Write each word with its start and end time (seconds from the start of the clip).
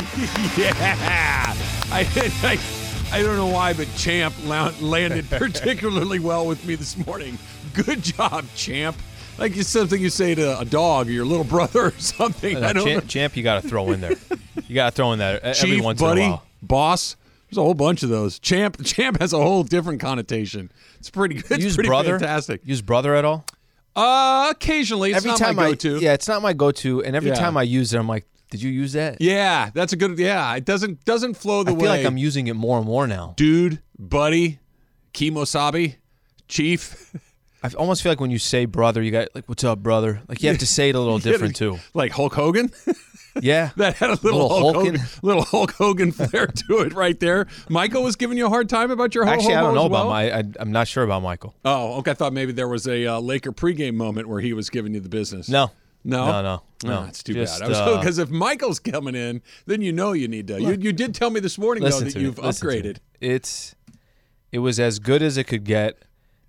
yeah. 0.56 1.54
I, 1.92 2.06
I, 2.42 2.58
I 3.18 3.22
don't 3.22 3.36
know 3.36 3.46
why, 3.48 3.72
but 3.72 3.88
Champ 3.96 4.34
landed 4.46 5.28
particularly 5.30 6.18
well 6.18 6.46
with 6.46 6.64
me 6.66 6.74
this 6.74 6.96
morning. 7.06 7.38
Good 7.74 8.02
job, 8.02 8.44
Champ. 8.54 8.96
Like 9.38 9.56
it's 9.56 9.68
something 9.68 10.00
you 10.00 10.10
say 10.10 10.34
to 10.34 10.58
a 10.58 10.64
dog 10.64 11.08
or 11.08 11.12
your 11.12 11.24
little 11.24 11.44
brother 11.44 11.86
or 11.86 11.90
something. 11.92 12.62
I 12.62 12.72
don't 12.74 12.84
champ, 12.86 13.08
champ, 13.08 13.36
you 13.36 13.42
got 13.42 13.62
to 13.62 13.68
throw 13.68 13.90
in 13.92 14.00
there. 14.02 14.16
You 14.68 14.74
got 14.74 14.90
to 14.90 14.96
throw 14.96 15.12
in 15.12 15.20
that 15.20 15.42
every 15.42 15.70
Chief, 15.76 15.82
once 15.84 16.00
buddy, 16.00 16.22
in 16.22 16.26
a 16.28 16.30
while. 16.32 16.46
boss. 16.62 17.16
There's 17.48 17.56
a 17.58 17.62
whole 17.62 17.74
bunch 17.74 18.02
of 18.02 18.10
those. 18.10 18.38
Champ, 18.38 18.84
champ 18.84 19.18
has 19.20 19.32
a 19.32 19.38
whole 19.38 19.62
different 19.64 20.00
connotation. 20.00 20.70
It's 20.98 21.08
pretty 21.10 21.36
good. 21.36 21.52
It's 21.52 21.64
Use 21.64 21.74
pretty 21.74 21.88
brother. 21.88 22.18
fantastic. 22.18 22.60
Use 22.64 22.82
brother 22.82 23.14
at 23.14 23.24
all? 23.24 23.44
Uh, 23.96 24.48
occasionally, 24.50 25.10
it's 25.10 25.16
every 25.18 25.30
not 25.30 25.38
time 25.38 25.56
my 25.56 25.64
I 25.64 25.68
go-to. 25.70 25.98
yeah, 26.00 26.12
it's 26.12 26.28
not 26.28 26.42
my 26.42 26.52
go-to, 26.52 27.02
and 27.02 27.16
every 27.16 27.30
Yeah. 27.30 27.36
time 27.36 27.56
I 27.56 27.62
use 27.62 27.92
it, 27.94 27.98
I'm 27.98 28.06
like, 28.06 28.26
did 28.50 28.62
you 28.62 28.70
use 28.70 28.92
that? 28.94 29.20
yeah, 29.20 29.70
that's 29.72 29.92
a 29.92 29.96
good. 29.96 30.18
Yeah, 30.18 30.54
it 30.56 30.64
doesn't 30.64 31.04
doesn't 31.04 31.34
flow 31.34 31.62
the 31.62 31.70
I 31.70 31.74
way. 31.74 31.80
feel 31.80 31.88
like 31.90 32.04
I'm 32.06 32.16
using 32.16 32.46
it 32.48 32.54
more 32.54 32.78
and 32.78 32.86
more 32.86 33.06
now. 33.06 33.34
dude, 33.36 33.80
buddy, 33.98 34.58
Kemosabe, 35.14 35.96
chief. 36.48 37.14
I 37.62 37.68
almost 37.76 38.02
feel 38.02 38.10
like 38.10 38.20
when 38.20 38.30
you 38.30 38.38
say 38.38 38.64
brother, 38.64 39.02
you 39.02 39.10
got 39.10 39.28
like, 39.34 39.46
"What's 39.46 39.64
up, 39.64 39.80
brother?" 39.80 40.22
Like 40.28 40.42
you 40.42 40.48
have 40.48 40.58
to 40.58 40.66
say 40.66 40.88
it 40.88 40.94
a 40.94 40.98
little 40.98 41.18
different 41.30 41.56
too. 41.56 41.78
Like 41.94 42.12
Hulk 42.12 42.34
Hogan. 42.34 42.70
Yeah, 43.40 43.70
that 43.76 43.94
had 43.94 44.10
a 44.10 44.14
little, 44.14 44.42
Little 44.42 44.48
Hulk 44.48 44.74
Hogan, 44.74 45.00
little 45.22 45.44
Hulk 45.44 45.70
Hogan 45.74 46.10
flair 46.10 46.48
to 46.48 46.78
it 46.80 46.92
right 46.94 47.18
there. 47.20 47.46
Michael 47.68 48.02
was 48.02 48.16
giving 48.16 48.36
you 48.36 48.46
a 48.46 48.48
hard 48.48 48.68
time 48.68 48.90
about 48.90 49.14
your 49.14 49.24
actually, 49.24 49.54
I 49.54 49.60
don't 49.60 49.76
know 49.76 49.82
as 49.82 49.86
about 49.86 50.06
well? 50.06 50.08
my. 50.08 50.36
I, 50.36 50.42
I'm 50.58 50.72
not 50.72 50.88
sure 50.88 51.04
about 51.04 51.22
Michael. 51.22 51.54
Oh, 51.64 51.98
okay. 51.98 52.10
I 52.10 52.14
thought 52.14 52.32
maybe 52.32 52.50
there 52.50 52.66
was 52.66 52.88
a 52.88 53.06
uh, 53.06 53.20
Laker 53.20 53.52
pregame 53.52 53.94
moment 53.94 54.28
where 54.28 54.40
he 54.40 54.52
was 54.52 54.68
giving 54.68 54.94
you 54.94 55.00
the 55.00 55.08
business. 55.08 55.48
No, 55.48 55.70
No, 56.02 56.26
No, 56.26 56.42
no, 56.42 56.62
no. 56.84 57.00
Oh, 57.00 57.04
that's 57.04 57.22
too 57.22 57.34
Just, 57.34 57.60
bad. 57.60 57.68
Was 57.68 57.78
uh, 57.78 57.98
because 57.98 58.18
if 58.18 58.30
Michael's 58.30 58.78
coming 58.78 59.14
in, 59.14 59.42
then 59.66 59.82
you 59.82 59.92
know 59.92 60.12
you 60.12 60.28
need 60.28 60.46
to. 60.48 60.60
You, 60.60 60.72
you 60.72 60.92
did 60.92 61.14
tell 61.14 61.30
me 61.30 61.40
this 61.40 61.58
morning 61.58 61.84
though 61.84 61.90
that 62.00 62.14
you've 62.14 62.38
listen 62.38 62.68
to 62.68 62.74
me. 62.74 62.82
upgraded. 62.82 62.98
It's 63.20 63.74
it 64.50 64.60
was 64.60 64.80
as 64.80 64.98
good 64.98 65.22
as 65.22 65.36
it 65.36 65.44
could 65.44 65.64
get, 65.64 66.02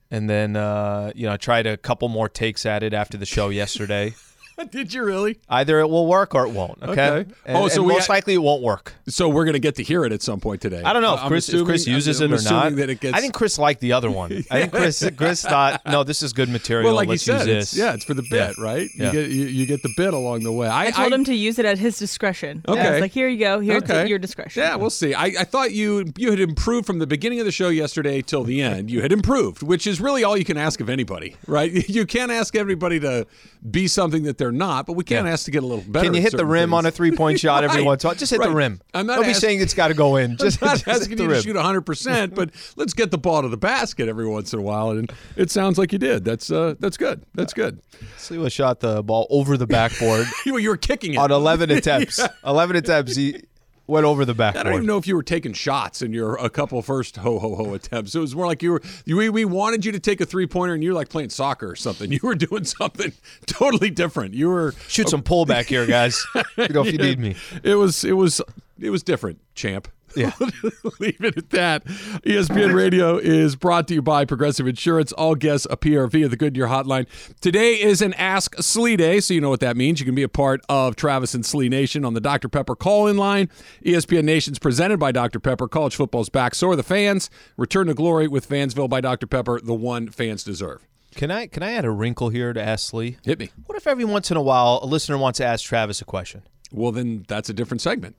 and 0.09 0.29
then 0.29 0.55
uh, 0.55 1.11
you 1.15 1.25
know 1.25 1.33
I 1.33 1.37
tried 1.37 1.67
a 1.67 1.75
couple 1.75 2.07
more 2.07 2.29
takes 2.29 2.65
at 2.65 2.81
it 2.83 2.93
after 2.93 3.17
the 3.17 3.25
show 3.25 3.49
yesterday. 3.49 4.15
did 4.71 4.93
you 4.93 5.03
really? 5.03 5.37
Either 5.49 5.79
it 5.79 5.89
will 5.89 6.07
work 6.07 6.35
or 6.35 6.45
it 6.45 6.51
won't. 6.53 6.81
Okay. 6.81 6.91
Okay. 7.09 7.31
And, 7.45 7.57
Oh, 7.57 7.67
so 7.67 7.77
and 7.81 7.87
we 7.87 7.93
most 7.93 8.07
got- 8.07 8.13
likely 8.15 8.33
it 8.35 8.41
won't 8.43 8.61
work. 8.63 8.93
So 9.07 9.27
we're 9.29 9.45
gonna 9.45 9.59
get 9.59 9.75
to 9.75 9.83
hear 9.83 10.05
it 10.05 10.11
at 10.11 10.21
some 10.21 10.39
point 10.39 10.61
today. 10.61 10.81
I 10.83 10.93
don't 10.93 11.01
know 11.01 11.13
if 11.15 11.21
I'm 11.21 11.27
Chris, 11.27 11.49
if 11.49 11.65
Chris 11.65 11.87
uses 11.87 12.21
I'm 12.21 12.31
it 12.33 12.39
or 12.41 12.43
not. 12.43 12.75
That 12.75 12.89
it 12.89 12.99
gets, 12.99 13.17
I 13.17 13.21
think 13.21 13.33
Chris 13.33 13.57
liked 13.59 13.81
the 13.81 13.93
other 13.93 14.09
one. 14.11 14.31
I 14.51 14.61
think 14.61 14.71
Chris 14.71 15.09
Chris 15.17 15.41
thought, 15.43 15.81
no, 15.85 16.03
this 16.03 16.21
is 16.23 16.33
good 16.33 16.49
material. 16.49 16.85
well, 16.87 16.95
like 16.95 17.09
Let's 17.09 17.25
you 17.27 17.33
said, 17.33 17.47
use 17.47 17.57
it's, 17.57 17.71
this. 17.71 17.79
yeah, 17.79 17.93
it's 17.93 18.05
for 18.05 18.13
the 18.13 18.25
bit, 18.29 18.57
right? 18.57 18.89
You 18.93 19.11
get 19.11 19.29
you, 19.29 19.45
you 19.45 19.65
get 19.65 19.81
the 19.83 19.93
bit 19.97 20.13
along 20.13 20.43
the 20.43 20.51
way. 20.51 20.67
I, 20.67 20.87
I 20.87 20.91
told 20.91 21.11
I, 21.11 21.15
him 21.15 21.23
to 21.25 21.33
use 21.35 21.59
it 21.59 21.65
at 21.65 21.77
his 21.77 21.97
discretion. 21.97 22.63
I 22.67 22.71
Okay. 22.71 22.91
was 22.91 23.01
like, 23.01 23.11
here 23.11 23.27
you 23.27 23.39
go. 23.39 23.59
Here's 23.59 23.83
Okay. 23.83 24.07
your 24.07 24.19
discretion. 24.19 24.61
Yeah, 24.63 24.75
we'll 24.75 24.89
see. 24.89 25.13
I, 25.13 25.25
I 25.25 25.43
thought 25.43 25.71
you 25.71 26.11
you 26.17 26.29
had 26.31 26.39
improved 26.39 26.85
from 26.87 26.99
the 26.99 27.07
beginning 27.07 27.39
of 27.39 27.45
the 27.45 27.51
show 27.51 27.69
yesterday 27.69 28.21
till 28.21 28.43
the 28.43 28.61
end. 28.61 28.89
You 28.91 29.01
had 29.01 29.11
improved, 29.11 29.63
which 29.63 29.85
is 29.87 29.99
really 29.99 30.23
all 30.23 30.37
you 30.37 30.45
can 30.45 30.57
ask 30.57 30.79
of 30.81 30.89
anybody, 30.89 31.35
right? 31.47 31.71
You 31.91 32.05
can't 32.05 32.31
ask 32.31 32.55
everybody 32.55 32.99
to 33.01 33.27
be 33.69 33.87
something 33.87 34.23
that 34.23 34.37
they're 34.41 34.51
not, 34.51 34.85
but 34.87 34.93
we 34.93 35.03
can 35.03 35.25
Yeah. 35.25 35.31
ask 35.31 35.45
to 35.45 35.51
get 35.51 35.63
a 35.63 35.65
little 35.65 35.83
better. 35.87 36.05
Can 36.05 36.13
you 36.15 36.21
hit 36.21 36.35
the 36.35 36.45
rim 36.45 36.71
things. 36.71 36.77
on 36.79 36.85
a 36.87 36.91
three 36.91 37.11
point 37.15 37.39
shot 37.39 37.63
every 37.63 37.77
Right. 37.81 37.85
once 37.85 38.03
in 38.03 38.07
a 38.07 38.09
while? 38.09 38.15
Just 38.17 38.31
hit 38.31 38.41
the 38.41 38.49
rim. 38.51 38.81
I'm 38.93 39.05
not 39.05 39.17
Don't 39.17 39.25
be 39.27 39.33
saying 39.33 39.61
it's 39.61 39.73
got 39.73 39.89
to 39.89 39.93
go 39.93 40.15
in. 40.17 40.35
Just, 40.37 40.61
not 40.61 40.71
just 40.83 40.87
asking 40.87 41.17
you 41.19 41.27
to 41.27 41.41
shoot 41.41 41.55
100%, 41.55 42.33
but 42.35 42.49
let's 42.75 42.93
get 42.93 43.11
the 43.11 43.17
ball 43.17 43.43
to 43.43 43.47
the 43.49 43.57
basket 43.57 44.09
every 44.09 44.27
once 44.27 44.51
in 44.53 44.59
a 44.59 44.61
while. 44.63 44.89
And 44.91 45.11
it 45.35 45.51
sounds 45.51 45.77
like 45.77 45.91
you 45.93 45.99
did. 45.99 46.25
That's 46.25 46.51
uh, 46.51 46.73
that's 46.79 46.97
good. 46.97 47.23
That's 47.35 47.53
good. 47.53 47.79
Sliwa 48.17 48.51
shot 48.51 48.79
the 48.79 49.03
ball 49.03 49.27
over 49.29 49.57
the 49.57 49.67
backboard 49.67 50.25
You, 50.45 50.53
were 50.69 50.77
kicking 50.77 51.13
it. 51.13 51.17
on 51.17 51.31
11 51.31 51.69
attempts. 51.71 52.19
11 52.45 52.75
attempts, 52.75 53.15
he 53.15 53.43
went 53.91 54.05
over 54.05 54.25
the 54.25 54.33
back. 54.33 54.55
I 54.55 54.63
don't 54.63 54.73
even 54.73 54.85
know 54.85 54.97
if 54.97 55.05
you 55.05 55.15
were 55.15 55.23
taking 55.23 55.53
shots 55.53 56.01
in 56.01 56.13
your 56.13 56.35
a 56.37 56.49
couple 56.49 56.81
first 56.81 57.17
ho 57.17 57.37
ho 57.37 57.55
ho 57.55 57.73
attempts. 57.73 58.15
It 58.15 58.19
was 58.19 58.35
more 58.35 58.47
like 58.47 58.63
you 58.63 58.71
were 58.71 58.81
we, 59.05 59.29
we 59.29 59.45
wanted 59.45 59.85
you 59.85 59.91
to 59.91 59.99
take 59.99 60.21
a 60.21 60.25
three 60.25 60.47
pointer 60.47 60.73
and 60.73 60.83
you 60.83 60.91
were 60.91 60.95
like 60.95 61.09
playing 61.09 61.29
soccer 61.29 61.69
or 61.69 61.75
something. 61.75 62.11
You 62.11 62.19
were 62.23 62.35
doing 62.35 62.65
something 62.65 63.13
totally 63.45 63.89
different. 63.89 64.33
You 64.33 64.49
were 64.49 64.73
Shoot 64.87 65.09
some 65.09 65.23
pullback 65.23 65.65
here, 65.65 65.85
guys. 65.85 66.25
You 66.57 66.67
know, 66.69 66.85
if 66.85 66.91
you 66.91 66.97
need 66.97 67.19
me. 67.19 67.35
It 67.63 67.75
was 67.75 68.03
it 68.03 68.13
was 68.13 68.41
it 68.79 68.89
was 68.89 69.03
different, 69.03 69.39
champ. 69.55 69.87
Yeah. 70.15 70.31
Leave 70.99 71.21
it 71.23 71.37
at 71.37 71.49
that. 71.51 71.85
ESPN 71.85 72.73
Radio 72.73 73.17
is 73.17 73.55
brought 73.55 73.87
to 73.87 73.93
you 73.93 74.01
by 74.01 74.25
Progressive 74.25 74.67
Insurance. 74.67 75.11
All 75.13 75.35
guests 75.35 75.67
appear 75.69 76.07
via 76.07 76.27
the 76.27 76.35
Goodyear 76.35 76.67
Hotline. 76.67 77.07
Today 77.39 77.81
is 77.81 78.01
an 78.01 78.13
Ask 78.15 78.55
Slee 78.61 78.95
Day, 78.95 79.19
so 79.19 79.33
you 79.33 79.41
know 79.41 79.49
what 79.49 79.59
that 79.61 79.77
means. 79.77 79.99
You 79.99 80.05
can 80.05 80.15
be 80.15 80.23
a 80.23 80.29
part 80.29 80.61
of 80.69 80.95
Travis 80.95 81.33
and 81.33 81.45
Slee 81.45 81.69
Nation 81.69 82.03
on 82.05 82.13
the 82.13 82.21
Dr. 82.21 82.49
Pepper 82.49 82.75
call-in 82.75 83.17
line. 83.17 83.49
E 83.85 83.93
ESPN 83.93 84.23
Nation's 84.23 84.59
presented 84.59 84.97
by 84.99 85.11
Dr. 85.11 85.39
Pepper. 85.39 85.67
College 85.67 85.95
football's 85.95 86.29
back. 86.29 86.55
So 86.55 86.69
are 86.69 86.75
the 86.75 86.83
fans. 86.83 87.29
Return 87.57 87.87
to 87.87 87.93
glory 87.93 88.27
with 88.27 88.47
Fansville 88.47 88.89
by 88.89 89.01
Dr. 89.01 89.27
Pepper, 89.27 89.59
the 89.61 89.73
one 89.73 90.09
fans 90.09 90.43
deserve. 90.43 90.87
Can 91.15 91.29
I 91.29 91.47
can 91.47 91.61
I 91.61 91.73
add 91.73 91.83
a 91.83 91.91
wrinkle 91.91 92.29
here 92.29 92.53
to 92.53 92.61
ask 92.61 92.93
Lee? 92.93 93.17
Hit 93.25 93.37
me. 93.37 93.49
What 93.65 93.77
if 93.77 93.85
every 93.85 94.05
once 94.05 94.31
in 94.31 94.37
a 94.37 94.41
while 94.41 94.79
a 94.81 94.85
listener 94.85 95.17
wants 95.17 95.37
to 95.37 95.45
ask 95.45 95.65
Travis 95.65 96.01
a 96.01 96.05
question? 96.05 96.43
Well, 96.71 96.93
then 96.93 97.25
that's 97.27 97.49
a 97.49 97.53
different 97.53 97.81
segment. 97.81 98.15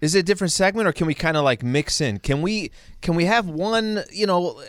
Is 0.00 0.14
it 0.14 0.20
a 0.20 0.22
different 0.22 0.52
segment, 0.52 0.86
or 0.86 0.92
can 0.92 1.06
we 1.06 1.14
kind 1.14 1.36
of 1.36 1.44
like 1.44 1.62
mix 1.62 2.00
in? 2.00 2.18
Can 2.18 2.42
we 2.42 2.70
can 3.00 3.14
we 3.14 3.24
have 3.24 3.46
one? 3.46 4.04
You 4.12 4.26
know, 4.26 4.62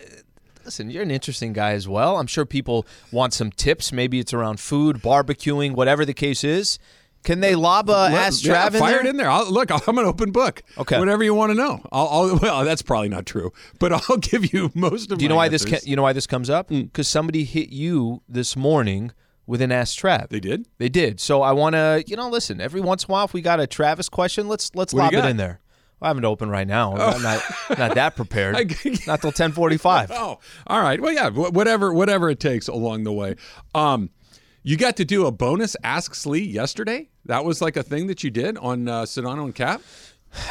listen, 0.63 0.89
you're 0.89 1.03
an 1.03 1.11
interesting 1.11 1.53
guy 1.53 1.71
as 1.71 1.87
well. 1.87 2.17
I'm 2.17 2.27
sure 2.27 2.45
people 2.45 2.85
want 3.11 3.33
some 3.33 3.51
tips. 3.51 3.91
Maybe 3.91 4.19
it's 4.19 4.33
around 4.33 4.59
food, 4.59 4.97
barbecuing, 4.97 5.73
whatever 5.73 6.05
the 6.05 6.13
case 6.13 6.43
is. 6.43 6.79
Can 7.23 7.41
they 7.41 7.55
lob 7.55 7.89
a 7.89 7.91
Let- 7.91 8.13
ask 8.13 8.45
yeah, 8.45 8.69
Trav 8.69 8.73
in 8.75 8.79
fire 8.79 8.91
there? 8.91 8.99
it 9.01 9.05
in 9.07 9.17
there. 9.17 9.29
I'll, 9.29 9.51
look, 9.51 9.69
I'm 9.71 9.97
an 9.97 10.05
open 10.05 10.31
book. 10.31 10.61
Okay. 10.77 10.97
Whatever 10.97 11.23
you 11.23 11.33
want 11.33 11.51
to 11.51 11.57
know. 11.57 11.81
I'll, 11.91 12.07
I'll, 12.07 12.37
well, 12.41 12.63
that's 12.63 12.81
probably 12.81 13.09
not 13.09 13.25
true, 13.25 13.51
but 13.79 13.91
I'll 14.09 14.17
give 14.17 14.53
you 14.53 14.71
most 14.73 15.11
of. 15.11 15.17
Do 15.17 15.25
you 15.25 15.29
know 15.29 15.35
why 15.35 15.49
this? 15.49 15.65
answers. 15.65 15.81
Ca- 15.83 15.89
you 15.89 15.97
know 15.97 16.03
why 16.03 16.13
this 16.13 16.27
comes 16.27 16.49
up? 16.49 16.69
Mm. 16.69 16.83
Because 16.83 17.07
somebody 17.09 17.43
hit 17.43 17.69
you 17.69 18.21
this 18.29 18.55
morning 18.55 19.11
with 19.47 19.61
an 19.61 19.71
ask 19.71 19.97
Trav. 19.97 20.29
They 20.29 20.39
did. 20.39 20.67
They 20.77 20.89
did. 20.89 21.19
So 21.19 21.41
I 21.41 21.53
want 21.53 21.73
to, 21.73 22.03
you 22.05 22.15
know, 22.15 22.29
listen. 22.29 22.61
Every 22.61 22.81
once 22.81 23.05
in 23.05 23.09
a 23.09 23.13
while, 23.13 23.25
if 23.25 23.33
we 23.33 23.41
got 23.41 23.59
a 23.59 23.65
Travis 23.65 24.09
question, 24.09 24.47
let's 24.47 24.75
let's 24.75 24.93
What 24.93 25.13
lob 25.13 25.25
it 25.25 25.25
in 25.27 25.37
there. 25.37 25.61
I 25.99 26.09
have 26.09 26.17
it 26.19 26.25
open 26.25 26.49
right 26.51 26.67
now. 26.67 26.95
I'm 26.95 27.23
not 27.23 27.41
not 27.77 27.95
that 27.95 28.15
prepared. 28.15 28.55
Not 29.07 29.21
till 29.21 29.31
ten 29.31 29.51
forty 29.51 29.77
five. 29.77 30.11
Oh, 30.17 30.39
all 30.67 30.81
right. 30.81 31.01
Well, 31.01 31.13
yeah. 31.13 31.29
Whatever, 31.29 31.91
whatever 31.93 32.29
it 32.29 32.39
takes 32.39 32.67
along 32.67 33.03
the 33.03 33.13
way. 33.13 33.35
Um, 33.73 34.11
you 34.63 34.75
got 34.77 34.97
to 34.97 35.05
do 35.05 35.25
a 35.25 35.31
bonus 35.31 35.75
Ask 35.83 36.13
Slee 36.13 36.41
yesterday. 36.43 37.09
That 37.25 37.45
was 37.45 37.61
like 37.61 37.77
a 37.77 37.83
thing 37.83 38.07
that 38.07 38.23
you 38.23 38.29
did 38.29 38.57
on 38.57 38.87
uh, 38.87 39.03
Sedano 39.03 39.45
and 39.45 39.55
Cap. 39.55 39.81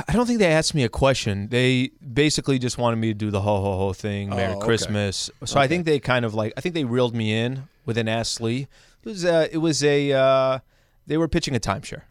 I 0.08 0.12
don't 0.12 0.26
think 0.26 0.38
they 0.38 0.50
asked 0.52 0.74
me 0.74 0.84
a 0.84 0.88
question. 0.88 1.48
They 1.48 1.90
basically 2.12 2.58
just 2.58 2.78
wanted 2.78 2.96
me 2.96 3.08
to 3.08 3.14
do 3.14 3.30
the 3.30 3.40
ho 3.40 3.60
ho 3.60 3.76
ho 3.76 3.92
thing, 3.92 4.30
Merry 4.30 4.54
Oh, 4.54 4.56
okay. 4.56 4.66
Christmas. 4.66 5.30
So 5.44 5.60
I 5.60 5.68
think 5.68 5.84
they 5.84 5.98
kind 6.00 6.24
of 6.24 6.34
like 6.34 6.52
I 6.56 6.60
think 6.60 6.74
they 6.74 6.84
reeled 6.84 7.14
me 7.14 7.32
in 7.32 7.64
with 7.84 7.98
an 7.98 8.06
Lee. 8.40 8.62
It 9.04 9.08
was 9.08 9.24
uh, 9.24 9.46
it 9.50 9.58
was 9.58 9.84
a 9.84 10.12
uh, 10.12 10.58
they 11.06 11.16
were 11.16 11.28
pitching 11.28 11.54
a 11.54 11.60
timeshare, 11.60 12.02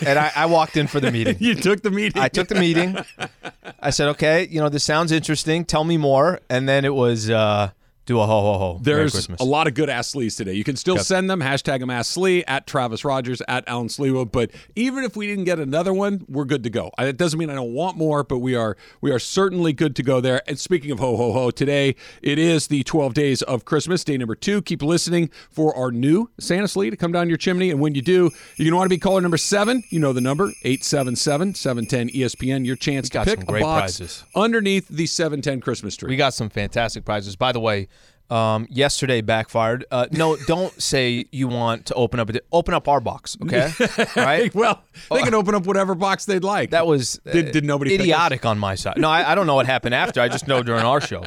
and 0.06 0.18
I, 0.18 0.32
I 0.34 0.46
walked 0.46 0.76
in 0.76 0.86
for 0.86 1.00
the 1.00 1.12
meeting. 1.12 1.36
You 1.38 1.54
took 1.54 1.82
the 1.82 1.90
meeting. 1.90 2.22
I 2.22 2.28
took 2.28 2.48
the 2.48 2.54
meeting. 2.54 2.96
I 3.80 3.90
said, 3.90 4.08
okay, 4.08 4.46
you 4.50 4.60
know, 4.60 4.68
this 4.70 4.84
sounds 4.84 5.12
interesting. 5.12 5.64
Tell 5.64 5.84
me 5.84 5.98
more. 5.98 6.40
And 6.48 6.68
then 6.68 6.84
it 6.84 6.94
was 6.94 7.28
uh, 7.30 7.70
do 8.08 8.20
a 8.20 8.26
ho 8.26 8.40
ho 8.40 8.58
ho. 8.58 8.78
There's 8.82 9.28
a 9.38 9.44
lot 9.44 9.66
of 9.66 9.74
good 9.74 9.90
Ask 9.90 10.14
Slees 10.14 10.36
today. 10.36 10.54
You 10.54 10.64
can 10.64 10.76
still 10.76 10.96
send 10.98 11.28
them. 11.28 11.40
Hashtag 11.40 11.80
them 11.80 11.90
Ask 11.90 12.12
Slee 12.14 12.42
at 12.46 12.66
Travis 12.66 13.04
Rogers 13.04 13.42
at 13.46 13.64
Alan 13.68 13.88
Sliwa. 13.88 14.30
But 14.32 14.50
even 14.74 15.04
if 15.04 15.14
we 15.14 15.26
didn't 15.26 15.44
get 15.44 15.58
another 15.60 15.92
one, 15.92 16.24
we're 16.26 16.46
good 16.46 16.64
to 16.64 16.70
go. 16.70 16.90
It 16.98 17.18
doesn't 17.18 17.38
mean 17.38 17.50
I 17.50 17.54
don't 17.54 17.74
want 17.74 17.98
more, 17.98 18.24
but 18.24 18.38
we 18.38 18.54
are 18.54 18.76
we 19.02 19.10
are 19.10 19.18
certainly 19.18 19.74
good 19.74 19.94
to 19.96 20.02
go 20.02 20.20
there. 20.22 20.42
And 20.48 20.58
speaking 20.58 20.90
of 20.90 20.98
ho 20.98 21.16
ho 21.16 21.32
ho, 21.32 21.50
today 21.50 21.96
it 22.22 22.38
is 22.38 22.68
the 22.68 22.82
12 22.82 23.12
days 23.12 23.42
of 23.42 23.66
Christmas, 23.66 24.02
day 24.04 24.16
number 24.16 24.34
two. 24.34 24.62
Keep 24.62 24.82
listening 24.82 25.30
for 25.50 25.76
our 25.76 25.90
new 25.90 26.30
Santa 26.40 26.66
Slee 26.66 26.88
to 26.88 26.96
come 26.96 27.12
down 27.12 27.28
your 27.28 27.38
chimney. 27.38 27.70
And 27.70 27.78
when 27.78 27.94
you 27.94 28.00
do, 28.02 28.30
you're 28.56 28.64
going 28.64 28.70
to 28.70 28.76
want 28.76 28.86
to 28.86 28.96
be 28.96 28.98
caller 28.98 29.20
number 29.20 29.36
seven. 29.36 29.84
You 29.90 30.00
know 30.00 30.14
the 30.14 30.22
number 30.22 30.44
877 30.64 31.54
710 31.54 32.08
ESPN. 32.08 32.64
Your 32.64 32.76
chance 32.76 33.08
to 33.08 33.12
got 33.12 33.26
pick 33.26 33.40
some 33.42 33.54
a 33.54 33.60
box 33.60 33.98
prizes. 33.98 34.24
underneath 34.34 34.88
the 34.88 35.06
710 35.06 35.60
Christmas 35.60 35.94
tree. 35.94 36.08
we 36.08 36.16
got 36.16 36.32
some 36.32 36.48
fantastic 36.48 37.04
prizes. 37.04 37.36
By 37.36 37.52
the 37.52 37.60
way, 37.60 37.88
Um, 38.30 38.66
yesterday 38.70 39.22
backfired. 39.22 39.86
Uh, 39.90 40.06
no, 40.10 40.36
don't 40.46 40.72
say 40.80 41.24
you 41.32 41.48
want 41.48 41.86
to 41.86 41.94
open 41.94 42.20
up. 42.20 42.28
A, 42.28 42.40
open 42.52 42.74
up 42.74 42.86
our 42.86 43.00
box, 43.00 43.38
okay? 43.42 43.72
right? 44.16 44.54
well, 44.54 44.82
they 45.10 45.22
can 45.22 45.32
open 45.32 45.54
up 45.54 45.66
whatever 45.66 45.94
box 45.94 46.26
they'd 46.26 46.44
like. 46.44 46.70
That 46.70 46.86
was 46.86 47.18
Did- 47.24 47.48
uh, 47.48 47.52
did 47.52 47.64
nobody 47.64 47.92
pick 47.92 48.00
us? 48.00 48.04
idiotic 48.04 48.44
on 48.44 48.58
my 48.58 48.74
side? 48.74 48.98
No, 48.98 49.08
I, 49.08 49.32
I 49.32 49.34
don't 49.34 49.46
know 49.46 49.54
what 49.54 49.64
happened 49.64 49.94
after. 49.94 50.20
I 50.20 50.28
just 50.28 50.46
know 50.46 50.62
during 50.62 50.84
our 50.84 51.00
show. 51.00 51.24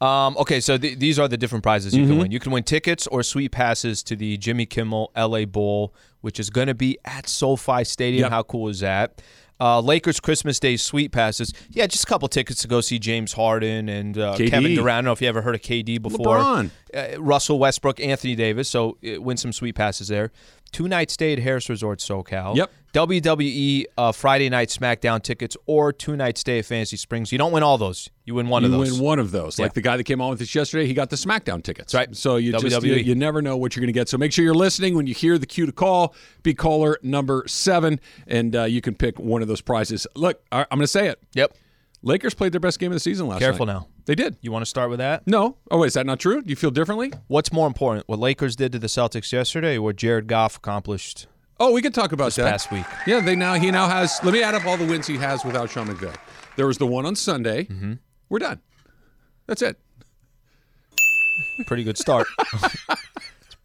Um, 0.00 0.36
okay, 0.36 0.60
so 0.60 0.78
th- 0.78 0.98
these 0.98 1.18
are 1.18 1.26
the 1.26 1.36
different 1.36 1.64
prizes 1.64 1.92
you 1.94 2.02
Mm-hmm. 2.04 2.10
can 2.12 2.18
win. 2.20 2.30
You 2.30 2.38
can 2.38 2.52
win 2.52 2.62
tickets 2.62 3.06
or 3.08 3.22
sweet 3.24 3.50
passes 3.50 4.02
to 4.04 4.14
the 4.14 4.36
Jimmy 4.36 4.66
Kimmel 4.66 5.10
LA 5.16 5.46
Bowl, 5.46 5.92
which 6.20 6.38
is 6.38 6.50
going 6.50 6.68
to 6.68 6.74
be 6.74 6.98
at 7.04 7.28
SoFi 7.28 7.82
Stadium. 7.84 8.22
Yep. 8.24 8.30
How 8.30 8.42
cool 8.44 8.68
is 8.68 8.78
that? 8.80 9.20
Uh, 9.64 9.80
Lakers 9.80 10.20
Christmas 10.20 10.60
Day 10.60 10.76
sweet 10.76 11.10
passes. 11.10 11.54
Yeah, 11.70 11.86
just 11.86 12.04
a 12.04 12.06
couple 12.06 12.28
tickets 12.28 12.60
to 12.60 12.68
go 12.68 12.82
see 12.82 12.98
James 12.98 13.32
Harden 13.32 13.88
and 13.88 14.18
uh, 14.18 14.36
Kevin 14.36 14.74
Durant. 14.74 14.88
I 14.88 14.96
don't 14.98 15.04
know 15.06 15.12
if 15.12 15.22
you 15.22 15.28
ever 15.28 15.40
heard 15.40 15.54
of 15.54 15.62
KD 15.62 16.02
before. 16.02 16.36
LeBron. 16.36 16.70
Uh, 16.92 17.06
Russell 17.18 17.58
Westbrook, 17.58 17.98
Anthony 17.98 18.34
Davis. 18.34 18.68
So 18.68 18.98
uh, 19.02 19.22
win 19.22 19.38
some 19.38 19.54
sweet 19.54 19.74
passes 19.74 20.08
there. 20.08 20.32
Two 20.74 20.88
night 20.88 21.08
stay 21.08 21.32
at 21.32 21.38
Harrah's 21.38 21.68
Resort 21.68 22.00
SoCal. 22.00 22.56
Yep. 22.56 22.68
WWE 22.94 23.84
uh, 23.96 24.10
Friday 24.10 24.50
night 24.50 24.70
SmackDown 24.70 25.22
tickets 25.22 25.56
or 25.66 25.92
two 25.92 26.16
night 26.16 26.36
stay 26.36 26.58
at 26.58 26.64
Fantasy 26.64 26.96
Springs. 26.96 27.30
You 27.30 27.38
don't 27.38 27.52
win 27.52 27.62
all 27.62 27.78
those. 27.78 28.10
You 28.24 28.34
win 28.34 28.48
one 28.48 28.64
you 28.64 28.66
of 28.66 28.72
those. 28.72 28.92
win 28.94 29.00
one 29.00 29.18
of 29.20 29.30
those. 29.30 29.56
Like 29.56 29.74
the 29.74 29.80
guy 29.80 29.96
that 29.96 30.02
came 30.02 30.20
on 30.20 30.30
with 30.30 30.42
us 30.42 30.52
yesterday, 30.52 30.88
he 30.88 30.92
got 30.92 31.10
the 31.10 31.16
SmackDown 31.16 31.62
tickets. 31.62 31.92
That's 31.92 32.08
right. 32.08 32.16
So 32.16 32.34
you 32.36 32.50
just 32.58 32.84
you, 32.84 32.94
you 32.94 33.14
never 33.14 33.40
know 33.40 33.56
what 33.56 33.76
you're 33.76 33.82
going 33.82 33.86
to 33.86 33.92
get. 33.92 34.08
So 34.08 34.18
make 34.18 34.32
sure 34.32 34.44
you're 34.44 34.52
listening 34.52 34.96
when 34.96 35.06
you 35.06 35.14
hear 35.14 35.38
the 35.38 35.46
cue 35.46 35.64
to 35.64 35.70
call. 35.70 36.12
Be 36.42 36.54
caller 36.54 36.98
number 37.04 37.44
seven, 37.46 38.00
and 38.26 38.56
uh, 38.56 38.64
you 38.64 38.80
can 38.80 38.96
pick 38.96 39.20
one 39.20 39.42
of 39.42 39.48
those 39.48 39.60
prizes. 39.60 40.08
Look, 40.16 40.42
I- 40.50 40.66
I'm 40.72 40.78
going 40.78 40.80
to 40.80 40.88
say 40.88 41.06
it. 41.06 41.22
Yep. 41.34 41.56
Lakers 42.02 42.34
played 42.34 42.50
their 42.50 42.60
best 42.60 42.80
game 42.80 42.90
of 42.90 42.96
the 42.96 43.00
season 43.00 43.28
last 43.28 43.38
Careful 43.38 43.66
night. 43.66 43.74
now. 43.74 43.86
They 44.06 44.14
did. 44.14 44.36
You 44.42 44.52
want 44.52 44.62
to 44.62 44.68
start 44.68 44.90
with 44.90 44.98
that? 44.98 45.26
No. 45.26 45.56
Oh, 45.70 45.78
wait, 45.78 45.88
is 45.88 45.94
that 45.94 46.04
not 46.06 46.20
true? 46.20 46.42
Do 46.42 46.50
you 46.50 46.56
feel 46.56 46.70
differently? 46.70 47.12
What's 47.26 47.52
more 47.52 47.66
important, 47.66 48.06
what 48.06 48.18
Lakers 48.18 48.54
did 48.54 48.72
to 48.72 48.78
the 48.78 48.86
Celtics 48.86 49.32
yesterday 49.32 49.76
or 49.76 49.82
what 49.82 49.96
Jared 49.96 50.26
Goff 50.26 50.56
accomplished? 50.56 51.26
Oh, 51.58 51.72
we 51.72 51.80
could 51.80 51.94
talk 51.94 52.12
about 52.12 52.32
that 52.34 52.50
past 52.50 52.70
week. 52.70 52.84
Yeah, 53.06 53.20
they 53.20 53.36
now 53.36 53.54
he 53.54 53.70
now 53.70 53.88
has. 53.88 54.18
Let 54.22 54.34
me 54.34 54.42
add 54.42 54.54
up 54.54 54.66
all 54.66 54.76
the 54.76 54.84
wins 54.84 55.06
he 55.06 55.16
has 55.18 55.44
without 55.44 55.70
Sean 55.70 55.86
McVay. 55.86 56.14
There 56.56 56.66
was 56.66 56.78
the 56.78 56.86
one 56.86 57.06
on 57.06 57.14
Sunday. 57.14 57.64
Mm-hmm. 57.64 57.94
We're 58.28 58.40
done. 58.40 58.60
That's 59.46 59.62
it. 59.62 59.78
Pretty 61.66 61.84
good 61.84 61.96
start. 61.96 62.26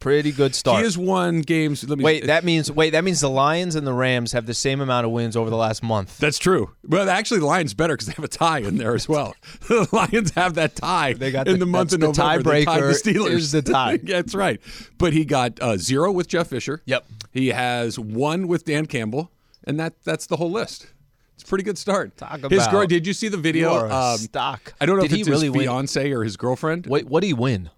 pretty 0.00 0.32
good 0.32 0.54
start. 0.54 0.78
He 0.78 0.84
has 0.84 0.98
won 0.98 1.42
games. 1.42 1.88
Let 1.88 1.98
me 1.98 2.04
wait, 2.04 2.26
that 2.26 2.42
means 2.42 2.70
wait, 2.72 2.90
that 2.90 3.04
means 3.04 3.20
the 3.20 3.30
Lions 3.30 3.74
and 3.76 3.86
the 3.86 3.92
Rams 3.92 4.32
have 4.32 4.46
the 4.46 4.54
same 4.54 4.80
amount 4.80 5.06
of 5.06 5.12
wins 5.12 5.36
over 5.36 5.50
the 5.50 5.56
last 5.56 5.82
month. 5.82 6.18
That's 6.18 6.38
true. 6.38 6.72
Well, 6.88 7.08
actually, 7.08 7.40
the 7.40 7.46
Lions 7.46 7.74
better 7.74 7.94
because 7.94 8.06
they 8.06 8.14
have 8.14 8.24
a 8.24 8.28
tie 8.28 8.58
in 8.58 8.78
there 8.78 8.94
as 8.94 9.08
well. 9.08 9.36
the 9.68 9.86
Lions 9.92 10.32
have 10.32 10.54
that 10.54 10.74
tie. 10.74 11.12
They 11.12 11.30
got 11.30 11.46
in 11.46 11.54
the- 11.54 11.58
the 11.60 11.66
month 11.66 11.92
of 11.92 12.00
the 12.00 12.06
November. 12.08 12.50
They 12.50 12.64
tied 12.64 12.82
the 12.82 12.86
tiebreaker 12.88 13.14
Steelers. 13.14 13.30
is 13.30 13.52
the 13.52 13.62
tie. 13.62 13.96
that's 14.02 14.34
right. 14.34 14.60
But 14.98 15.12
he 15.12 15.24
got 15.24 15.60
uh, 15.62 15.76
zero 15.76 16.10
with 16.10 16.26
Jeff 16.28 16.48
Fisher. 16.48 16.82
Yep. 16.86 17.04
He 17.32 17.48
has 17.48 17.98
one 17.98 18.48
with 18.48 18.64
Dan 18.64 18.86
Campbell, 18.86 19.30
and 19.64 19.78
that 19.78 20.02
that's 20.02 20.26
the 20.26 20.36
whole 20.36 20.50
list. 20.50 20.88
It's 21.34 21.44
a 21.44 21.46
pretty 21.46 21.64
good 21.64 21.78
start. 21.78 22.16
Talk 22.16 22.40
his 22.50 22.62
about- 22.62 22.70
girl. 22.70 22.86
Did 22.86 23.06
you 23.06 23.12
see 23.14 23.28
the 23.28 23.36
video? 23.38 23.70
You 23.72 23.76
are 23.78 23.86
a 23.86 23.94
Um, 24.14 24.18
stock. 24.18 24.74
I 24.80 24.84
don't 24.86 24.96
know 24.96 25.02
Did 25.02 25.12
if 25.12 25.14
he 25.16 25.20
it's 25.20 25.28
really 25.30 25.46
his 25.46 25.52
win? 25.56 25.66
fiance 25.66 26.10
or 26.12 26.22
his 26.24 26.36
girlfriend. 26.36 26.86
Wait, 26.86 27.06
what 27.06 27.20
did 27.20 27.28
he 27.28 27.32
win? 27.34 27.70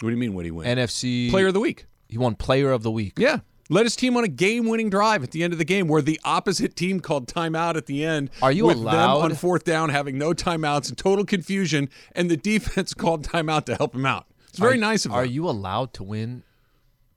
What 0.00 0.08
do 0.08 0.14
you 0.14 0.16
mean? 0.20 0.34
What 0.34 0.44
he 0.44 0.50
win? 0.50 0.66
NFC 0.78 1.30
Player 1.30 1.48
of 1.48 1.54
the 1.54 1.60
week. 1.60 1.86
He 2.08 2.18
won 2.18 2.34
Player 2.34 2.72
of 2.72 2.82
the 2.82 2.90
Week. 2.90 3.12
Yeah. 3.18 3.40
Led 3.68 3.84
his 3.86 3.94
team 3.94 4.16
on 4.16 4.24
a 4.24 4.28
game-winning 4.28 4.90
drive 4.90 5.22
at 5.22 5.30
the 5.30 5.44
end 5.44 5.52
of 5.52 5.58
the 5.60 5.64
game, 5.64 5.86
where 5.86 6.02
the 6.02 6.18
opposite 6.24 6.74
team 6.74 6.98
called 6.98 7.28
timeout 7.28 7.76
at 7.76 7.86
the 7.86 8.04
end. 8.04 8.30
Are 8.42 8.50
you 8.50 8.66
with 8.66 8.78
allowed- 8.78 9.18
them 9.18 9.30
on 9.30 9.34
fourth 9.36 9.62
down, 9.62 9.90
having 9.90 10.18
no 10.18 10.32
timeouts 10.32 10.88
and 10.88 10.98
total 10.98 11.24
confusion, 11.24 11.88
and 12.16 12.28
the 12.28 12.36
defense 12.36 12.94
called 13.02 13.24
timeout 13.24 13.66
to 13.66 13.76
help 13.76 13.94
him 13.94 14.04
out? 14.06 14.26
It's 14.48 14.58
very 14.58 14.74
Are- 14.74 14.78
nice 14.78 15.04
of 15.04 15.12
him. 15.12 15.18
Are 15.18 15.24
you 15.24 15.48
allowed 15.48 15.92
to 15.94 16.02
win 16.02 16.42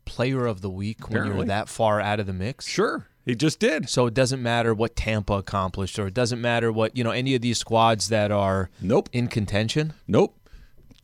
Player 0.05 0.45
of 0.45 0.61
the 0.61 0.69
Week 0.69 1.09
when 1.09 1.25
you're 1.25 1.45
that 1.45 1.69
far 1.69 1.99
out 1.99 2.19
of 2.19 2.27
the 2.27 2.33
mix? 2.33 2.67
Sure, 2.67 3.07
he 3.25 3.33
just 3.35 3.57
did. 3.59 3.89
So 3.89 4.05
it 4.05 4.13
doesn't 4.13 4.43
matter 4.43 4.75
what 4.75 4.95
Tampa 4.95 5.33
accomplished, 5.33 5.97
or 5.97 6.05
it 6.07 6.13
doesn't 6.13 6.39
matter 6.41 6.71
what 6.71 6.95
you 6.95 7.03
know 7.03 7.09
any 7.11 7.33
of 7.33 7.41
these 7.41 7.57
squads 7.57 8.09
that 8.09 8.29
are 8.29 8.69
Nope. 8.79 9.09
in 9.11 9.27
contention. 9.27 9.93
Nope. 10.07 10.37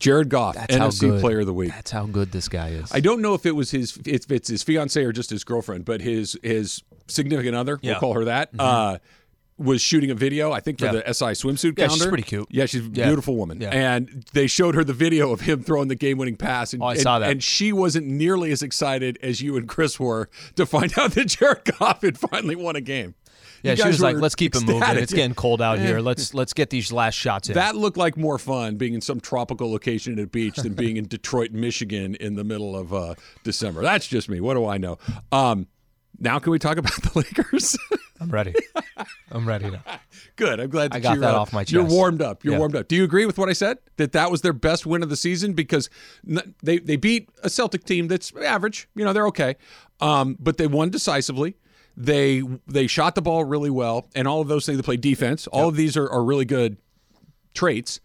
Jared 0.00 0.28
Goff, 0.30 0.54
That's 0.56 0.74
how 0.74 0.88
NFC 0.88 1.00
good. 1.02 1.20
Player 1.20 1.40
of 1.40 1.46
the 1.46 1.54
Week. 1.54 1.70
That's 1.70 1.90
how 1.92 2.06
good 2.06 2.32
this 2.32 2.48
guy 2.48 2.70
is. 2.70 2.90
I 2.92 3.00
don't 3.00 3.20
know 3.22 3.34
if 3.34 3.46
it 3.46 3.52
was 3.52 3.70
his 3.70 3.96
if 4.06 4.30
it's 4.32 4.48
his 4.48 4.62
fiance 4.62 5.02
or 5.04 5.12
just 5.12 5.30
his 5.30 5.44
girlfriend, 5.44 5.84
but 5.84 6.00
his 6.00 6.36
his 6.42 6.82
significant 7.06 7.54
other, 7.54 7.78
Yeah. 7.82 7.92
we'll 7.92 8.00
call 8.00 8.14
her 8.14 8.24
that, 8.24 8.50
uh, 8.58 8.98
was 9.58 9.82
shooting 9.82 10.10
a 10.10 10.14
video. 10.14 10.52
I 10.52 10.60
think 10.60 10.78
for 10.78 10.86
Yeah. 10.86 10.92
the 10.92 11.08
SI 11.12 11.32
swimsuit 11.32 11.78
Yeah, 11.78 11.84
calendar. 11.88 11.94
she's 12.04 12.06
pretty 12.06 12.22
cute. 12.22 12.46
Yeah, 12.50 12.64
she's 12.64 12.80
a 12.80 12.90
Yeah. 12.90 13.04
beautiful 13.08 13.36
woman. 13.36 13.60
Yeah. 13.60 13.68
And 13.68 14.24
they 14.32 14.46
showed 14.46 14.74
her 14.74 14.84
the 14.84 14.94
video 14.94 15.32
of 15.32 15.42
him 15.42 15.62
throwing 15.62 15.88
the 15.88 15.94
game-winning 15.96 16.36
pass, 16.36 16.72
and, 16.72 16.82
Oh, 16.82 16.86
I 16.86 16.92
and- 16.92 17.00
saw 17.02 17.18
that. 17.18 17.30
And 17.30 17.42
she 17.42 17.70
wasn't 17.70 18.06
nearly 18.06 18.52
as 18.52 18.62
excited 18.62 19.18
as 19.22 19.42
you 19.42 19.58
and 19.58 19.68
Chris 19.68 20.00
were 20.00 20.30
to 20.56 20.64
find 20.64 20.94
out 20.98 21.12
that 21.12 21.26
Jared 21.28 21.64
Goff 21.78 22.00
had 22.00 22.16
finally 22.16 22.56
won 22.56 22.74
a 22.74 22.80
game. 22.80 23.16
Yeah, 23.62 23.74
she 23.74 23.86
was 23.86 24.00
like, 24.00 24.16
"Let's 24.16 24.34
keep 24.34 24.54
it 24.54 24.64
moving. 24.64 24.82
It's 24.96 25.12
getting 25.12 25.34
cold 25.34 25.60
out 25.62 25.78
here. 25.78 26.00
Let's 26.00 26.34
let's 26.40 26.52
get 26.52 26.70
these 26.70 26.92
last 26.92 27.14
shots 27.14 27.48
in." 27.48 27.54
That 27.54 27.76
looked 27.76 27.96
like 27.96 28.16
more 28.16 28.38
fun 28.38 28.76
being 28.76 28.94
in 28.94 29.00
some 29.00 29.20
tropical 29.20 29.70
location 29.70 30.18
at 30.18 30.24
a 30.24 30.26
beach 30.26 30.56
than 30.56 30.74
being 30.74 30.96
in 30.96 31.06
Detroit, 31.06 31.52
Michigan 31.52 32.14
in 32.16 32.34
the 32.34 32.44
middle 32.44 32.76
of 32.76 32.92
uh, 32.92 33.14
December. 33.44 33.82
That's 33.82 34.06
just 34.06 34.28
me. 34.28 34.40
What 34.40 34.54
do 34.54 34.66
I 34.66 34.78
know? 34.78 34.98
Um, 35.32 35.66
now, 36.18 36.38
can 36.38 36.50
we 36.52 36.58
talk 36.58 36.76
about 36.76 36.92
the 37.02 37.10
Lakers? 37.14 37.78
I'm 38.20 38.30
ready. 38.30 38.54
I'm 39.30 39.48
ready 39.48 39.70
now. 39.70 39.82
Good. 40.36 40.60
I'm 40.60 40.68
glad 40.68 40.92
that 40.92 40.96
I 40.96 41.00
got 41.00 41.12
you're, 41.14 41.20
that 41.22 41.34
uh, 41.34 41.40
off 41.40 41.52
my 41.54 41.64
chest. 41.64 41.72
You're 41.72 41.84
warmed 41.84 42.20
up. 42.20 42.44
You're 42.44 42.54
Yeah. 42.54 42.58
warmed 42.58 42.76
up. 42.76 42.88
Do 42.88 42.96
you 42.96 43.04
agree 43.04 43.24
with 43.24 43.38
what 43.38 43.48
I 43.48 43.54
said? 43.54 43.78
That 43.96 44.12
that 44.12 44.30
was 44.30 44.42
their 44.42 44.52
best 44.52 44.84
win 44.84 45.02
of 45.02 45.08
the 45.08 45.16
season 45.16 45.54
because 45.54 45.88
they 46.62 46.78
they 46.78 46.96
beat 46.96 47.30
a 47.42 47.48
Celtic 47.48 47.84
team 47.84 48.08
that's 48.08 48.34
average. 48.36 48.88
You 48.94 49.04
know, 49.06 49.14
they're 49.14 49.28
okay, 49.28 49.56
um, 50.00 50.36
but 50.38 50.58
they 50.58 50.66
won 50.66 50.90
decisively. 50.90 51.56
They 52.00 52.42
they 52.66 52.86
shot 52.86 53.14
the 53.14 53.20
ball 53.20 53.44
really 53.44 53.68
well, 53.68 54.06
and 54.14 54.26
all 54.26 54.40
of 54.40 54.48
those 54.48 54.64
things. 54.64 54.78
They 54.78 54.82
play 54.82 54.96
defense. 54.96 55.46
All 55.48 55.68
of 55.68 55.76
these 55.76 55.96
are, 55.98 56.08
are 56.08 56.24
really 56.24 56.46
good 56.46 56.78
traits. 57.52 58.00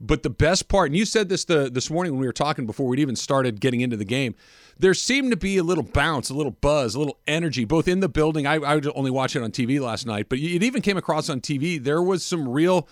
But 0.00 0.22
the 0.24 0.30
best 0.30 0.68
part, 0.68 0.88
and 0.88 0.96
you 0.96 1.04
said 1.04 1.28
this 1.28 1.44
the, 1.44 1.70
this 1.70 1.88
morning 1.88 2.12
when 2.12 2.20
we 2.20 2.26
were 2.26 2.32
talking 2.32 2.66
before 2.66 2.88
we'd 2.88 2.98
even 2.98 3.14
started 3.14 3.60
getting 3.60 3.80
into 3.80 3.96
the 3.96 4.04
game, 4.04 4.34
there 4.78 4.94
seemed 4.94 5.30
to 5.30 5.36
be 5.36 5.58
a 5.58 5.62
little 5.62 5.84
bounce, 5.84 6.28
a 6.28 6.34
little 6.34 6.52
buzz, 6.52 6.96
a 6.96 6.98
little 6.98 7.18
energy, 7.28 7.64
both 7.64 7.86
in 7.86 8.00
the 8.00 8.08
building. 8.08 8.46
I, 8.46 8.54
I 8.54 8.74
would 8.74 8.90
only 8.96 9.12
watch 9.12 9.36
it 9.36 9.42
on 9.42 9.52
TV 9.52 9.80
last 9.80 10.04
night, 10.06 10.28
but 10.28 10.38
it 10.38 10.62
even 10.64 10.82
came 10.82 10.96
across 10.96 11.28
on 11.28 11.40
TV. 11.40 11.82
There 11.82 12.02
was 12.02 12.24
some 12.24 12.48
real 12.48 12.88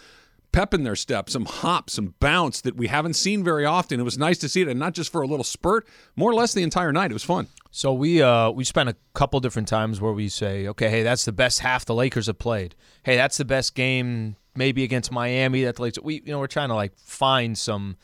pep 0.52 0.74
in 0.74 0.84
their 0.84 0.96
step, 0.96 1.30
some 1.30 1.44
hop, 1.44 1.90
some 1.90 2.14
bounce 2.20 2.60
that 2.62 2.76
we 2.76 2.88
haven't 2.88 3.14
seen 3.14 3.44
very 3.44 3.64
often. 3.64 4.00
It 4.00 4.04
was 4.04 4.18
nice 4.18 4.38
to 4.38 4.48
see 4.48 4.62
it, 4.62 4.68
and 4.68 4.78
not 4.78 4.94
just 4.94 5.12
for 5.12 5.22
a 5.22 5.26
little 5.26 5.44
spurt, 5.44 5.86
more 6.16 6.30
or 6.30 6.34
less 6.34 6.52
the 6.52 6.62
entire 6.62 6.92
night. 6.92 7.10
It 7.10 7.14
was 7.14 7.24
fun. 7.24 7.48
So 7.70 7.92
we 7.92 8.20
uh 8.20 8.50
we 8.50 8.64
spent 8.64 8.88
a 8.88 8.96
couple 9.14 9.38
different 9.40 9.68
times 9.68 10.00
where 10.00 10.12
we 10.12 10.28
say, 10.28 10.66
okay, 10.68 10.90
hey, 10.90 11.02
that's 11.02 11.24
the 11.24 11.32
best 11.32 11.60
half 11.60 11.84
the 11.84 11.94
Lakers 11.94 12.26
have 12.26 12.38
played. 12.38 12.74
Hey, 13.04 13.16
that's 13.16 13.36
the 13.38 13.44
best 13.44 13.74
game 13.74 14.36
maybe 14.56 14.82
against 14.82 15.12
Miami 15.12 15.62
that 15.64 15.76
the 15.76 15.82
Lakers. 15.82 16.02
We 16.02 16.14
you 16.24 16.32
know 16.32 16.38
we're 16.40 16.46
trying 16.48 16.70
to 16.70 16.74
like 16.74 16.96
find 16.98 17.56
some 17.56 17.96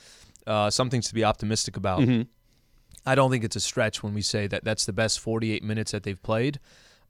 uh, 0.47 0.71
some 0.71 0.90
things 0.90 1.09
to 1.09 1.14
be 1.14 1.25
optimistic 1.25 1.76
about. 1.76 2.00
I 3.04 3.14
don't 3.14 3.30
think 3.30 3.44
it's 3.44 3.56
a 3.56 3.61
stretch 3.61 4.02
when 4.02 4.14
we 4.14 4.23
say 4.23 4.47
that 4.49 4.64
that's 4.64 4.85
the 4.85 4.92
best 4.92 5.21
48 5.21 5.62
minutes 5.62 5.92
that 5.92 6.02
they've 6.02 6.21
played. 6.23 6.59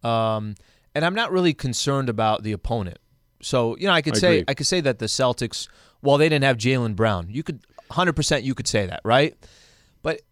Um, 0.03 0.55
and 0.95 1.05
I'm 1.05 1.15
not 1.15 1.33
really 1.33 1.55
concerned 1.55 2.09
about 2.11 2.43
the 2.43 2.53
opponent. 2.53 2.99
So 3.43 3.77
you 3.77 3.87
know, 3.87 3.93
I 3.93 4.03
could 4.03 4.15
I 4.17 4.19
say 4.19 4.33
agree. 4.39 4.45
I 4.49 4.55
could 4.55 4.67
say 4.67 4.81
that 4.81 4.99
the 4.99 5.07
Celtics, 5.07 5.69
well, 6.03 6.19
they 6.19 6.29
didn't 6.29 6.45
have 6.45 6.57
Jaylen 6.57 6.97
Brown. 6.97 7.29
You 7.31 7.43
could 7.43 7.61
100 7.89 8.15
percent 8.15 8.45
you 8.45 8.55
could 8.55 8.67
say 8.69 8.87
that, 8.87 9.01
right? 9.05 9.35
But 10.03 10.23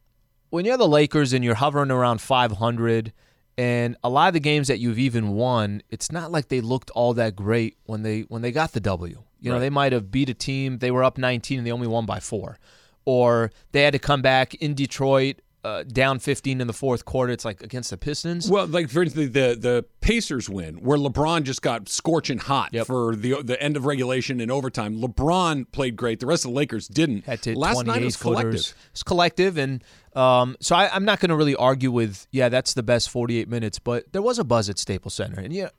when 0.51 0.65
you're 0.65 0.77
the 0.77 0.89
Lakers 0.89 1.33
and 1.33 1.45
you're 1.45 1.55
hovering 1.57 1.91
around 1.91 2.21
500, 2.21 3.13
and 3.57 3.97
a 4.03 4.09
lot 4.09 4.29
of 4.29 4.35
the 4.35 4.41
games 4.41 4.69
that 4.69 4.79
you've 4.81 4.99
even 4.99 5.31
won, 5.31 5.83
it's 5.91 6.11
not 6.11 6.33
like 6.33 6.49
they 6.49 6.61
looked 6.61 6.91
all 6.91 7.15
that 7.15 7.37
great 7.37 7.77
when 7.85 8.03
they 8.03 8.23
when 8.23 8.43
they 8.43 8.53
got 8.53 8.73
the 8.73 8.81
W. 8.81 9.23
You 9.41 9.51
know, 9.51 9.57
Right. 9.57 9.61
they 9.61 9.71
might 9.71 9.93
have 9.93 10.11
beat 10.11 10.29
a 10.31 10.35
team, 10.35 10.79
they 10.79 10.91
were 10.91 11.05
up 11.05 11.19
19 11.19 11.59
and 11.59 11.67
they 11.67 11.71
only 11.73 11.87
won 11.87 12.07
by 12.07 12.19
four, 12.19 12.59
or 13.05 13.51
they 13.73 13.83
had 13.83 13.93
to 13.93 13.99
come 13.99 14.23
back 14.23 14.55
in 14.55 14.75
Detroit. 14.75 15.37
Uh, 15.64 15.83
down 15.83 16.18
15 16.18 16.61
in 16.61 16.66
the 16.66 16.75
fourth 16.75 17.06
quarter. 17.06 17.33
It's 17.33 17.44
like 17.47 17.62
against 17.62 17.88
the 17.88 17.97
Pistons. 17.97 18.50
Well, 18.50 18.66
like 18.66 18.90
for 18.90 19.02
instance, 19.02 19.33
the 19.33 19.56
the 19.59 19.87
Pacers 20.02 20.47
win, 20.50 20.75
where 20.76 20.99
LeBron 20.99 21.44
just 21.44 21.62
got 21.62 21.88
scorching 21.88 22.37
hot 22.37 22.68
Yep. 22.73 22.87
for 22.87 23.16
the 23.16 23.42
the 23.42 23.61
end 23.62 23.78
of 23.78 23.87
regulation 23.87 24.40
and 24.42 24.50
overtime. 24.50 25.00
LeBron 25.00 25.64
played 25.73 25.97
great. 25.97 26.21
The 26.21 26.26
rest 26.26 26.44
of 26.44 26.50
the 26.50 26.54
Lakers 26.56 26.87
didn't. 26.87 27.25
had 27.25 27.40
to 27.44 27.59
Last 27.59 27.87
night 27.87 28.02
was 28.04 28.14
footers. 28.14 28.42
collective. 28.42 28.75
It's 28.90 29.02
collective, 29.02 29.56
and 29.56 29.83
um, 30.14 30.56
so 30.61 30.76
I, 30.76 30.94
I'm 30.94 31.06
not 31.06 31.18
going 31.21 31.30
to 31.30 31.37
really 31.37 31.56
argue 31.56 31.90
with 31.90 32.26
yeah, 32.30 32.50
that's 32.50 32.75
the 32.75 32.83
best 32.83 33.09
48 33.09 33.49
minutes. 33.49 33.78
But 33.78 34.12
there 34.12 34.21
was 34.21 34.38
a 34.38 34.44
buzz 34.44 34.68
at 34.68 34.78
Staples 34.78 35.14
Center, 35.14 35.40
and 35.40 35.50
yeah, 35.50 35.71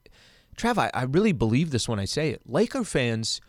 Trav, 0.58 0.80
I, 0.80 0.90
I 0.96 1.04
really 1.04 1.32
believe 1.32 1.70
this 1.70 1.88
when 1.88 2.00
I 2.00 2.06
say 2.06 2.32
it. 2.32 2.42
Laker 2.48 2.84
fans 2.84 3.40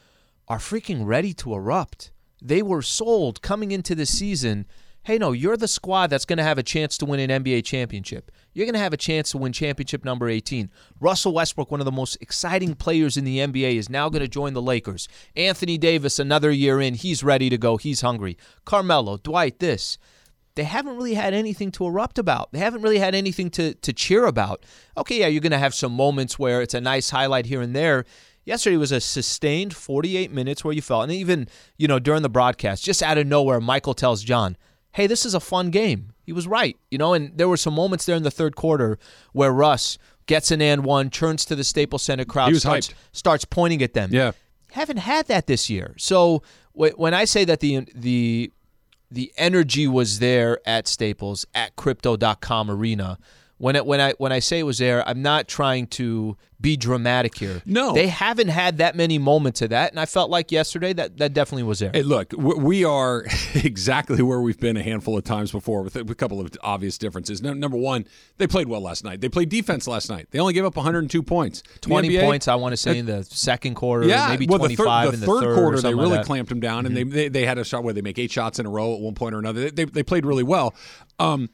are 0.48 0.58
freaking 0.58 1.06
ready 1.06 1.32
to 1.32 1.54
erupt. 1.54 2.10
They 2.42 2.60
were 2.60 2.82
sold 2.82 3.40
coming 3.40 3.70
into 3.70 3.94
the 3.94 4.04
season. 4.04 4.66
Hey, 5.06 5.18
no, 5.18 5.30
you're 5.30 5.56
the 5.56 5.68
squad 5.68 6.10
that's 6.10 6.24
going 6.24 6.38
to 6.38 6.42
have 6.42 6.58
a 6.58 6.64
chance 6.64 6.98
to 6.98 7.06
win 7.06 7.20
an 7.20 7.44
NBA 7.44 7.64
championship. 7.64 8.32
You're 8.52 8.66
going 8.66 8.74
to 8.74 8.80
have 8.80 8.92
a 8.92 8.96
chance 8.96 9.30
to 9.30 9.38
win 9.38 9.52
championship 9.52 10.04
number 10.04 10.28
18. 10.28 10.68
Russell 10.98 11.32
Westbrook, 11.32 11.70
one 11.70 11.78
of 11.78 11.84
the 11.84 11.92
most 11.92 12.18
exciting 12.20 12.74
players 12.74 13.16
in 13.16 13.22
the 13.22 13.38
NBA, 13.38 13.76
is 13.76 13.88
now 13.88 14.08
going 14.08 14.22
to 14.22 14.28
join 14.28 14.52
the 14.52 14.60
Lakers. 14.60 15.06
Anthony 15.36 15.78
Davis, 15.78 16.18
another 16.18 16.50
year 16.50 16.80
in, 16.80 16.94
he's 16.94 17.22
ready 17.22 17.48
to 17.50 17.56
go. 17.56 17.76
He's 17.76 18.00
hungry. 18.00 18.36
Carmelo, 18.64 19.16
Dwight, 19.18 19.60
this. 19.60 19.96
they 20.56 20.64
haven't 20.64 20.96
really 20.96 21.14
had 21.14 21.34
anything 21.34 21.70
to 21.70 21.86
erupt 21.86 22.18
about. 22.18 22.50
They 22.50 22.58
haven't 22.58 22.82
really 22.82 22.98
had 22.98 23.14
anything 23.14 23.48
to 23.50 23.74
to 23.74 23.92
cheer 23.92 24.26
about. 24.26 24.66
Okay, 24.96 25.20
yeah, 25.20 25.28
you're 25.28 25.40
going 25.40 25.52
to 25.52 25.58
have 25.58 25.72
some 25.72 25.92
moments 25.92 26.36
where 26.36 26.62
it's 26.62 26.74
a 26.74 26.80
nice 26.80 27.10
highlight 27.10 27.46
here 27.46 27.60
and 27.60 27.76
there. 27.76 28.06
Yesterday 28.44 28.76
was 28.76 28.90
a 28.90 29.00
sustained 29.00 29.72
48 29.72 30.32
minutes 30.32 30.64
where 30.64 30.74
you 30.74 30.82
felt, 30.82 31.04
and 31.04 31.12
even 31.12 31.46
you 31.76 31.86
know 31.86 32.00
during 32.00 32.22
the 32.22 32.28
broadcast, 32.28 32.84
just 32.84 33.04
out 33.04 33.18
of 33.18 33.28
nowhere, 33.28 33.60
Michael 33.60 33.94
tells 33.94 34.24
John, 34.24 34.56
"Hey, 34.96 35.06
this 35.06 35.24
is 35.24 35.34
a 35.34 35.40
fun 35.40 35.70
game." 35.70 36.12
He 36.24 36.32
was 36.32 36.46
right, 36.46 36.76
you 36.90 36.98
know, 36.98 37.14
and 37.14 37.36
there 37.38 37.48
were 37.48 37.56
some 37.56 37.74
moments 37.74 38.04
there 38.04 38.16
in 38.16 38.24
the 38.24 38.30
third 38.30 38.56
quarter 38.56 38.98
where 39.32 39.52
Russ 39.52 39.96
gets 40.26 40.50
an 40.50 40.60
and 40.60 40.84
one, 40.84 41.08
turns 41.08 41.44
to 41.44 41.54
the 41.54 41.62
Staples 41.64 42.02
Center 42.02 42.24
crowd, 42.24 42.56
starts, 42.56 42.88
hyped. 42.88 42.94
starts 43.12 43.44
pointing 43.44 43.82
at 43.82 43.94
them. 43.94 44.10
Yeah. 44.12 44.32
haven't 44.72 44.98
had 44.98 45.28
that 45.28 45.46
this 45.46 45.70
year. 45.70 45.94
So 45.98 46.42
when 46.72 47.14
I 47.14 47.24
say 47.24 47.44
that 47.44 47.60
the 47.60 47.86
the 47.94 48.52
the 49.10 49.32
energy 49.36 49.86
was 49.86 50.18
there 50.18 50.58
at 50.66 50.88
Staples 50.88 51.46
at 51.54 51.76
crypto.com 51.76 52.70
arena 52.70 53.18
when 53.58 53.76
it 53.76 53.86
when 53.86 54.00
I 54.00 54.12
when 54.18 54.32
I 54.32 54.38
say 54.40 54.58
it 54.58 54.64
was 54.64 54.78
there 54.78 55.06
I'm 55.08 55.22
not 55.22 55.48
trying 55.48 55.86
to 55.88 56.36
be 56.58 56.74
dramatic 56.74 57.36
here. 57.36 57.60
No. 57.66 57.92
They 57.92 58.06
haven't 58.06 58.48
had 58.48 58.78
that 58.78 58.96
many 58.96 59.18
moments 59.18 59.60
of 59.60 59.70
that 59.70 59.90
and 59.92 60.00
I 60.00 60.06
felt 60.06 60.30
like 60.30 60.50
yesterday 60.50 60.92
that 60.94 61.18
that 61.18 61.34
definitely 61.34 61.64
was 61.64 61.78
there. 61.80 61.90
Hey, 61.92 62.02
look, 62.02 62.32
we 62.36 62.82
are 62.84 63.24
exactly 63.54 64.22
where 64.22 64.40
we've 64.40 64.58
been 64.58 64.76
a 64.76 64.82
handful 64.82 65.16
of 65.18 65.24
times 65.24 65.52
before 65.52 65.82
with 65.82 65.96
a 65.96 66.14
couple 66.14 66.40
of 66.40 66.50
obvious 66.62 66.96
differences. 66.98 67.42
Number 67.42 67.76
one, 67.76 68.06
they 68.38 68.46
played 68.46 68.68
well 68.68 68.80
last 68.80 69.04
night. 69.04 69.20
They 69.20 69.28
played 69.28 69.48
defense 69.50 69.86
last 69.86 70.08
night. 70.08 70.28
They 70.30 70.38
only 70.38 70.54
gave 70.54 70.64
up 70.64 70.76
102 70.76 71.22
points. 71.22 71.62
20 71.82 72.08
NBA 72.08 72.22
points 72.22 72.48
I 72.48 72.54
want 72.54 72.72
to 72.72 72.76
say 72.78 72.98
in 72.98 73.06
the 73.06 73.22
second 73.24 73.74
quarter, 73.74 74.06
Yeah, 74.06 74.28
maybe 74.28 74.46
well, 74.46 74.58
25 74.58 75.08
the 75.08 75.14
in 75.14 75.20
third, 75.20 75.26
the 75.26 75.32
the 75.40 75.40
third, 75.46 75.54
quarter 75.56 75.76
they 75.76 75.82
something 75.82 75.98
like 75.98 76.10
really 76.12 76.24
clamped 76.24 76.48
them 76.48 76.60
down, 76.60 76.84
Mm-hmm. 76.84 76.96
and 76.96 76.96
they, 76.96 77.02
they 77.04 77.28
they 77.28 77.46
had 77.46 77.58
a 77.58 77.64
shot 77.64 77.84
where 77.84 77.92
they 77.94 78.02
make 78.02 78.18
eight 78.18 78.30
shots 78.30 78.58
in 78.58 78.66
a 78.66 78.70
row 78.70 78.94
at 78.94 79.00
one 79.00 79.14
point 79.14 79.34
or 79.34 79.38
another. 79.38 79.70
They 79.70 79.84
they 79.84 80.02
played 80.02 80.24
really 80.24 80.42
well, 80.42 80.74
um, 81.18 81.50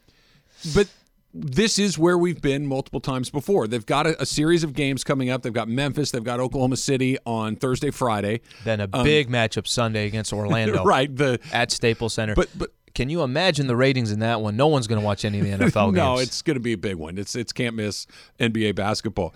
but 0.75 0.87
this 1.34 1.78
is 1.78 1.98
where 1.98 2.18
we've 2.18 2.40
been 2.42 2.66
multiple 2.66 3.00
times 3.00 3.30
before. 3.30 3.66
They've 3.66 3.84
got 3.86 4.06
a, 4.06 4.20
a 4.22 4.26
series 4.26 4.64
of 4.64 4.74
games 4.74 5.02
coming 5.04 5.30
up. 5.30 5.42
They've 5.42 5.52
got 5.52 5.68
Memphis. 5.68 6.10
They've 6.10 6.22
got 6.24 6.40
Oklahoma 6.40 6.76
City 6.76 7.16
on 7.24 7.56
Thursday, 7.56 7.90
Friday. 7.90 8.40
Then 8.64 8.80
a 8.80 8.86
big 8.88 9.28
matchup 9.30 9.66
Sunday 9.66 10.06
against 10.06 10.32
Orlando. 10.34 10.80
Um, 10.80 10.86
right. 10.86 11.14
The 11.14 11.38
At 11.52 11.70
Staples 11.70 12.14
Center. 12.14 12.34
But- 12.34 12.50
but- 12.56 12.70
can 12.94 13.08
you 13.08 13.22
imagine 13.22 13.68
the 13.68 13.74
ratings 13.74 14.12
in 14.12 14.18
that 14.18 14.42
one? 14.42 14.54
No 14.54 14.66
one's 14.66 14.86
going 14.86 15.00
to 15.00 15.04
watch 15.06 15.24
any 15.24 15.38
of 15.38 15.46
the 15.46 15.52
NFL 15.64 15.86
games. 15.94 15.96
no, 15.96 16.18
it's 16.18 16.42
going 16.42 16.56
to 16.56 16.60
be 16.60 16.74
a 16.74 16.76
big 16.76 16.96
one. 16.96 17.16
It's 17.16 17.34
it's 17.34 17.50
can't 17.50 17.74
miss 17.74 18.06
NBA 18.38 18.74
basketball. 18.74 19.34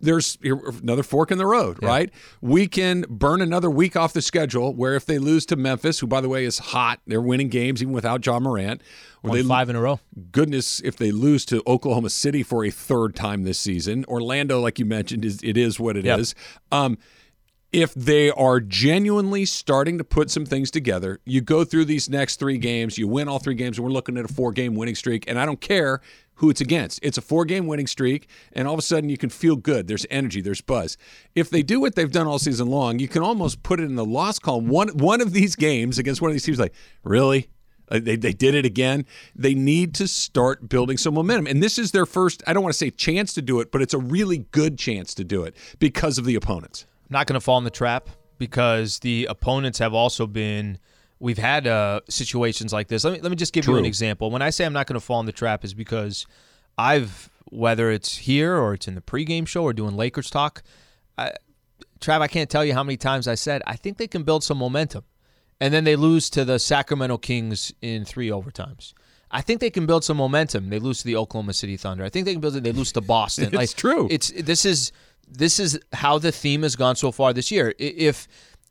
There's 0.00 0.38
another 0.42 1.02
fork 1.02 1.30
in 1.30 1.38
the 1.38 1.46
road, 1.46 1.82
right? 1.82 2.10
We 2.40 2.66
can 2.66 3.04
burn 3.08 3.40
another 3.40 3.70
week 3.70 3.96
off 3.96 4.12
the 4.12 4.22
schedule. 4.22 4.74
Where 4.74 4.94
if 4.94 5.06
they 5.06 5.18
lose 5.18 5.46
to 5.46 5.56
Memphis, 5.56 5.98
who 5.98 6.06
by 6.06 6.20
the 6.20 6.28
way 6.28 6.44
is 6.44 6.58
hot, 6.58 7.00
they're 7.06 7.20
winning 7.20 7.48
games 7.48 7.82
even 7.82 7.92
without 7.92 8.20
John 8.20 8.42
Morant. 8.42 8.82
Or 9.22 9.32
they 9.32 9.42
five 9.42 9.68
in 9.68 9.76
a 9.76 9.80
row. 9.80 10.00
goodness 10.32 10.80
if 10.80 10.96
they 10.96 11.12
lose 11.12 11.44
to 11.46 11.62
Oklahoma 11.66 12.08
City 12.08 12.42
for 12.42 12.64
a 12.64 12.70
third 12.70 13.14
time 13.14 13.44
this 13.44 13.58
season. 13.58 14.04
Orlando, 14.06 14.60
like 14.60 14.78
you 14.78 14.86
mentioned, 14.86 15.24
is 15.24 15.40
it 15.42 15.56
is 15.58 15.78
what 15.78 15.96
it 15.96 16.06
is. 16.06 16.34
Yep. 16.72 16.80
Um, 16.80 16.98
if 17.72 17.94
they 17.94 18.30
are 18.30 18.60
genuinely 18.60 19.44
starting 19.44 19.98
to 19.98 20.04
put 20.04 20.30
some 20.30 20.44
things 20.44 20.70
together, 20.70 21.20
you 21.24 21.40
go 21.40 21.64
through 21.64 21.84
these 21.84 22.10
next 22.10 22.40
three 22.40 22.58
games, 22.58 22.98
you 22.98 23.06
win 23.06 23.28
all 23.28 23.38
three 23.38 23.54
games, 23.54 23.78
and 23.78 23.84
we're 23.84 23.92
looking 23.92 24.16
at 24.16 24.24
a 24.24 24.32
four 24.32 24.52
game 24.52 24.74
winning 24.74 24.96
streak. 24.96 25.24
And 25.28 25.38
I 25.38 25.46
don't 25.46 25.60
care 25.60 26.00
who 26.40 26.50
it's 26.50 26.60
against. 26.60 26.98
It's 27.02 27.18
a 27.18 27.22
four 27.22 27.44
game 27.44 27.66
winning 27.66 27.86
streak, 27.86 28.28
and 28.52 28.66
all 28.66 28.74
of 28.74 28.78
a 28.78 28.82
sudden 28.82 29.08
you 29.08 29.16
can 29.16 29.30
feel 29.30 29.56
good. 29.56 29.86
There's 29.86 30.06
energy, 30.10 30.40
there's 30.40 30.60
buzz. 30.62 30.96
If 31.34 31.50
they 31.50 31.62
do 31.62 31.80
what 31.80 31.94
they've 31.94 32.10
done 32.10 32.26
all 32.26 32.38
season 32.38 32.68
long, 32.68 32.98
you 32.98 33.08
can 33.08 33.22
almost 33.22 33.62
put 33.62 33.78
it 33.78 33.84
in 33.84 33.94
the 33.94 34.04
loss 34.04 34.38
column. 34.38 34.68
One 34.68 34.88
one 34.88 35.20
of 35.20 35.32
these 35.32 35.54
games 35.54 35.98
against 35.98 36.20
one 36.22 36.30
of 36.30 36.34
these 36.34 36.44
teams, 36.44 36.58
like, 36.58 36.74
really? 37.04 37.48
Uh, 37.90 37.98
They, 37.98 38.16
they 38.16 38.32
did 38.32 38.54
it 38.54 38.64
again. 38.64 39.04
They 39.34 39.54
need 39.54 39.94
to 39.96 40.06
start 40.06 40.68
building 40.68 40.96
some 40.96 41.14
momentum. 41.14 41.46
And 41.46 41.62
this 41.62 41.78
is 41.78 41.90
their 41.90 42.06
first, 42.06 42.42
I 42.46 42.52
don't 42.52 42.62
want 42.62 42.72
to 42.72 42.78
say 42.78 42.90
chance 42.90 43.34
to 43.34 43.42
do 43.42 43.60
it, 43.60 43.70
but 43.72 43.82
it's 43.82 43.94
a 43.94 43.98
really 43.98 44.46
good 44.52 44.78
chance 44.78 45.12
to 45.14 45.24
do 45.24 45.42
it 45.42 45.54
because 45.78 46.16
of 46.16 46.24
the 46.24 46.36
opponents. 46.36 46.86
I'm 47.08 47.14
not 47.14 47.26
going 47.26 47.34
to 47.34 47.44
fall 47.44 47.58
in 47.58 47.64
the 47.64 47.70
trap 47.70 48.08
because 48.38 49.00
the 49.00 49.26
opponents 49.28 49.78
have 49.78 49.92
also 49.92 50.26
been. 50.26 50.78
We've 51.20 51.38
had 51.38 51.66
uh, 51.66 52.00
situations 52.08 52.72
like 52.72 52.88
this. 52.88 53.04
Let 53.04 53.12
me 53.12 53.20
let 53.20 53.30
me 53.30 53.36
just 53.36 53.52
give 53.52 53.66
you 53.66 53.76
an 53.76 53.84
example. 53.84 54.30
When 54.30 54.42
I 54.42 54.50
say 54.50 54.64
I'm 54.64 54.72
not 54.72 54.86
going 54.86 54.98
to 54.98 55.04
fall 55.04 55.20
in 55.20 55.26
the 55.26 55.32
trap, 55.32 55.64
is 55.64 55.74
because 55.74 56.26
I've 56.78 57.30
whether 57.50 57.90
it's 57.90 58.16
here 58.16 58.56
or 58.56 58.74
it's 58.74 58.88
in 58.88 58.94
the 58.94 59.00
pregame 59.00 59.46
show 59.46 59.62
or 59.62 59.72
doing 59.72 59.96
Lakers 59.96 60.30
talk. 60.30 60.62
I, 61.18 61.32
Trav, 62.00 62.22
I 62.22 62.28
can't 62.28 62.48
tell 62.48 62.64
you 62.64 62.72
how 62.72 62.82
many 62.82 62.96
times 62.96 63.28
I 63.28 63.34
said 63.34 63.62
I 63.66 63.76
think 63.76 63.98
they 63.98 64.06
can 64.06 64.22
build 64.22 64.42
some 64.42 64.58
momentum, 64.58 65.04
and 65.60 65.74
then 65.74 65.84
they 65.84 65.96
lose 65.96 66.30
to 66.30 66.44
the 66.44 66.58
Sacramento 66.58 67.18
Kings 67.18 67.72
in 67.82 68.04
three 68.04 68.28
overtimes. 68.28 68.94
I 69.30 69.42
think 69.42 69.60
they 69.60 69.70
can 69.70 69.86
build 69.86 70.02
some 70.04 70.16
momentum. 70.16 70.70
They 70.70 70.78
lose 70.78 71.00
to 71.00 71.04
the 71.04 71.16
Oklahoma 71.16 71.52
City 71.52 71.76
Thunder. 71.76 72.02
I 72.02 72.08
think 72.08 72.24
they 72.24 72.32
can 72.32 72.40
build 72.40 72.56
it. 72.56 72.64
They 72.64 72.72
lose 72.72 72.92
to 72.92 73.00
Boston. 73.00 73.50
It's 73.60 73.74
true. 73.74 74.08
It's 74.10 74.30
this 74.30 74.64
is 74.64 74.92
this 75.28 75.60
is 75.60 75.78
how 75.92 76.18
the 76.18 76.32
theme 76.32 76.62
has 76.62 76.76
gone 76.76 76.96
so 76.96 77.12
far 77.12 77.32
this 77.32 77.50
year. 77.50 77.74
If 77.78 78.26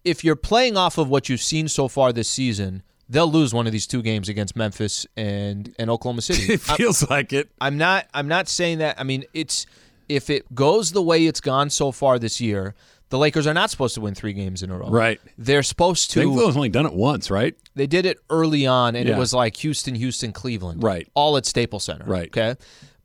if 0.06 0.24
you're 0.24 0.36
playing 0.36 0.77
off 0.77 0.98
of 0.98 1.10
what 1.10 1.29
you've 1.29 1.41
seen 1.41 1.68
so 1.68 1.88
far 1.88 2.12
this 2.13 2.29
season, 2.29 2.84
they'll 3.10 3.32
lose 3.32 3.53
one 3.53 3.65
of 3.65 3.72
these 3.72 3.88
two 3.88 4.01
games 4.01 4.29
against 4.29 4.56
Memphis 4.56 5.06
and 5.18 5.74
and 5.79 5.89
Oklahoma 5.89 6.22
City. 6.22 6.53
It 6.53 6.62
feels 6.62 7.10
like 7.10 7.34
it. 7.34 7.50
I'm 7.60 7.77
not 7.77 8.08
I'm 8.13 8.27
not 8.27 8.48
saying 8.48 8.79
that. 8.79 9.00
I 9.00 9.03
mean, 9.03 9.25
it's 9.34 9.65
if 10.08 10.29
it 10.29 10.53
goes 10.56 10.91
the 10.91 11.01
way 11.01 11.25
it's 11.25 11.41
gone 11.41 11.70
so 11.70 11.91
far 11.91 12.18
this 12.18 12.41
year, 12.41 12.74
the 13.10 13.18
Lakers 13.18 13.46
are 13.48 13.53
not 13.53 13.70
supposed 13.72 13.94
to 13.96 14.01
win 14.01 14.15
three 14.15 14.34
games 14.34 14.63
in 14.63 14.72
a 14.72 14.77
row. 14.77 14.89
Right. 14.89 15.20
They're 15.38 15.63
supposed 15.63 16.12
to. 16.12 16.20
They've 16.20 16.56
only 16.56 16.70
done 16.70 16.86
it 16.86 16.94
once, 16.94 17.29
right? 17.32 17.56
They 17.75 17.88
did 17.88 18.06
it 18.06 18.18
early 18.29 18.65
on, 18.68 18.96
and 18.96 19.08
Yeah. 19.08 19.15
it 19.15 19.20
was 19.20 19.34
like 19.34 19.58
Houston, 19.58 19.96
Houston, 19.96 20.32
Cleveland. 20.32 20.84
Right. 20.84 21.08
All 21.13 21.38
at 21.38 21.46
Staples 21.46 21.84
Center. 21.84 22.06
Right. 22.06 22.27
Okay. 22.27 22.56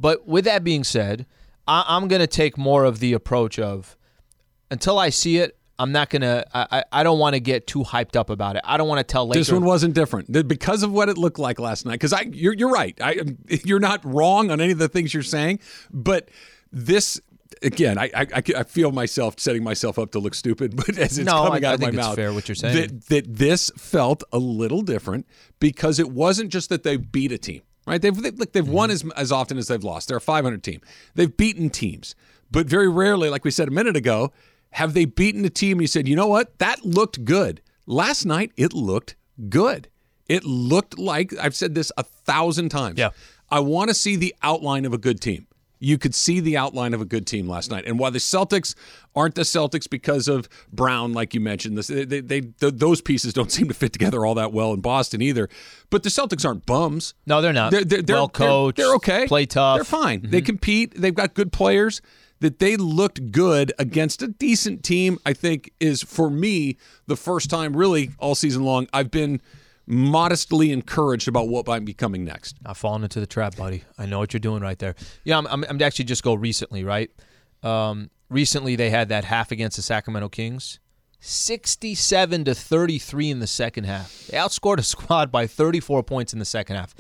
But 0.01 0.27
with 0.27 0.45
that 0.47 0.63
being 0.65 0.85
said, 0.85 1.27
I, 1.67 1.85
I'm 1.89 2.09
going 2.09 2.21
to 2.21 2.27
take 2.27 2.59
more 2.59 2.85
of 2.85 3.01
the 3.01 3.13
approach 3.15 3.59
of 3.59 3.97
until 4.71 4.99
I 4.99 5.09
see 5.11 5.39
it, 5.39 5.57
I'm 5.79 5.91
not 5.93 6.09
going 6.11 6.23
to, 6.23 6.45
I, 6.55 6.85
I 6.93 7.03
don't 7.03 7.19
want 7.19 7.35
to 7.35 7.41
get 7.41 7.67
too 7.67 7.81
hyped 7.83 8.15
up 8.17 8.31
about 8.31 8.57
it. 8.57 8.63
I 8.65 8.77
don't 8.77 8.87
want 8.89 9.01
to 9.01 9.13
tell 9.13 9.27
Lakers. 9.27 9.49
This 9.49 9.53
one 9.53 9.65
wasn't 9.65 9.95
different 9.95 10.47
because 10.49 10.83
of 10.83 10.93
what 10.93 11.09
it 11.09 11.19
looked 11.19 11.39
like 11.39 11.59
last 11.59 11.85
night. 11.85 11.95
Because 11.95 12.13
I, 12.13 12.23
you're, 12.23 12.55
you're 12.55 12.71
right. 12.71 12.97
I, 13.01 13.21
you're 13.65 13.81
not 13.81 14.05
wrong 14.05 14.51
on 14.51 14.61
any 14.61 14.73
of 14.73 14.79
the 14.79 14.89
things 14.89 15.13
you're 15.13 15.23
saying, 15.25 15.59
but 15.93 16.29
this. 16.73 17.21
Again, 17.63 17.99
I, 17.99 18.11
I, 18.15 18.27
I 18.57 18.63
feel 18.65 18.91
myself 18.93 19.39
setting 19.39 19.63
myself 19.63 19.99
up 19.99 20.11
to 20.11 20.19
look 20.19 20.35
stupid, 20.35 20.75
but 20.77 20.91
as 20.99 21.19
it's 21.19 21.27
No, 21.27 21.45
coming 21.45 21.65
I- 21.65 21.69
out 21.69 21.71
I 21.71 21.75
of 21.75 21.81
my 21.81 21.87
think 21.87 21.99
it's 21.99 22.07
mouth, 22.07 22.17
fair 22.17 22.33
what 22.33 22.49
you're 22.49 22.57
saying. 22.57 22.75
That, 22.77 23.07
that 23.07 23.37
this 23.37 23.71
felt 23.79 24.23
a 24.33 24.39
little 24.39 24.83
different 24.83 25.27
because 25.61 25.99
it 25.99 26.11
wasn't 26.11 26.51
just 26.51 26.69
that 26.71 26.83
they 26.83 26.97
beat 26.99 27.33
a 27.33 27.39
team, 27.39 27.63
right? 27.87 28.03
They've 28.03 28.15
they, 28.15 28.33
look, 28.33 28.53
they've 28.53 28.69
won 28.69 28.91
Mm-hmm. 28.91 29.11
as 29.13 29.17
as 29.17 29.33
often 29.33 29.57
as 29.57 29.69
they've 29.69 29.83
lost. 29.85 30.09
They're 30.09 30.17
a 30.19 30.21
500 30.21 30.63
team. 30.63 30.81
They've 31.15 31.35
beaten 31.35 31.71
teams, 31.71 32.15
but 32.51 32.67
very 32.67 32.89
rarely, 32.89 33.31
like 33.31 33.45
we 33.45 33.51
said 33.51 33.69
a 33.69 33.71
minute 33.71 33.97
ago, 33.97 34.33
have 34.75 34.93
they 34.93 35.05
beaten 35.05 35.45
a 35.45 35.51
team. 35.51 35.81
You 35.81 35.87
said, 35.87 36.09
you 36.09 36.17
know 36.17 36.27
what, 36.27 36.59
that 36.59 36.85
looked 36.85 37.25
good 37.25 37.61
last 37.87 38.25
night. 38.25 38.53
It 38.57 38.73
looked 38.73 39.15
good. 39.49 39.89
It 40.29 40.45
looked 40.45 40.99
like 40.99 41.33
I've 41.41 41.55
said 41.55 41.75
this 41.75 41.93
a 41.97 42.03
thousand 42.03 42.71
times. 42.71 42.99
Yeah. 42.99 43.11
I 43.51 43.61
want 43.61 43.89
to 43.91 43.95
see 43.95 44.17
the 44.17 44.35
outline 44.43 44.85
of 44.85 44.93
a 44.93 44.99
good 44.99 45.21
team. 45.21 45.47
You 45.79 45.99
could 45.99 46.15
see 46.15 46.41
the 46.41 46.57
outline 46.57 46.93
of 46.95 47.01
a 47.01 47.05
good 47.05 47.27
team 47.27 47.47
last 47.47 47.71
night. 47.71 47.85
And 47.87 47.99
while 47.99 48.11
the 48.11 48.19
Celtics 48.19 48.75
aren't 49.15 49.35
the 49.37 49.43
Celtics 49.43 49.89
because 49.89 50.29
of 50.29 50.49
Brown, 50.73 51.13
like 51.13 51.35
you 51.35 51.41
mentioned, 51.41 51.79
they, 51.79 52.05
they, 52.05 52.21
they, 52.21 52.41
th- 52.41 52.75
those 52.77 53.01
pieces 53.01 53.33
don't 53.33 53.53
seem 53.53 53.69
to 53.69 53.75
fit 53.75 53.93
together 53.93 54.27
all 54.27 54.35
that 54.35 54.53
well 54.53 54.73
in 54.73 54.81
Boston 54.81 55.23
either. 55.23 55.49
But 55.91 56.03
the 56.03 56.09
Celtics 56.09 56.45
aren't 56.45 56.67
bums. 56.67 57.15
No, 57.27 57.41
they're 57.41 57.53
not. 57.53 57.71
They're, 57.71 57.85
they're, 57.85 58.03
they're 58.03 58.17
well 58.17 58.29
coached. 58.29 58.79
They're, 58.79 58.87
they're 58.87 58.95
okay. 58.97 59.27
Play 59.29 59.47
tough. 59.47 59.77
They're 59.77 59.85
fine. 59.85 60.23
They 60.23 60.39
mm-hmm. 60.39 60.47
compete. 60.47 61.01
They've 61.01 61.15
got 61.15 61.35
good 61.35 61.53
players. 61.53 62.01
That 62.45 62.59
they 62.59 62.77
looked 62.77 63.33
good 63.33 63.73
against 63.79 64.21
a 64.21 64.29
decent 64.29 64.85
team, 64.85 65.19
I 65.25 65.33
think, 65.33 65.73
is 65.81 66.03
for 66.03 66.29
me 66.29 66.77
the 67.07 67.17
first 67.17 67.49
time 67.49 67.75
really 67.75 68.11
all 68.19 68.35
season 68.35 68.65
long 68.65 68.87
I've 68.93 69.11
been 69.11 69.41
modestly 69.87 70.71
encouraged 70.71 71.27
about 71.27 71.49
what 71.49 71.67
might 71.67 71.87
be 71.87 71.95
coming 71.95 72.23
next. 72.23 72.57
I've 72.67 72.77
fallen 72.77 73.03
into 73.03 73.19
the 73.19 73.27
trap, 73.27 73.57
buddy. 73.57 73.85
I 73.97 74.05
know 74.05 74.19
what 74.19 74.35
you're 74.35 74.41
doing 74.41 74.61
right 74.61 74.79
there. 74.79 74.95
Yeah, 75.25 75.39
I'm, 75.39 75.47
I'm, 75.47 75.65
I'm 75.67 75.81
actually 75.81 76.05
just 76.05 76.23
go 76.23 76.35
recently, 76.35 76.85
right? 76.85 77.11
Um, 77.63 78.11
recently, 78.29 78.77
they 78.77 78.91
had 78.91 79.09
that 79.09 79.25
half 79.25 79.51
against 79.51 79.77
the 79.77 79.83
Sacramento 79.83 80.29
Kings, 80.29 80.81
67 81.21 82.45
to 82.45 82.55
33 82.55 83.31
in 83.31 83.39
the 83.39 83.47
second 83.47 83.85
half. 83.85 84.27
They 84.27 84.37
outscored 84.37 84.77
a 84.77 84.83
squad 84.95 85.33
by 85.33 85.47
34 85.47 86.03
points 86.03 86.35
in 86.35 86.41
the 86.41 86.45
second 86.45 86.77
half. 86.77 86.95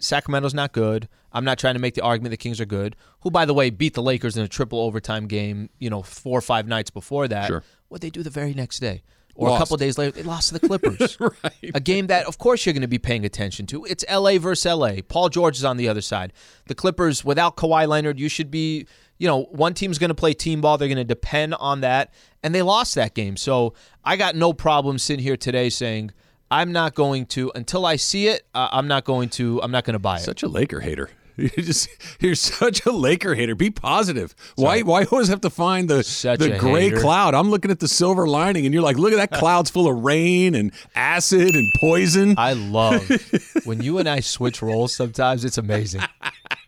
Sacramento's 0.00 0.54
not 0.54 0.72
good. 0.72 1.08
I'm 1.32 1.44
not 1.44 1.58
trying 1.58 1.74
to 1.74 1.80
make 1.80 1.94
the 1.94 2.02
argument 2.02 2.30
the 2.30 2.36
Kings 2.36 2.60
are 2.60 2.66
good. 2.66 2.96
Who, 3.20 3.30
by 3.30 3.44
the 3.44 3.54
way, 3.54 3.70
beat 3.70 3.94
the 3.94 4.02
Lakers 4.02 4.36
in 4.36 4.42
a 4.42 4.48
triple 4.48 4.80
overtime 4.80 5.26
game. 5.26 5.70
You 5.78 5.90
know, 5.90 6.02
four 6.02 6.38
or 6.38 6.42
five 6.42 6.66
nights 6.66 6.90
before 6.90 7.28
that. 7.28 7.46
Sure. 7.46 7.62
What 7.88 8.00
they 8.00 8.10
do 8.10 8.22
the 8.22 8.30
very 8.30 8.54
next 8.54 8.78
day, 8.80 9.02
or 9.34 9.48
a 9.48 9.50
Lost. 9.52 9.60
couple 9.60 9.76
days 9.76 9.98
later, 9.98 10.12
they 10.12 10.22
lost 10.22 10.48
to 10.48 10.58
the 10.58 10.66
Clippers. 10.66 11.18
Right. 11.20 11.70
A 11.74 11.80
game 11.80 12.06
that, 12.08 12.26
of 12.26 12.38
course, 12.38 12.64
you're 12.64 12.72
going 12.72 12.82
to 12.82 12.88
be 12.88 12.98
paying 12.98 13.24
attention 13.24 13.66
to. 13.66 13.84
It's 13.84 14.04
LA 14.10 14.38
versus 14.38 14.64
LA. 14.70 14.96
Paul 15.06 15.28
George 15.28 15.56
is 15.56 15.64
on 15.64 15.76
the 15.76 15.88
other 15.88 16.00
side. 16.00 16.32
The 16.66 16.74
Clippers, 16.74 17.24
without 17.24 17.56
Kawhi 17.56 17.86
Leonard, 17.88 18.18
you 18.18 18.28
should 18.28 18.50
be, 18.50 18.86
you 19.18 19.26
know, 19.26 19.44
one 19.44 19.74
team's 19.74 19.98
going 19.98 20.08
to 20.08 20.14
play 20.14 20.34
team 20.34 20.60
ball. 20.60 20.78
They're 20.78 20.88
going 20.88 20.98
to 20.98 21.04
depend 21.04 21.54
on 21.54 21.80
that. 21.80 22.12
And 22.42 22.54
they 22.54 22.62
lost 22.62 22.94
that 22.94 23.14
game. 23.14 23.36
So 23.36 23.74
I 24.04 24.16
got 24.16 24.34
no 24.34 24.52
problem 24.52 24.98
sitting 24.98 25.22
here 25.22 25.36
today 25.36 25.68
saying, 25.68 26.12
I'm 26.50 26.72
not 26.72 26.94
going 26.94 27.26
to 27.26 27.52
until 27.54 27.86
I 27.86 27.96
see 27.96 28.26
it. 28.26 28.44
Uh, 28.54 28.68
I'm 28.72 28.88
not 28.88 29.04
going 29.04 29.28
to. 29.30 29.62
I'm 29.62 29.70
not 29.70 29.84
going 29.84 29.94
to 29.94 30.00
buy 30.00 30.16
it. 30.16 30.22
Such 30.22 30.42
a 30.42 30.48
Laker 30.48 30.80
hater. 30.80 31.10
You 31.40 31.48
just 31.48 31.88
you're 32.20 32.34
such 32.34 32.84
a 32.86 32.90
Laker 32.92 33.34
hater. 33.34 33.54
Be 33.54 33.70
positive. 33.70 34.34
Why 34.56 34.80
why 34.82 35.04
always 35.04 35.28
have 35.28 35.40
to 35.42 35.50
find 35.50 35.88
the 35.88 36.02
Such 36.02 36.38
the 36.38 36.58
gray 36.58 36.84
hater. 36.90 37.00
cloud? 37.00 37.34
I'm 37.34 37.50
looking 37.50 37.70
at 37.70 37.80
the 37.80 37.88
silver 37.88 38.26
lining, 38.26 38.66
and 38.66 38.74
you're 38.74 38.82
like, 38.82 38.96
look 38.98 39.12
at 39.12 39.16
that 39.16 39.38
cloud's 39.38 39.70
full 39.70 39.88
of 39.88 40.04
rain 40.04 40.54
and 40.54 40.72
acid 40.94 41.54
and 41.54 41.66
poison. 41.80 42.34
I 42.36 42.52
love 42.54 43.08
when 43.64 43.82
you 43.82 43.98
and 43.98 44.08
I 44.08 44.20
switch 44.20 44.60
roles. 44.62 44.94
Sometimes 44.94 45.44
it's 45.44 45.58
amazing. 45.58 46.02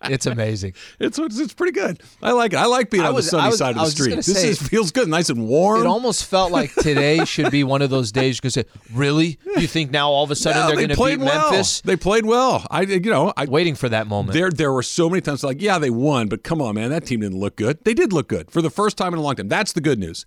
It's 0.04 0.26
amazing. 0.26 0.72
It's, 0.98 1.16
it's 1.16 1.54
pretty 1.54 1.70
good. 1.72 2.02
I 2.20 2.32
like 2.32 2.52
it. 2.54 2.56
I 2.56 2.66
like 2.66 2.90
being 2.90 3.04
I 3.04 3.08
on 3.08 3.14
was- 3.14 3.26
the 3.26 3.30
sunny 3.32 3.50
was- 3.50 3.58
side 3.58 3.76
of 3.76 3.82
the 3.84 3.90
street. 3.90 4.16
This 4.16 4.26
say- 4.26 4.48
is, 4.48 4.60
feels 4.60 4.90
good, 4.90 5.06
nice 5.08 5.30
and 5.30 5.46
warm. 5.46 5.80
It 5.82 5.86
almost 5.86 6.24
felt 6.24 6.50
like 6.50 6.74
today 6.80 7.24
should 7.24 7.52
be 7.52 7.62
one 7.62 7.82
of 7.82 7.90
those 7.90 8.10
days. 8.10 8.38
You 8.38 8.40
could 8.42 8.52
say, 8.52 8.64
"Really? 8.92 9.38
You 9.56 9.68
think 9.68 9.92
now 9.92 10.10
all 10.10 10.24
of 10.24 10.30
a 10.32 10.34
sudden 10.34 10.60
No, 10.60 10.66
they're 10.66 10.76
they 10.76 10.86
going 10.94 10.96
to 11.16 11.18
beat 11.18 11.24
well. 11.24 11.50
Memphis?" 11.52 11.82
They 11.82 11.94
played 11.96 12.24
well. 12.26 12.66
I 12.68 12.80
you 12.82 12.98
know 13.00 13.32
I 13.36 13.44
Waiting 13.52 13.74
for 13.74 13.90
that 13.90 14.06
moment. 14.06 14.32
There, 14.32 14.50
there 14.62 14.72
were 14.72 14.84
so 14.84 15.10
many 15.10 15.20
times 15.20 15.42
like, 15.42 15.60
yeah, 15.60 15.76
they 15.76 15.90
won, 15.90 16.28
but 16.28 16.44
come 16.44 16.62
on, 16.62 16.76
man, 16.76 16.90
that 16.90 17.04
team 17.04 17.18
didn't 17.18 17.40
look 17.40 17.56
good. 17.56 17.82
They 17.82 17.94
did 17.94 18.12
look 18.12 18.28
good 18.28 18.48
for 18.48 18.62
the 18.62 18.70
first 18.70 18.96
time 18.96 19.12
in 19.12 19.18
a 19.18 19.20
long 19.20 19.34
time. 19.34 19.48
That's 19.48 19.72
the 19.72 19.80
good 19.80 19.98
news. 19.98 20.24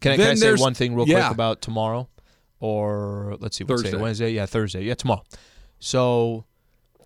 Can 0.00 0.10
I, 0.10 0.16
can 0.16 0.26
I 0.26 0.34
say 0.34 0.54
one 0.54 0.74
thing 0.74 0.96
real 0.96 1.06
yeah. 1.06 1.28
quick 1.28 1.34
about 1.34 1.62
tomorrow? 1.62 2.08
Or 2.58 3.36
let's 3.38 3.56
see, 3.56 3.62
Thursday. 3.62 3.92
today? 3.92 4.02
Wednesday? 4.02 4.30
Yeah, 4.32 4.46
Thursday. 4.46 4.82
Yeah, 4.82 4.94
tomorrow. 4.94 5.22
So, 5.78 6.46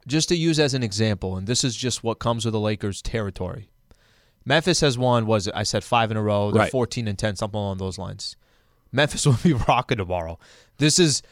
just 0.07 0.31
to 0.31 0.37
use 0.37 0.59
as 0.59 0.73
an 0.73 0.83
example, 0.83 1.37
and 1.37 1.47
this 1.47 1.65
is 1.65 1.77
just 1.77 2.03
what 2.03 2.19
comes 2.19 2.47
with 2.47 2.53
the 2.53 2.61
Lakers' 2.61 3.03
territory. 3.03 3.69
Memphis 4.47 4.81
has 4.81 4.97
won. 4.97 5.27
Was 5.27 5.49
it? 5.49 5.55
I 5.55 5.65
said 5.65 5.85
five 5.85 6.11
in 6.11 6.17
a 6.17 6.23
row. 6.23 6.51
They're 6.51 6.63
Right. 6.63 6.71
fourteen 6.71 7.07
and 7.09 7.19
ten, 7.19 7.37
something 7.37 7.59
along 7.59 7.77
those 7.77 7.99
lines. 7.99 8.37
Memphis 8.91 9.27
will 9.27 9.37
be 9.43 9.53
rocking 9.53 9.99
tomorrow. 9.99 10.39
This 10.79 10.99
is 10.99 11.23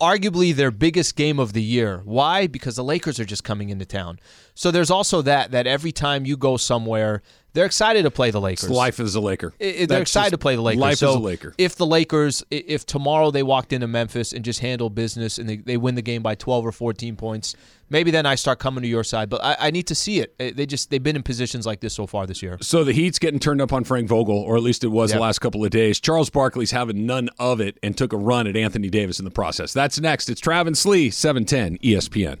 arguably 0.00 0.54
their 0.54 0.70
biggest 0.70 1.16
game 1.16 1.38
of 1.38 1.52
the 1.52 1.62
year. 1.62 2.02
Why? 2.04 2.46
Because 2.46 2.76
the 2.76 2.84
Lakers 2.84 3.18
are 3.18 3.24
just 3.24 3.44
coming 3.44 3.70
into 3.70 3.86
town. 3.86 4.18
So 4.54 4.70
there's 4.70 4.90
also 4.90 5.22
that 5.22 5.50
that 5.50 5.66
every 5.66 5.92
time 5.92 6.26
you 6.26 6.36
go 6.36 6.56
somewhere, 6.56 7.22
they're 7.56 7.64
excited 7.66 8.02
to 8.02 8.10
play 8.10 8.30
the 8.30 8.40
Lakers. 8.40 8.68
Life 8.70 9.00
as 9.00 9.14
a 9.14 9.20
Laker. 9.20 9.52
I- 9.60 9.78
I- 9.80 9.86
they're 9.86 10.02
excited 10.02 10.30
to 10.30 10.38
play 10.38 10.54
the 10.56 10.62
Lakers. 10.62 10.80
Life 10.80 10.98
so 10.98 11.08
as 11.08 11.14
a 11.16 11.18
Laker. 11.18 11.54
If 11.58 11.74
the 11.76 11.86
Lakers, 11.86 12.44
if 12.50 12.84
tomorrow 12.84 13.30
they 13.30 13.42
walked 13.42 13.72
into 13.72 13.86
Memphis 13.86 14.32
and 14.32 14.44
just 14.44 14.60
handled 14.60 14.94
business 14.94 15.38
and 15.38 15.48
they, 15.48 15.56
they 15.56 15.76
win 15.78 15.94
the 15.94 16.02
game 16.02 16.22
by 16.22 16.34
12 16.34 16.66
or 16.66 16.70
14 16.72 17.16
points, 17.16 17.56
maybe 17.88 18.10
then 18.10 18.26
I 18.26 18.34
start 18.34 18.58
coming 18.58 18.82
to 18.82 18.88
your 18.88 19.02
side. 19.04 19.30
But 19.30 19.42
I, 19.42 19.56
I 19.58 19.70
need 19.70 19.86
to 19.86 19.94
see 19.94 20.20
it. 20.20 20.36
They 20.38 20.66
just 20.66 20.90
they've 20.90 21.02
been 21.02 21.16
in 21.16 21.22
positions 21.22 21.64
like 21.66 21.80
this 21.80 21.94
so 21.94 22.06
far 22.06 22.26
this 22.26 22.42
year. 22.42 22.58
So 22.60 22.84
the 22.84 22.92
Heat's 22.92 23.18
getting 23.18 23.40
turned 23.40 23.62
up 23.62 23.72
on 23.72 23.84
Frank 23.84 24.06
Vogel, 24.08 24.36
or 24.38 24.56
at 24.56 24.62
least 24.62 24.84
it 24.84 24.88
was 24.88 25.10
Yep. 25.10 25.16
the 25.16 25.22
last 25.22 25.38
couple 25.38 25.64
of 25.64 25.70
days. 25.70 25.98
Charles 25.98 26.28
Barkley's 26.28 26.72
having 26.72 27.06
none 27.06 27.30
of 27.38 27.60
it 27.60 27.78
and 27.82 27.96
took 27.96 28.12
a 28.12 28.18
run 28.18 28.46
at 28.46 28.54
Anthony 28.56 28.90
Davis 28.90 29.18
in 29.18 29.24
the 29.24 29.30
process. 29.30 29.72
That's 29.72 29.98
next. 29.98 30.28
It's 30.28 30.40
Travis 30.40 30.84
Lee, 30.84 31.06
E 31.06 31.10
710 31.10 31.78
ESPN. 31.78 32.40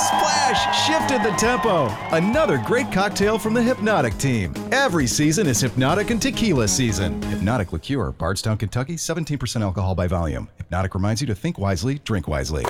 The 0.00 0.06
playmaking 0.06 0.18
splash 0.18 0.86
shifted 0.86 1.22
the 1.22 1.36
tempo. 1.36 1.88
Another 2.16 2.58
great 2.58 2.90
cocktail 2.90 3.38
from 3.38 3.54
the 3.54 3.60
Hpnotiq 3.60 4.18
team. 4.18 4.54
Every 4.72 5.06
season 5.06 5.46
is 5.46 5.62
Hpnotiq 5.62 6.10
and 6.10 6.20
Tequila 6.22 6.68
season. 6.68 7.20
Hpnotiq 7.22 7.72
Liqueur, 7.72 8.12
Bardstown, 8.12 8.56
Kentucky, 8.56 8.96
17% 8.96 9.60
alcohol 9.62 9.94
by 9.94 10.06
volume. 10.06 10.48
Hpnotiq 10.70 10.94
reminds 10.94 11.20
you 11.20 11.26
to 11.26 11.34
think 11.34 11.58
wisely, 11.58 11.98
drink 12.04 12.28
wisely. 12.28 12.64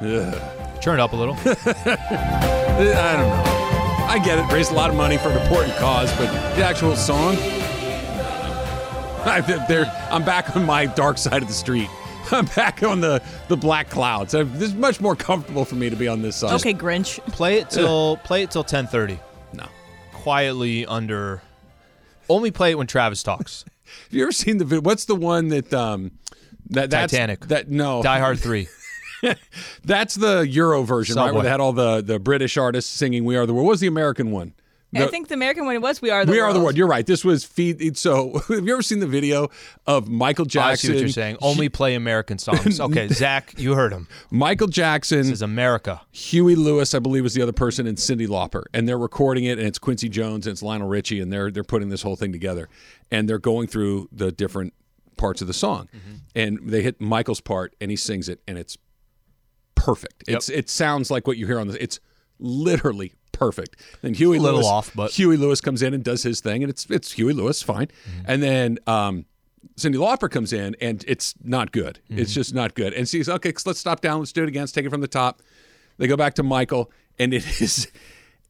Turn 0.00 0.98
it 0.98 1.00
up 1.00 1.12
a 1.12 1.16
little. 1.16 1.34
I 1.44 3.12
don't 3.16 3.28
know. 3.28 3.42
I 4.08 4.20
get 4.24 4.38
it. 4.38 4.52
Raised 4.52 4.72
a 4.72 4.74
lot 4.74 4.90
of 4.90 4.96
money 4.96 5.16
for 5.16 5.28
an 5.28 5.40
important 5.40 5.74
cause, 5.76 6.10
but 6.16 6.26
the 6.56 6.64
actual 6.64 6.96
song, 6.96 7.36
I, 9.24 9.42
I'm 10.10 10.24
back 10.24 10.56
on 10.56 10.64
my 10.64 10.86
dark 10.86 11.18
side 11.18 11.42
of 11.42 11.48
the 11.48 11.54
street. 11.54 11.88
I'm 12.32 12.46
back 12.56 12.82
on 12.82 13.00
the, 13.00 13.22
the 13.48 13.56
black 13.56 13.90
clouds. 13.90 14.34
I, 14.34 14.42
this 14.42 14.70
is 14.70 14.74
much 14.74 15.00
more 15.00 15.16
comfortable 15.16 15.64
for 15.64 15.74
me 15.74 15.90
to 15.90 15.96
be 15.96 16.08
on 16.08 16.22
this 16.22 16.36
side. 16.36 16.52
Okay, 16.54 16.74
Grinch. 16.74 17.18
play 17.32 17.58
it 17.58 17.70
till 17.70 18.16
play 18.18 18.42
it 18.42 18.50
till 18.50 18.64
10:30. 18.64 19.18
No. 19.52 19.66
Quietly 20.12 20.86
under. 20.86 21.42
Only 22.28 22.50
play 22.50 22.70
it 22.70 22.78
when 22.78 22.86
Travis 22.86 23.22
talks. 23.22 23.64
Have 24.04 24.12
you 24.12 24.22
ever 24.22 24.32
seen 24.32 24.58
the 24.58 24.64
video? 24.64 24.82
What's 24.82 25.04
the 25.06 25.16
one 25.16 25.48
that 25.48 25.72
um 25.74 26.12
that 26.70 26.90
that's, 26.90 27.12
Titanic. 27.12 27.46
That 27.46 27.68
no, 27.68 28.02
Die 28.02 28.18
Hard 28.18 28.38
three. 28.38 28.68
that's 29.84 30.14
the 30.14 30.46
Euro 30.48 30.82
version, 30.82 31.16
right? 31.16 31.34
Where 31.34 31.42
they 31.42 31.48
had 31.48 31.60
all 31.60 31.72
the 31.72 32.00
the 32.00 32.18
British 32.18 32.56
artists 32.56 32.90
singing 32.90 33.24
"We 33.24 33.36
Are 33.36 33.46
the 33.46 33.52
World." 33.52 33.66
What 33.66 33.72
was 33.72 33.80
the 33.80 33.88
American 33.88 34.30
one? 34.30 34.54
I 34.94 35.06
think 35.06 35.28
the 35.28 35.34
American 35.34 35.66
one 35.66 35.80
was 35.80 36.02
"We 36.02 36.10
Are 36.10 36.24
the 36.24 36.32
we 36.32 36.38
World." 36.38 36.50
are 36.50 36.52
the 36.58 36.60
world. 36.64 36.76
You're 36.76 36.88
right. 36.88 37.06
This 37.06 37.24
was 37.24 37.44
feed. 37.44 37.96
So, 37.96 38.32
have 38.48 38.66
you 38.66 38.72
ever 38.72 38.82
seen 38.82 38.98
the 38.98 39.06
video 39.06 39.48
of 39.86 40.08
Michael 40.08 40.44
I 40.44 40.46
see 40.46 40.50
Jackson? 40.50 40.90
what 40.94 40.98
you're 41.00 41.08
saying. 41.08 41.36
Only 41.40 41.68
play 41.68 41.94
American 41.94 42.38
songs. 42.38 42.80
Okay, 42.90 43.06
Zach, 43.08 43.54
you 43.56 43.74
heard 43.74 43.92
him. 43.92 44.08
Michael 44.30 44.66
Jackson, 44.66 45.18
This 45.18 45.30
is 45.30 45.42
America. 45.42 46.00
Huey 46.10 46.54
Lewis, 46.56 46.92
I 46.94 46.98
believe, 46.98 47.22
was 47.22 47.34
the 47.34 47.42
other 47.42 47.52
person, 47.52 47.86
and 47.86 47.98
Cyndi 47.98 48.26
Lauper, 48.26 48.64
and 48.74 48.88
they're 48.88 48.98
recording 48.98 49.44
it, 49.44 49.58
and 49.58 49.66
it's 49.68 49.78
Quincy 49.78 50.08
Jones 50.08 50.46
and 50.46 50.52
it's 50.54 50.62
Lionel 50.62 50.88
Richie, 50.88 51.20
and 51.20 51.32
they're 51.32 51.50
they're 51.50 51.62
putting 51.64 51.88
this 51.90 52.02
whole 52.02 52.16
thing 52.16 52.32
together, 52.32 52.68
and 53.12 53.28
they're 53.28 53.38
going 53.38 53.66
through 53.68 54.08
the 54.10 54.32
different 54.32 54.72
parts 55.16 55.40
of 55.40 55.46
the 55.46 55.52
song, 55.54 55.88
Mm-hmm. 55.94 56.14
and 56.34 56.58
they 56.70 56.82
hit 56.82 57.00
Michael's 57.00 57.40
part, 57.40 57.76
and 57.80 57.90
he 57.90 57.96
sings 57.96 58.28
it, 58.28 58.40
and 58.48 58.56
it's 58.58 58.76
perfect. 59.74 60.24
It's 60.26 60.48
it 60.48 60.68
sounds 60.68 61.10
like 61.10 61.26
what 61.26 61.36
you 61.36 61.46
hear 61.46 61.60
on 61.60 61.68
the. 61.68 61.82
It's 61.82 62.00
literally 62.38 63.14
perfect. 63.40 63.76
Then 64.02 64.14
Huey 64.14 64.36
A 64.36 64.40
little 64.40 64.58
Lewis, 64.60 64.66
off, 64.68 64.92
but- 64.94 65.10
Huey 65.12 65.36
Lewis 65.36 65.60
comes 65.60 65.82
in 65.82 65.94
and 65.94 66.04
does 66.04 66.22
his 66.22 66.40
thing, 66.40 66.62
and 66.62 66.70
it's 66.70 66.86
it's 66.90 67.10
Huey 67.12 67.32
Lewis, 67.32 67.62
fine, 67.62 67.86
Mm-hmm. 67.88 68.24
and 68.30 68.42
then. 68.42 68.78
um 68.86 69.24
Cyndi 69.76 69.96
Lauper 69.96 70.30
comes 70.30 70.54
in 70.54 70.74
and 70.80 71.04
it's 71.06 71.34
not 71.44 71.70
good. 71.70 72.00
Mm-hmm. 72.10 72.18
It's 72.20 72.32
just 72.32 72.54
not 72.54 72.74
good. 72.74 72.94
And 72.94 73.06
she's 73.06 73.28
okay. 73.28 73.52
Let's 73.66 73.78
stop 73.78 74.00
down. 74.00 74.18
Let's 74.20 74.32
do 74.32 74.42
it 74.42 74.48
again. 74.48 74.62
Let's 74.62 74.72
take 74.72 74.86
it 74.86 74.90
from 74.90 75.02
the 75.02 75.08
top. 75.08 75.42
They 75.98 76.06
go 76.06 76.16
back 76.16 76.32
to 76.36 76.42
Michael, 76.42 76.90
and 77.18 77.34
it 77.34 77.44
is 77.60 77.86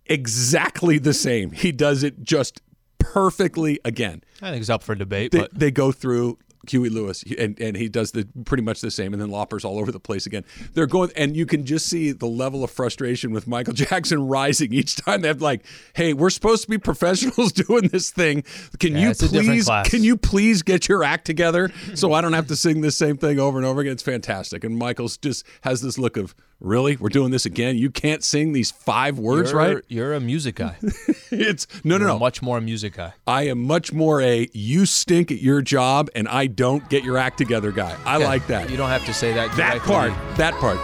exactly 0.06 0.98
the 0.98 1.12
same. 1.14 1.50
He 1.50 1.72
does 1.72 2.02
it 2.02 2.22
just 2.22 2.60
perfectly 2.98 3.80
again. 3.84 4.22
I 4.42 4.50
think 4.50 4.60
it's 4.60 4.70
up 4.70 4.82
for 4.82 4.94
debate, 4.94 5.32
They, 5.32 5.38
but 5.40 5.54
they 5.58 5.70
go 5.72 5.90
through 5.92 6.38
Huey 6.68 6.90
Lewis, 6.90 7.24
and, 7.38 7.58
and 7.58 7.76
he 7.76 7.88
does 7.88 8.12
the 8.12 8.28
pretty 8.44 8.62
much 8.62 8.80
the 8.80 8.90
same, 8.90 9.12
and 9.14 9.22
then 9.22 9.30
Lauper's 9.30 9.64
all 9.64 9.78
over 9.78 9.90
the 9.90 10.00
place 10.00 10.26
again. 10.26 10.44
They're 10.74 10.86
going, 10.86 11.10
and 11.16 11.34
you 11.34 11.46
can 11.46 11.64
just 11.64 11.86
see 11.86 12.12
the 12.12 12.26
level 12.26 12.62
of 12.62 12.70
frustration 12.70 13.32
with 13.32 13.46
Michael 13.46 13.72
Jackson 13.74 14.28
rising 14.28 14.72
each 14.72 14.96
time. 14.96 15.22
They're 15.22 15.34
like, 15.34 15.64
"Hey, 15.94 16.12
we're 16.12 16.30
supposed 16.30 16.64
to 16.64 16.68
be 16.68 16.76
professionals 16.78 17.52
doing 17.52 17.88
this 17.88 18.10
thing. 18.10 18.44
Can 18.78 18.92
Yeah, 18.92 19.00
you 19.00 19.10
it's 19.10 19.22
a 19.22 19.28
different 19.28 19.64
please? 19.64 19.68
Can 19.88 20.04
you 20.04 20.16
please 20.16 20.62
get 20.62 20.88
your 20.88 21.02
act 21.02 21.24
together 21.24 21.70
so 21.94 22.12
I 22.12 22.20
don't 22.20 22.34
have 22.34 22.48
to 22.48 22.56
sing 22.56 22.82
the 22.82 22.90
same 22.90 23.16
thing 23.16 23.38
over 23.38 23.56
and 23.56 23.66
over 23.66 23.80
again?" 23.80 23.92
It's 23.92 24.02
fantastic, 24.02 24.62
and 24.62 24.76
Michael's 24.76 25.16
just 25.16 25.46
has 25.62 25.80
this 25.80 25.98
look 25.98 26.16
of, 26.16 26.34
"Really, 26.60 26.96
we're 26.96 27.08
doing 27.08 27.30
this 27.30 27.46
again? 27.46 27.76
You 27.78 27.90
can't 27.90 28.22
sing 28.22 28.52
these 28.52 28.70
five 28.70 29.18
words 29.18 29.50
you're, 29.50 29.58
right?" 29.58 29.84
You're 29.88 30.14
a 30.14 30.20
music 30.20 30.56
guy. 30.56 30.76
It's 31.32 31.68
no, 31.84 31.96
no, 31.96 32.06
You're 32.06 32.14
no. 32.14 32.18
much 32.18 32.42
more 32.42 32.58
a 32.58 32.60
music 32.60 32.94
guy. 32.96 33.12
I 33.24 33.42
am 33.42 33.62
much 33.62 33.92
more 33.92 34.20
a 34.20 34.48
you 34.52 34.84
stink 34.84 35.30
at 35.30 35.40
your 35.40 35.62
job 35.62 36.10
and 36.16 36.26
I 36.26 36.48
don't 36.48 36.88
get 36.88 37.04
your 37.04 37.16
act 37.18 37.38
together 37.38 37.70
guy. 37.70 37.96
I 38.04 38.18
Yeah, 38.18 38.26
like 38.26 38.46
that. 38.48 38.68
You 38.68 38.76
don't 38.76 38.88
have 38.88 39.04
to 39.06 39.14
say 39.14 39.32
that. 39.34 39.56
that 39.56 39.78
part. 39.82 40.12
That 40.36 40.54
part. 40.54 40.78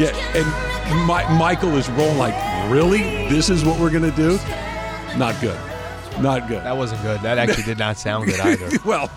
Yeah, 0.00 0.16
and 0.34 1.06
my, 1.06 1.28
Michael 1.36 1.76
is 1.76 1.90
rolling 1.90 2.16
like, 2.16 2.34
really? 2.70 3.02
This 3.28 3.50
is 3.50 3.64
what 3.66 3.78
we're 3.78 3.90
gonna 3.90 4.10
do? 4.16 4.38
Not 5.18 5.38
good. 5.42 5.58
Not 6.22 6.48
good. 6.48 6.62
That 6.64 6.76
wasn't 6.76 7.02
good. 7.02 7.20
That 7.22 7.38
actually 7.38 7.64
did 7.64 7.78
not 7.78 7.98
sound 7.98 8.26
good 8.26 8.40
either. 8.40 8.68
well, 8.84 9.10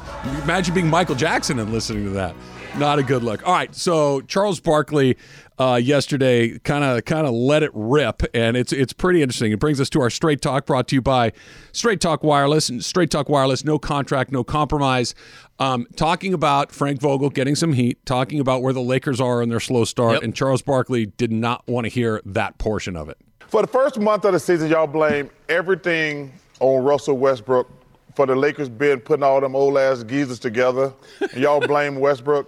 imagine 0.44 0.74
being 0.74 0.90
Michael 0.90 1.16
Jackson 1.16 1.60
and 1.60 1.72
listening 1.72 2.06
to 2.06 2.10
that. 2.12 2.36
Not 2.78 2.98
a 2.98 3.04
good 3.04 3.24
look. 3.24 3.46
All 3.46 3.54
right, 3.54 3.74
so 3.76 4.22
Charles 4.22 4.60
Barkley 4.60 5.16
uh, 5.60 5.80
yesterday 5.82 6.58
kind 6.60 6.84
of 6.84 7.06
kind 7.06 7.28
of 7.28 7.34
let 7.34 7.62
it 7.62 7.70
rip, 7.76 8.24
and 8.34 8.58
it's 8.58 8.74
it's 8.74 8.94
pretty 8.94 9.22
interesting. 9.22 9.52
It 9.52 9.60
brings 9.60 9.80
us 9.80 9.92
to 9.92 10.02
our 10.02 10.10
Straight 10.10 10.42
Talk, 10.42 10.66
brought 10.66 10.88
to 10.88 10.96
you 10.96 11.02
by 11.02 11.34
Straight 11.72 12.02
Talk 12.02 12.24
Wireless 12.24 12.70
and 12.70 12.84
Straight 12.84 13.12
Talk 13.12 13.30
Wireless. 13.30 13.64
No 13.64 13.78
contract, 13.78 14.32
no 14.32 14.44
compromise. 14.44 15.14
Um, 15.60 15.86
talking 15.96 16.34
about 16.34 16.72
Frank 16.72 17.00
Vogel 17.00 17.30
getting 17.30 17.54
some 17.54 17.74
heat, 17.74 18.04
talking 18.08 18.40
about 18.40 18.64
where 18.64 18.74
the 18.74 18.82
Lakers 18.82 19.22
are 19.22 19.44
in 19.44 19.50
their 19.50 19.60
slow 19.60 19.86
start, 19.86 20.14
Yep. 20.14 20.24
and 20.24 20.36
Charles 20.36 20.64
Barkley 20.64 21.06
did 21.06 21.32
not 21.32 21.68
want 21.68 21.86
to 21.86 21.90
hear 21.90 22.22
that 22.26 22.58
portion 22.58 22.96
of 22.96 23.08
it. 23.08 23.18
For 23.50 23.62
the 23.62 23.68
first 23.68 24.00
month 24.00 24.26
of 24.26 24.34
the 24.34 24.40
season, 24.40 24.72
y'all 24.72 24.88
blame 24.88 25.30
everything 25.48 26.34
on 26.64 26.82
Russell 26.82 27.18
Westbrook 27.18 27.70
for 28.16 28.26
the 28.26 28.36
Lakers 28.36 28.70
being 28.70 29.02
putting 29.02 29.24
all 29.24 29.42
them 29.42 29.54
old 29.54 29.78
ass 29.78 30.02
geezers 30.04 30.40
together. 30.40 30.94
Y'all 31.36 31.60
blame 31.68 32.00
Westbrook. 32.00 32.48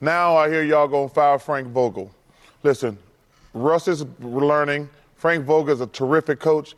Now 0.00 0.36
I 0.36 0.48
hear 0.48 0.64
y'all 0.64 0.88
gonna 0.88 1.08
fire 1.08 1.38
Frank 1.38 1.68
Vogel. 1.68 2.10
Listen, 2.64 2.98
Russ 3.54 3.86
is 3.86 4.04
learning. 4.18 4.90
Frank 5.14 5.44
Vogel 5.44 5.72
is 5.72 5.80
a 5.80 5.86
terrific 5.86 6.40
coach. 6.40 6.74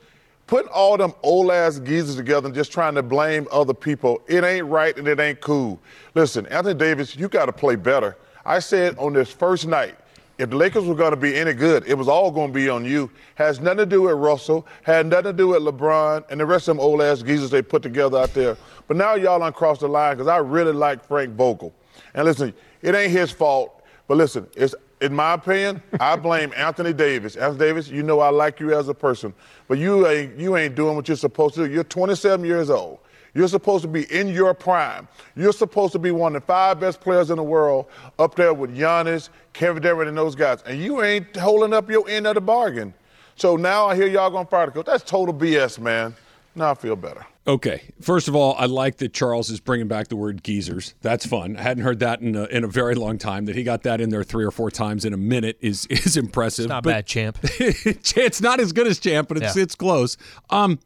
putting 0.47 0.70
all 0.73 0.99
them 0.99 1.14
old 1.23 1.51
ass 1.51 1.79
geezers 1.79 2.16
together 2.16 2.47
and 2.49 2.55
just 2.55 2.70
trying 2.70 2.94
to 2.97 3.03
blame 3.03 3.49
other 3.51 3.73
people, 3.73 4.20
it 4.27 4.44
ain't 4.44 4.66
right 4.66 4.94
and 4.99 5.09
it 5.09 5.18
ain't 5.18 5.40
cool. 5.40 5.81
Listen, 6.14 6.44
Anthony 6.49 6.75
Davis, 6.75 7.16
you 7.16 7.29
got 7.29 7.47
to 7.47 7.53
play 7.53 7.77
better. 7.77 8.14
I 8.44 8.59
said 8.59 8.99
on 8.99 9.14
this 9.14 9.31
first 9.33 9.66
night, 9.66 9.97
if 10.38 10.51
the 10.51 10.57
Lakers 10.57 10.85
were 10.85 10.94
going 10.94 11.12
to 11.12 11.16
be 11.16 11.37
any 11.37 11.53
good, 11.53 11.87
it 11.87 11.94
was 11.94 12.09
all 12.09 12.31
going 12.31 12.49
to 12.49 12.55
be 12.55 12.68
on 12.68 12.85
you. 12.85 13.11
Has 13.37 13.61
nothing 13.61 13.79
to 13.79 13.87
do 13.87 14.03
with 14.03 14.16
Russell, 14.16 14.66
had 14.83 15.07
nothing 15.07 15.25
to 15.25 15.33
do 15.33 15.49
with 15.49 15.62
LeBron 15.62 16.25
and 16.31 16.40
the 16.40 16.47
rest 16.47 16.68
of 16.68 16.77
them 16.77 16.81
old 16.81 17.01
ass 17.01 17.23
geezers 17.23 17.51
they 17.51 17.62
put 17.62 17.83
together 17.83 18.18
out 18.18 18.35
there. 18.35 18.57
But 18.88 18.97
now 18.97 19.14
y'all 19.14 19.42
uncrossed 19.42 19.81
the 19.81 19.88
line 19.88 20.16
because 20.16 20.27
I 20.27 20.38
really 20.38 20.73
like 20.73 21.05
Frank 21.05 21.35
Vogel. 21.35 21.73
And 22.14 22.25
listen, 22.25 22.53
it 22.83 22.94
ain't 22.94 23.12
his 23.12 23.31
fault. 23.31 23.83
But 24.09 24.16
listen, 24.16 24.47
it's 24.57 24.75
in 25.01 25.14
my 25.14 25.35
opinion, 25.35 25.83
I 26.01 26.16
blame 26.16 26.53
Anthony 26.57 26.92
Davis. 26.92 27.37
Anthony 27.37 27.59
Davis, 27.59 27.88
you 27.88 28.03
know 28.03 28.20
I 28.20 28.31
like 28.31 28.61
you 28.61 28.75
as 28.75 28.88
a 28.88 28.94
person, 28.94 29.35
but 29.68 29.79
you 29.79 30.07
ain't 30.07 30.38
you 30.38 30.57
ain't 30.57 30.75
doing 30.75 30.97
what 30.97 31.09
you're 31.09 31.16
supposed 31.16 31.55
to 31.57 31.66
do. 31.66 31.73
You're 31.73 31.85
27 31.85 32.44
years 32.44 32.70
old. 32.70 32.99
You're 33.35 33.49
supposed 33.49 33.83
to 33.83 33.88
be 33.88 34.05
in 34.16 34.29
your 34.29 34.55
prime. 34.55 35.09
You're 35.37 35.53
supposed 35.53 35.92
to 35.92 35.99
be 35.99 36.11
one 36.12 36.37
of 36.37 36.42
the 36.42 36.47
five 36.47 36.79
best 36.81 37.01
players 37.01 37.31
in 37.31 37.37
the 37.37 37.42
world, 37.42 37.87
up 38.18 38.35
there 38.37 38.55
with 38.55 38.77
Giannis, 38.77 39.29
Kevin 39.53 39.83
Durant, 39.83 40.09
and 40.09 40.16
those 40.16 40.35
guys. 40.35 40.62
And 40.62 40.81
you 40.81 41.03
ain't 41.03 41.37
holding 41.37 41.73
up 41.75 41.90
your 41.90 42.09
end 42.09 42.27
of 42.27 42.35
the 42.37 42.40
bargain. 42.40 42.94
So 43.37 43.57
now 43.57 43.87
I 43.87 43.97
hear 43.97 44.07
y'all 44.07 44.31
going 44.31 44.47
to 44.47 44.51
fire 44.51 44.66
the 44.66 44.73
coach. 44.73 44.87
That's 44.87 45.03
total 45.03 45.35
BS, 45.35 45.79
man. 45.81 46.14
Now 46.55 46.70
I 46.70 46.75
feel 46.75 46.94
better. 46.94 47.27
Okay. 47.47 47.83
First 48.01 48.29
of 48.29 48.37
all, 48.37 48.55
I 48.57 48.66
like 48.66 48.99
that 48.99 49.12
Charles 49.12 49.51
is 49.51 49.59
bringing 49.59 49.88
back 49.88 50.07
the 50.09 50.14
word 50.16 50.44
geezers. 50.44 50.94
That's 51.03 51.27
fun. 51.27 51.57
I 51.57 51.62
hadn't 51.62 51.83
heard 51.83 51.99
that 51.99 52.20
in 52.20 52.37
a, 52.37 52.44
in 52.44 52.62
a 52.62 52.68
very 52.68 52.94
long 52.94 53.18
time. 53.18 53.47
That 53.47 53.57
he 53.57 53.64
got 53.64 53.83
that 53.83 54.01
in 54.01 54.09
there 54.11 54.23
three 54.23 54.44
or 54.44 54.53
four 54.53 54.70
times 54.70 55.05
in 55.05 55.12
a 55.12 55.16
minute 55.18 55.59
is 55.61 55.85
is 55.90 56.16
impressive. 56.16 56.66
It's 56.66 56.68
not 56.70 56.85
But- 56.85 56.90
bad, 56.90 57.07
champ. 57.07 57.38
it's 57.42 58.40
not 58.40 58.61
as 58.61 58.73
good 58.73 58.87
as 58.87 59.01
champ, 59.01 59.27
but 59.29 59.37
it's 59.38 59.57
Yeah. 59.57 59.62
it's 59.64 59.75
close. 59.75 60.16
Um, 60.49 60.79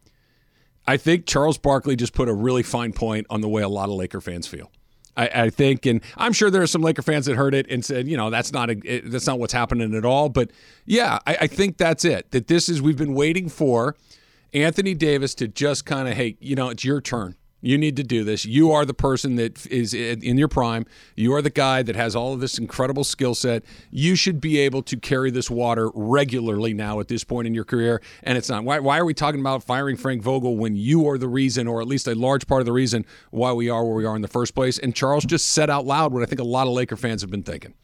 I 0.89 0.97
think 0.97 1.27
Charles 1.27 1.59
Barkley 1.59 1.97
just 1.97 2.15
put 2.15 2.31
a 2.31 2.33
really 2.33 2.63
fine 2.63 2.95
point 2.95 3.27
on 3.29 3.43
the 3.43 3.49
way 3.49 3.63
a 3.63 3.69
lot 3.69 3.91
of 3.91 3.95
Laker 3.97 4.23
fans 4.23 4.47
feel. 4.47 4.71
I, 5.19 5.29
I 5.35 5.51
think, 5.51 5.85
and 5.85 6.01
I'm 6.17 6.33
sure 6.33 6.51
there 6.51 6.63
are 6.63 6.67
some 6.67 6.81
Laker 6.81 7.03
fans 7.03 7.27
that 7.27 7.37
heard 7.37 7.55
it 7.55 7.67
and 7.69 7.85
said, 7.85 8.09
you 8.09 8.17
know, 8.17 8.31
that's 8.31 8.53
not 8.53 8.71
a, 8.71 9.01
that's 9.01 9.27
not 9.27 9.39
what's 9.39 9.53
happening 9.53 9.95
at 9.95 10.07
all. 10.07 10.31
But 10.31 10.51
yeah, 10.87 11.19
I, 11.27 11.37
I 11.43 11.47
think 11.47 11.77
that's 11.77 12.07
it. 12.07 12.31
That 12.31 12.47
this 12.47 12.71
is 12.71 12.81
we've 12.81 12.97
been 12.97 13.13
waiting 13.13 13.51
for 13.51 13.97
Anthony 14.55 14.95
Davis 14.95 15.35
to 15.35 15.47
just 15.47 15.85
kind 15.85 16.09
of, 16.09 16.15
hey, 16.15 16.39
you 16.41 16.57
know, 16.57 16.71
it's 16.71 16.85
your 16.85 17.03
turn. 17.03 17.37
You 17.61 17.77
need 17.77 17.97
to 17.97 18.05
do 18.05 18.23
this. 18.23 18.45
You 18.45 18.71
are 18.71 18.85
the 18.85 18.95
person 18.95 19.37
that 19.37 19.67
is 19.67 19.93
in 19.93 20.39
your 20.39 20.49
prime. 20.49 20.87
You 21.17 21.35
are 21.35 21.43
the 21.43 21.51
guy 21.51 21.83
that 21.83 21.97
has 21.97 22.15
all 22.15 22.33
of 22.33 22.41
this 22.41 22.57
incredible 22.57 23.03
skill 23.03 23.35
set. 23.35 23.65
You 23.91 24.15
should 24.15 24.41
be 24.41 24.59
able 24.59 24.83
to 24.83 24.97
carry 24.97 25.31
this 25.31 25.51
water 25.51 25.91
regularly 25.95 26.73
now 26.73 27.01
at 27.01 27.09
this 27.09 27.25
point 27.25 27.49
in 27.49 27.55
your 27.55 27.65
career. 27.65 28.01
And 28.23 28.39
it's 28.39 28.49
not. 28.49 28.63
Why, 28.63 28.79
why 28.79 28.99
are 28.99 29.05
we 29.05 29.15
talking 29.15 29.41
about 29.41 29.65
firing 29.65 29.97
Frank 29.97 30.23
Vogel 30.23 30.57
when 30.57 30.77
you 30.77 31.09
are 31.09 31.19
the 31.19 31.29
reason, 31.29 31.67
or 31.67 31.81
at 31.81 31.89
least 31.89 32.07
a 32.07 32.15
large 32.15 32.47
part 32.47 32.61
of 32.61 32.67
the 32.67 32.73
reason, 32.73 33.05
why 33.31 33.53
we 33.53 33.69
are 33.69 33.85
where 33.85 33.97
we 33.97 34.05
are 34.05 34.15
in 34.15 34.23
the 34.23 34.29
first 34.29 34.55
place? 34.55 34.79
And 34.79 34.95
Charles 34.95 35.25
just 35.25 35.47
said 35.47 35.69
out 35.69 35.85
loud 35.85 36.13
what 36.13 36.23
I 36.23 36.27
think 36.27 36.41
a 36.41 36.45
lot 36.45 36.69
of 36.69 36.73
Laker 36.75 36.97
fans 36.97 37.23
have 37.23 37.31
been 37.31 37.43
thinking. 37.43 37.75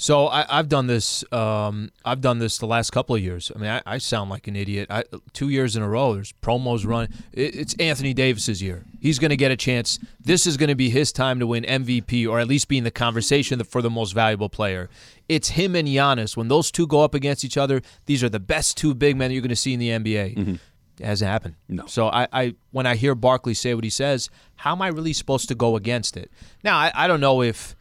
So 0.00 0.28
I, 0.28 0.46
I've 0.48 0.68
done 0.68 0.86
this. 0.86 1.24
Um, 1.32 1.90
I've 2.04 2.20
done 2.20 2.38
this 2.38 2.58
the 2.58 2.66
last 2.66 2.90
couple 2.90 3.16
of 3.16 3.20
years. 3.20 3.50
I 3.54 3.58
mean, 3.58 3.68
I, 3.68 3.82
I 3.84 3.98
sound 3.98 4.30
like 4.30 4.46
an 4.46 4.54
idiot. 4.54 4.86
I, 4.88 5.02
two 5.32 5.48
years 5.48 5.74
in 5.74 5.82
a 5.82 5.88
row, 5.88 6.14
there's 6.14 6.32
promos 6.34 6.86
running. 6.86 7.12
It, 7.32 7.56
it's 7.56 7.74
Anthony 7.80 8.14
Davis's 8.14 8.62
year. 8.62 8.84
He's 9.00 9.18
going 9.18 9.30
to 9.30 9.36
get 9.36 9.50
a 9.50 9.56
chance. 9.56 9.98
This 10.20 10.46
is 10.46 10.56
going 10.56 10.68
to 10.68 10.76
be 10.76 10.88
his 10.88 11.10
time 11.10 11.40
to 11.40 11.48
win 11.48 11.64
MVP, 11.64 12.28
or 12.28 12.38
at 12.38 12.46
least 12.46 12.68
be 12.68 12.78
in 12.78 12.84
the 12.84 12.92
conversation 12.92 13.62
for 13.64 13.82
the 13.82 13.90
most 13.90 14.12
valuable 14.12 14.48
player. 14.48 14.88
It's 15.28 15.50
him 15.50 15.74
and 15.74 15.88
Giannis. 15.88 16.36
When 16.36 16.46
those 16.46 16.70
two 16.70 16.86
go 16.86 17.02
up 17.02 17.12
against 17.12 17.44
each 17.44 17.56
other, 17.56 17.82
these 18.06 18.22
are 18.22 18.28
the 18.28 18.40
best 18.40 18.76
two 18.76 18.94
big 18.94 19.16
men 19.16 19.32
you're 19.32 19.42
going 19.42 19.48
to 19.50 19.56
see 19.56 19.74
in 19.74 19.80
the 19.80 19.90
NBA. 19.90 20.58
It 21.00 21.04
hasn't 21.06 21.28
happened. 21.28 21.54
No. 21.68 21.86
So 21.86 22.08
I, 22.08 22.28
I 22.32 22.54
when 22.70 22.86
I 22.86 22.94
hear 22.94 23.14
Barkley 23.14 23.54
say 23.54 23.74
what 23.74 23.84
he 23.84 23.90
says, 23.90 24.30
how 24.56 24.72
am 24.72 24.82
I 24.82 24.88
really 24.88 25.12
supposed 25.12 25.48
to 25.48 25.54
go 25.54 25.76
against 25.76 26.16
it? 26.16 26.30
Now 26.64 26.76
I, 26.76 26.92
I 26.94 27.06
don't 27.06 27.20
know 27.20 27.42
if 27.42 27.76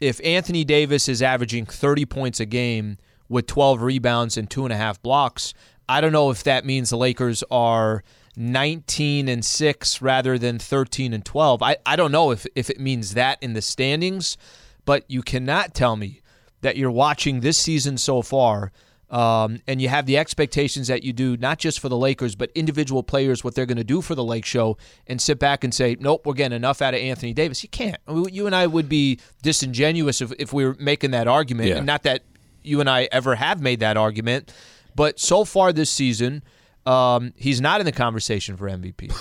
if 0.00 0.20
Anthony 0.24 0.64
Davis 0.64 1.08
is 1.08 1.22
averaging 1.22 1.66
30 1.66 2.04
points 2.06 2.40
a 2.40 2.46
game 2.46 2.98
with 3.28 3.46
12 3.46 3.82
rebounds 3.82 4.36
and 4.36 4.48
two 4.48 4.64
and 4.64 4.72
a 4.72 4.76
half 4.76 5.00
blocks, 5.02 5.54
I 5.88 6.00
don't 6.00 6.12
know 6.12 6.30
if 6.30 6.42
that 6.44 6.64
means 6.64 6.90
the 6.90 6.96
Lakers 6.96 7.42
are 7.50 8.02
19 8.36 9.28
and 9.28 9.44
6 9.44 10.02
rather 10.02 10.38
than 10.38 10.58
13 10.58 11.12
and 11.12 11.24
12. 11.24 11.62
I, 11.62 11.76
I 11.86 11.96
don't 11.96 12.12
know 12.12 12.30
if, 12.30 12.46
if 12.54 12.68
it 12.68 12.80
means 12.80 13.14
that 13.14 13.38
in 13.42 13.54
the 13.54 13.62
standings, 13.62 14.36
but 14.84 15.04
you 15.08 15.22
cannot 15.22 15.74
tell 15.74 15.96
me 15.96 16.20
that 16.60 16.76
you're 16.76 16.90
watching 16.90 17.40
this 17.40 17.58
season 17.58 17.96
so 17.96 18.22
far 18.22 18.72
um, 19.10 19.60
and 19.68 19.80
you 19.80 19.88
have 19.88 20.06
the 20.06 20.18
expectations 20.18 20.88
that 20.88 21.04
you 21.04 21.12
do, 21.12 21.36
not 21.36 21.58
just 21.58 21.78
for 21.80 21.88
the 21.88 21.96
Lakers, 21.96 22.34
but 22.34 22.50
individual 22.54 23.02
players, 23.04 23.44
what 23.44 23.54
they're 23.54 23.66
going 23.66 23.76
to 23.78 23.84
do 23.84 24.00
for 24.02 24.14
the 24.16 24.24
Lake 24.24 24.44
Show, 24.44 24.76
and 25.06 25.20
sit 25.22 25.38
back 25.38 25.62
and 25.62 25.72
say, 25.72 25.96
nope, 26.00 26.26
we're 26.26 26.34
getting 26.34 26.56
enough 26.56 26.82
out 26.82 26.92
of 26.94 27.00
Anthony 27.00 27.32
Davis. 27.32 27.62
You 27.62 27.68
can't. 27.68 27.98
I 28.08 28.12
mean, 28.12 28.26
You 28.32 28.46
and 28.46 28.54
I 28.56 28.66
would 28.66 28.88
be 28.88 29.20
disingenuous 29.42 30.20
if, 30.20 30.32
if 30.38 30.52
we 30.52 30.64
were 30.64 30.76
making 30.80 31.12
that 31.12 31.28
argument. 31.28 31.68
Yeah. 31.68 31.76
And 31.76 31.86
not 31.86 32.02
that 32.02 32.22
you 32.64 32.80
and 32.80 32.90
I 32.90 33.08
ever 33.12 33.36
have 33.36 33.60
made 33.60 33.78
that 33.80 33.96
argument, 33.96 34.52
but 34.96 35.20
so 35.20 35.44
far 35.44 35.72
this 35.72 35.88
season, 35.90 36.42
um, 36.84 37.32
he's 37.36 37.60
not 37.60 37.80
in 37.80 37.86
the 37.86 37.92
conversation 37.92 38.56
for 38.56 38.66
MVP. 38.68 39.12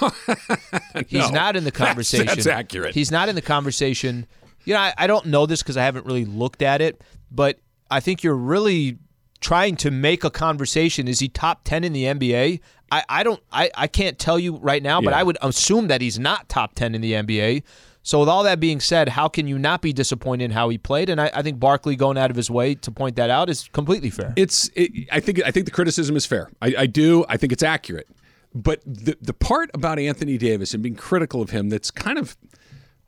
he's 1.07 1.29
No. 1.29 1.29
not 1.29 1.55
in 1.55 1.63
the 1.63 1.71
That's- 1.71 1.87
conversation. 1.87 2.25
that's 2.27 2.47
accurate. 2.47 2.95
He's 2.95 3.11
not 3.11 3.29
in 3.29 3.35
the 3.35 3.41
conversation. 3.41 4.25
You 4.65 4.73
know, 4.73 4.79
I, 4.79 4.93
I 4.97 5.07
don't 5.07 5.27
know 5.27 5.45
this 5.45 5.61
because 5.61 5.77
I 5.77 5.83
haven't 5.83 6.05
really 6.07 6.25
looked 6.25 6.61
at 6.63 6.81
it, 6.81 7.01
but 7.31 7.59
I 7.91 7.99
think 7.99 8.23
you're 8.23 8.35
really 8.35 8.97
trying 9.45 9.75
to 9.77 9.91
make 9.91 10.23
a 10.23 10.29
conversation. 10.31 11.07
Is 11.07 11.19
he 11.19 11.27
top 11.29 11.63
ten 11.63 11.83
in 11.83 11.93
the 11.93 12.03
NBA? 12.05 12.59
I, 12.91 13.03
I 13.09 13.23
don't 13.23 13.41
I, 13.51 13.69
I 13.75 13.87
can't 13.87 14.17
tell 14.17 14.39
you 14.39 14.57
right 14.57 14.81
now, 14.81 15.01
but 15.01 15.11
Yeah. 15.11 15.19
I 15.19 15.23
would 15.23 15.37
assume 15.41 15.87
that 15.87 16.01
he's 16.01 16.17
not 16.19 16.49
top 16.49 16.75
ten 16.75 16.95
in 16.95 17.01
the 17.01 17.13
NBA. 17.13 17.63
So 18.03 18.19
with 18.19 18.29
all 18.29 18.43
that 18.43 18.59
being 18.59 18.79
said, 18.79 19.09
how 19.09 19.27
can 19.27 19.47
you 19.47 19.57
not 19.57 19.81
be 19.81 19.91
disappointed 19.91 20.45
in 20.45 20.51
how 20.51 20.69
he 20.69 20.77
played? 20.77 21.09
And 21.09 21.19
I, 21.19 21.31
I 21.33 21.41
think 21.41 21.59
Barkley 21.59 21.95
going 21.95 22.17
out 22.19 22.29
of 22.29 22.35
his 22.37 22.51
way 22.51 22.75
to 22.75 22.91
point 22.91 23.15
that 23.15 23.29
out 23.31 23.49
is 23.49 23.67
completely 23.73 24.11
fair. 24.11 24.31
It's. 24.35 24.69
It, 24.75 24.91
I 25.11 25.19
think. 25.19 25.41
I 25.43 25.49
think 25.51 25.65
the 25.65 25.71
criticism 25.71 26.15
is 26.15 26.25
fair. 26.25 26.49
I, 26.61 26.73
I 26.79 26.85
do. 26.85 27.25
I 27.29 27.37
think 27.37 27.51
it's 27.51 27.63
accurate. 27.63 28.07
But 28.53 28.81
the 28.85 29.17
the 29.21 29.33
part 29.33 29.69
about 29.73 29.97
Anthony 29.99 30.37
Davis 30.37 30.73
and 30.73 30.81
being 30.83 30.95
critical 30.95 31.41
of 31.41 31.49
him 31.49 31.69
that's 31.69 31.89
kind 31.91 32.17
of 32.19 32.37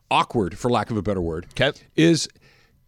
awkward, 0.10 0.58
for 0.58 0.70
lack 0.72 0.90
of 0.92 0.98
a 0.98 1.02
better 1.02 1.22
word, 1.22 1.46
Okay. 1.52 1.72
is 1.96 2.28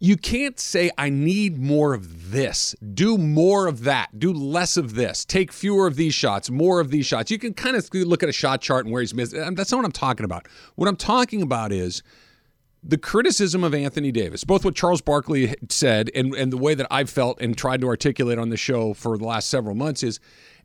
you 0.02 0.16
can't 0.16 0.58
say 0.58 0.90
I 0.96 1.10
need 1.10 1.58
more 1.58 1.92
of 1.92 2.32
this. 2.32 2.74
Do 2.94 3.18
more 3.18 3.66
of 3.66 3.84
that. 3.84 4.18
Do 4.18 4.32
less 4.32 4.78
of 4.78 4.94
this. 4.94 5.26
Take 5.26 5.52
fewer 5.52 5.86
of 5.86 5.96
these 5.96 6.14
shots, 6.14 6.48
more 6.48 6.80
of 6.80 6.90
these 6.90 7.04
shots. 7.04 7.30
You 7.30 7.38
can 7.38 7.52
kind 7.52 7.76
of 7.76 7.86
look 7.92 8.22
at 8.22 8.28
a 8.28 8.32
shot 8.32 8.62
chart 8.62 8.86
and 8.86 8.92
where 8.92 9.02
he's 9.02 9.12
missed. 9.12 9.32
That's 9.32 9.70
not 9.70 9.76
what 9.76 9.84
I'm 9.84 9.92
talking 9.92 10.24
about. 10.24 10.48
What 10.74 10.88
I'm 10.88 10.96
talking 10.96 11.42
about 11.42 11.70
is 11.70 12.02
the 12.82 12.96
criticism 12.96 13.62
of 13.62 13.74
Anthony 13.74 14.10
Davis, 14.10 14.42
both 14.42 14.64
what 14.64 14.74
Charles 14.74 15.02
Barkley 15.02 15.54
said 15.68 16.10
and, 16.14 16.34
and 16.34 16.50
the 16.50 16.56
way 16.56 16.74
that 16.74 16.86
I've 16.90 17.10
felt 17.10 17.38
and 17.38 17.54
tried 17.54 17.82
to 17.82 17.88
articulate 17.88 18.38
on 18.38 18.48
the 18.48 18.56
show 18.56 18.94
for 18.94 19.18
the 19.18 19.26
last 19.26 19.50
several 19.50 19.74
months 19.74 20.02
is 20.02 20.18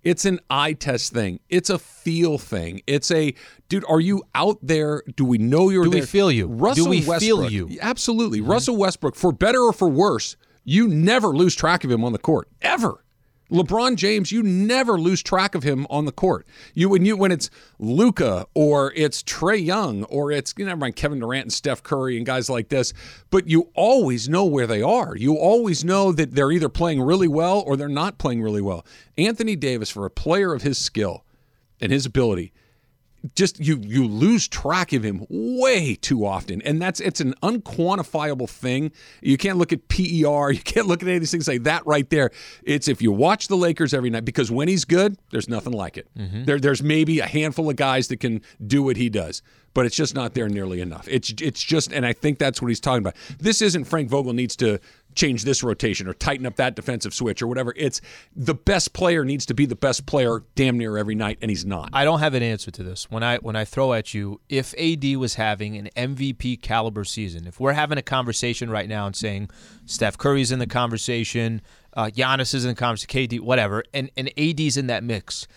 it's 0.06 0.24
an 0.24 0.40
eye 0.50 0.74
test 0.74 1.12
thing. 1.12 1.40
It's 1.50 1.70
a 1.70 1.80
feel 1.80 2.38
thing. 2.38 2.82
It's 2.88 3.12
a 3.12 3.34
dude, 3.68 3.84
are 3.90 4.00
you 4.00 4.24
out 4.36 4.60
there? 4.62 5.04
Do 5.16 5.26
we 5.26 5.40
know 5.40 5.70
you're 5.70 5.84
Do 5.84 5.90
we 5.90 6.02
feel 6.02 6.32
you? 6.32 6.48
Russell 6.48 6.86
Do 6.86 6.90
we 6.92 7.02
feel 7.02 7.50
you? 7.50 7.78
Absolutely. 7.82 8.40
Mm-hmm. 8.40 8.52
Russell 8.52 8.78
Westbrook, 8.78 9.16
for 9.16 9.32
better 9.32 9.60
or 9.60 9.74
for 9.74 9.90
worse, 9.90 10.38
you 10.64 10.88
never 10.88 11.30
lose 11.30 11.56
track 11.56 11.84
of 11.84 11.92
him 11.92 12.04
on 12.04 12.14
the 12.14 12.20
court. 12.20 12.48
Ever. 12.62 13.04
LeBron 13.52 13.96
James, 13.96 14.32
you 14.32 14.42
never 14.42 15.00
lose 15.00 15.22
track 15.22 15.54
of 15.54 15.64
him 15.64 15.86
on 15.90 16.06
the 16.06 16.12
court. 16.12 16.48
You 16.74 16.90
when 16.90 17.06
you 17.06 17.16
when 17.16 17.32
it's 17.32 17.50
Luka 17.78 18.48
or 18.56 18.92
it's 18.96 19.22
Trae 19.22 19.64
Young 19.64 20.04
or 20.06 20.32
it's 20.32 20.54
you 20.58 20.66
never 20.66 20.80
mind 20.80 20.96
Kevin 20.96 21.20
Durant 21.20 21.46
and 21.46 21.54
Steph 21.54 21.84
Curry 21.84 22.18
and 22.18 22.26
guys 22.26 22.50
like 22.50 22.70
this, 22.70 22.92
but 23.30 23.48
you 23.48 23.70
always 23.76 24.28
know 24.28 24.46
where 24.46 24.66
they 24.66 24.82
are. 24.82 25.16
You 25.16 25.36
always 25.36 25.84
know 25.86 26.12
that 26.12 26.34
they're 26.34 26.52
either 26.52 26.70
playing 26.70 27.02
really 27.02 27.28
well 27.28 27.62
or 27.66 27.78
they're 27.78 27.88
not 27.88 28.18
playing 28.18 28.42
really 28.42 28.62
well. 28.62 28.86
Anthony 29.18 29.56
Davis, 29.56 29.92
for 29.92 30.06
a 30.06 30.12
player 30.12 30.54
of 30.54 30.64
his 30.64 30.78
skill 30.80 31.24
and 31.80 31.92
his 31.92 32.06
ability, 32.08 32.52
just 33.36 33.60
you 33.60 33.80
you 33.82 34.08
lose 34.08 34.48
track 34.48 34.94
of 34.94 35.04
him 35.04 35.26
way 35.30 35.96
too 35.96 36.26
often. 36.26 36.62
And 36.62 36.82
that's 36.82 37.00
it's 37.00 37.22
an 37.22 37.34
unquantifiable 37.42 38.50
thing. 38.50 38.92
You 39.22 39.38
can't 39.38 39.58
look 39.58 39.74
at 39.74 39.88
PER 39.88 40.52
you 40.52 40.62
can't 40.64 40.88
look 40.88 41.02
at 41.02 41.08
any 41.08 41.18
of 41.18 41.22
these 41.22 41.32
things 41.32 41.48
like 41.48 41.64
that 41.64 41.86
right 41.86 42.10
there. 42.10 42.32
It's 42.64 42.88
if 42.88 43.02
you 43.02 43.12
watch 43.12 43.48
the 43.48 43.58
Lakers 43.58 43.94
every 43.94 44.10
night 44.10 44.26
because 44.26 44.52
when 44.52 44.68
he's 44.68 44.86
good 44.86 45.18
there's 45.32 45.50
nothing 45.50 45.74
like 45.74 45.98
it. 45.98 46.08
Mm-hmm. 46.18 46.44
There 46.44 46.60
there's 46.60 46.84
maybe 46.84 47.20
a 47.20 47.28
handful 47.28 47.70
of 47.70 47.76
guys 47.76 48.08
that 48.10 48.20
can 48.20 48.42
do 48.66 48.84
what 48.84 48.98
he 48.98 49.10
does 49.10 49.42
but 49.76 49.86
it's 49.86 49.96
just 49.96 50.16
not 50.16 50.34
there 50.34 50.50
nearly 50.50 50.82
enough. 50.82 51.08
It's 51.08 51.32
it's 51.40 51.62
just 51.62 51.94
and 51.94 52.06
I 52.06 52.14
think 52.14 52.40
that's 52.40 52.62
what 52.62 52.70
he's 52.70 52.80
talking 52.80 53.04
about. 53.04 53.16
This 53.38 53.62
isn't 53.62 53.84
Frank 53.84 54.10
Vogel 54.10 54.34
needs 54.34 54.56
to 54.56 54.80
change 55.14 55.44
this 55.44 55.64
rotation 55.64 56.08
or 56.08 56.14
tighten 56.14 56.46
up 56.46 56.56
that 56.56 56.76
defensive 56.76 57.14
switch 57.14 57.42
or 57.42 57.48
whatever. 57.48 57.74
It's 57.78 58.02
the 58.36 58.54
best 58.54 58.94
player 58.94 59.24
needs 59.24 59.46
to 59.48 59.54
be 59.54 59.66
the 59.66 59.76
best 59.76 60.06
player 60.06 60.44
damn 60.56 60.78
near 60.78 60.98
every 60.98 61.16
night 61.16 61.38
and 61.42 61.52
he's 61.52 61.66
not. 61.66 61.90
I 61.94 62.04
don't 62.06 62.20
have 62.20 62.34
an 62.34 62.44
answer 62.44 62.72
to 62.72 62.84
this. 62.84 63.12
When 63.12 63.22
I 63.22 63.38
when 63.38 63.58
I 63.58 63.66
throw 63.66 63.94
at 63.94 64.14
you, 64.14 64.40
if 64.48 64.74
AD 64.80 65.04
was 65.18 65.36
having 65.36 65.78
an 65.78 65.90
MVP 65.96 66.62
caliber 66.62 67.04
season, 67.04 67.46
if 67.46 67.60
we're 67.60 67.74
having 67.74 67.98
a 67.98 68.02
conversation 68.02 68.70
right 68.70 68.88
now 68.88 69.06
and 69.06 69.16
saying 69.16 69.50
Steph 69.86 70.18
Curry's 70.18 70.54
in 70.54 70.60
the 70.60 70.68
conversation, 70.68 71.62
uh, 71.94 72.06
Giannis 72.06 72.54
is 72.54 72.64
in 72.64 72.70
the 72.70 72.76
conversation, 72.76 73.28
KD, 73.28 73.42
whatever, 73.42 73.84
and 73.94 74.10
and 74.16 74.32
AD's 74.38 74.78
in 74.78 74.88
that 74.88 75.04
mix, 75.04 75.48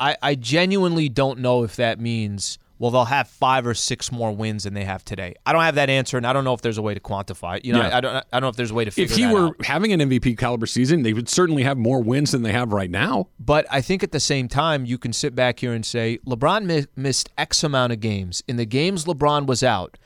I, 0.00 0.16
I 0.22 0.34
genuinely 0.34 1.10
don't 1.10 1.40
know 1.40 1.62
if 1.62 1.76
that 1.76 2.00
means 2.00 2.58
well 2.80 2.90
they'll 2.90 3.04
have 3.04 3.28
five 3.28 3.64
or 3.64 3.74
six 3.74 4.10
more 4.10 4.32
wins 4.32 4.64
than 4.64 4.74
they 4.74 4.82
have 4.84 5.04
today. 5.04 5.36
I 5.46 5.52
don't 5.52 5.62
have 5.62 5.76
that 5.76 5.88
answer, 5.88 6.16
and 6.16 6.26
I 6.26 6.32
don't 6.32 6.42
know 6.42 6.54
if 6.54 6.62
there's 6.62 6.78
a 6.78 6.82
way 6.82 6.94
to 6.94 6.98
quantify 7.00 7.58
it. 7.58 7.64
You 7.64 7.74
know, 7.74 7.80
Yeah. 7.82 7.90
I, 7.90 7.98
I 7.98 8.00
don't 8.00 8.16
I 8.16 8.22
don't 8.32 8.42
know 8.42 8.48
if 8.48 8.56
there's 8.56 8.72
a 8.72 8.74
way 8.74 8.84
to 8.84 8.90
figure. 8.90 9.12
Out. 9.14 9.18
If 9.20 9.24
he 9.28 9.32
were 9.32 9.46
out. 9.48 9.64
having 9.64 9.92
an 9.92 10.00
MVP 10.00 10.36
caliber 10.36 10.66
season, 10.66 11.02
they 11.04 11.12
would 11.12 11.28
certainly 11.28 11.62
have 11.62 11.78
more 11.78 12.02
wins 12.02 12.32
than 12.32 12.42
they 12.42 12.50
have 12.52 12.72
right 12.72 12.90
now. 12.90 13.28
But 13.38 13.66
I 13.70 13.80
think 13.80 14.02
at 14.02 14.10
the 14.10 14.18
same 14.18 14.48
time, 14.48 14.84
you 14.84 14.98
can 14.98 15.12
sit 15.12 15.36
back 15.36 15.60
here 15.60 15.72
and 15.72 15.86
say 15.86 16.18
LeBron 16.26 16.64
mi- 16.64 16.86
missed 16.96 17.28
X 17.38 17.62
amount 17.62 17.92
of 17.92 18.00
games. 18.00 18.42
In 18.48 18.56
the 18.56 18.66
games 18.66 19.04
LeBron 19.04 19.46
was 19.46 19.62
out, 19.62 19.98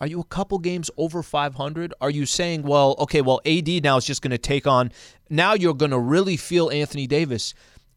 are 0.00 0.06
you 0.06 0.20
a 0.20 0.24
couple 0.24 0.58
games 0.58 0.90
over 0.96 1.22
500? 1.24 1.92
Are 2.00 2.10
you 2.10 2.24
saying, 2.26 2.62
well, 2.62 2.94
okay, 3.00 3.20
well, 3.20 3.40
AD 3.44 3.82
now 3.82 3.96
is 3.96 4.04
just 4.04 4.22
going 4.22 4.30
to 4.30 4.38
take 4.38 4.66
on, 4.66 4.92
now 5.28 5.54
you're 5.54 5.74
going 5.74 5.90
to 5.90 5.98
really 5.98 6.36
feel 6.36 6.70
Anthony 6.70 7.06
Davis? 7.08 7.52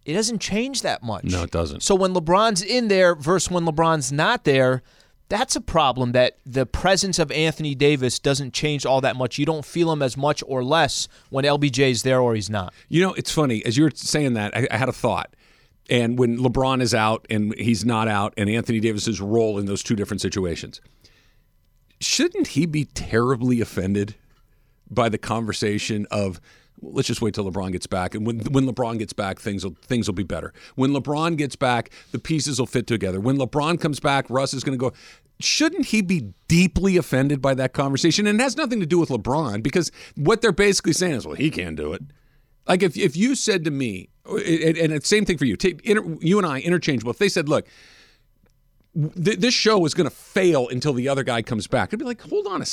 It 0.05 0.13
doesn't 0.13 0.39
change 0.39 0.81
that 0.81 1.03
much. 1.03 1.25
No, 1.25 1.43
it 1.43 1.51
doesn't. 1.51 1.83
So 1.83 1.93
when 1.95 2.13
LeBron's 2.13 2.63
in 2.63 2.87
there 2.87 3.15
versus 3.15 3.51
when 3.51 3.65
LeBron's 3.65 4.11
not 4.11 4.45
there, 4.45 4.81
that's 5.29 5.55
a 5.55 5.61
problem 5.61 6.11
that 6.11 6.37
the 6.45 6.65
presence 6.65 7.19
of 7.19 7.31
Anthony 7.31 7.75
Davis 7.75 8.19
doesn't 8.19 8.53
change 8.53 8.85
all 8.85 8.99
that 9.01 9.15
much. 9.15 9.37
You 9.37 9.45
don't 9.45 9.63
feel 9.63 9.91
him 9.91 10.01
as 10.01 10.17
much 10.17 10.43
or 10.45 10.63
less 10.63 11.07
when 11.29 11.45
LBJ's 11.45 12.03
there 12.03 12.19
or 12.19 12.35
he's 12.35 12.49
not. 12.49 12.73
You 12.89 13.01
know, 13.01 13.13
it's 13.13 13.31
funny 13.31 13.63
as 13.63 13.77
you 13.77 13.83
were 13.83 13.91
saying 13.93 14.33
that. 14.33 14.55
I, 14.57 14.67
I 14.71 14.77
had 14.77 14.89
a 14.89 14.93
thought, 14.93 15.35
and 15.89 16.17
when 16.19 16.37
LeBron 16.37 16.81
is 16.81 16.93
out 16.93 17.25
and 17.29 17.55
he's 17.55 17.85
not 17.85 18.07
out, 18.07 18.33
and 18.35 18.49
Anthony 18.49 18.79
Davis's 18.79 19.21
role 19.21 19.57
in 19.57 19.67
those 19.67 19.83
two 19.83 19.95
different 19.95 20.19
situations, 20.19 20.81
shouldn't 21.99 22.47
he 22.47 22.65
be 22.65 22.85
terribly 22.85 23.61
offended 23.61 24.15
by 24.89 25.09
the 25.09 25.17
conversation 25.17 26.07
of? 26.09 26.41
"Well, 26.81 26.93
Let's 26.93 27.07
just 27.07 27.21
wait 27.21 27.33
till 27.33 27.49
LeBron 27.49 27.71
gets 27.71 27.87
back, 27.87 28.15
and 28.15 28.25
when 28.25 28.39
when 28.39 28.65
LeBron 28.65 28.99
gets 28.99 29.13
back, 29.13 29.39
things 29.39 29.63
will 29.63 29.75
things 29.81 30.07
will 30.07 30.15
be 30.15 30.23
better. 30.23 30.53
When 30.75 30.91
LeBron 30.91 31.37
gets 31.37 31.55
back, 31.55 31.91
the 32.11 32.19
pieces 32.19 32.59
will 32.59 32.67
fit 32.67 32.87
together. 32.87 33.19
When 33.19 33.37
LeBron 33.37 33.79
comes 33.79 33.99
back, 33.99 34.25
Russ 34.29 34.53
is 34.53 34.63
going 34.63 34.77
to 34.77 34.89
go. 34.89 34.93
Shouldn't 35.39 35.87
he 35.87 36.01
be 36.01 36.33
deeply 36.47 36.97
offended 36.97 37.41
by 37.41 37.55
that 37.55 37.73
conversation? 37.73 38.27
And 38.27 38.39
it 38.39 38.43
has 38.43 38.55
nothing 38.57 38.79
to 38.79 38.85
do 38.85 38.99
with 38.99 39.09
LeBron 39.09 39.63
because 39.63 39.91
what 40.15 40.41
they're 40.41 40.51
basically 40.51 40.93
saying 40.93 41.15
is, 41.15 41.25
well, 41.25 41.35
he 41.35 41.49
can't 41.49 41.75
do 41.75 41.93
it. 41.93 42.03
Like 42.67 42.83
if 42.83 42.95
if 42.95 43.17
you 43.17 43.35
said 43.35 43.65
to 43.65 43.71
me, 43.71 44.09
and 44.25 44.37
it's 44.93 45.07
same 45.07 45.25
thing 45.25 45.37
for 45.37 45.45
you, 45.45 45.57
you 46.21 46.37
and 46.37 46.45
I 46.45 46.59
interchangeable. 46.59 47.11
If 47.11 47.17
they 47.17 47.29
said, 47.29 47.49
look, 47.49 47.67
th- 48.95 49.39
this 49.39 49.53
show 49.53 49.83
is 49.85 49.93
going 49.93 50.09
to 50.09 50.15
fail 50.15 50.67
until 50.67 50.93
the 50.93 51.07
other 51.09 51.23
guy 51.23 51.41
comes 51.41 51.67
back, 51.67 51.93
I'd 51.93 51.99
be 51.99 52.05
like, 52.05 52.21
hold 52.21 52.47
on 52.47 52.61
a 52.61 52.65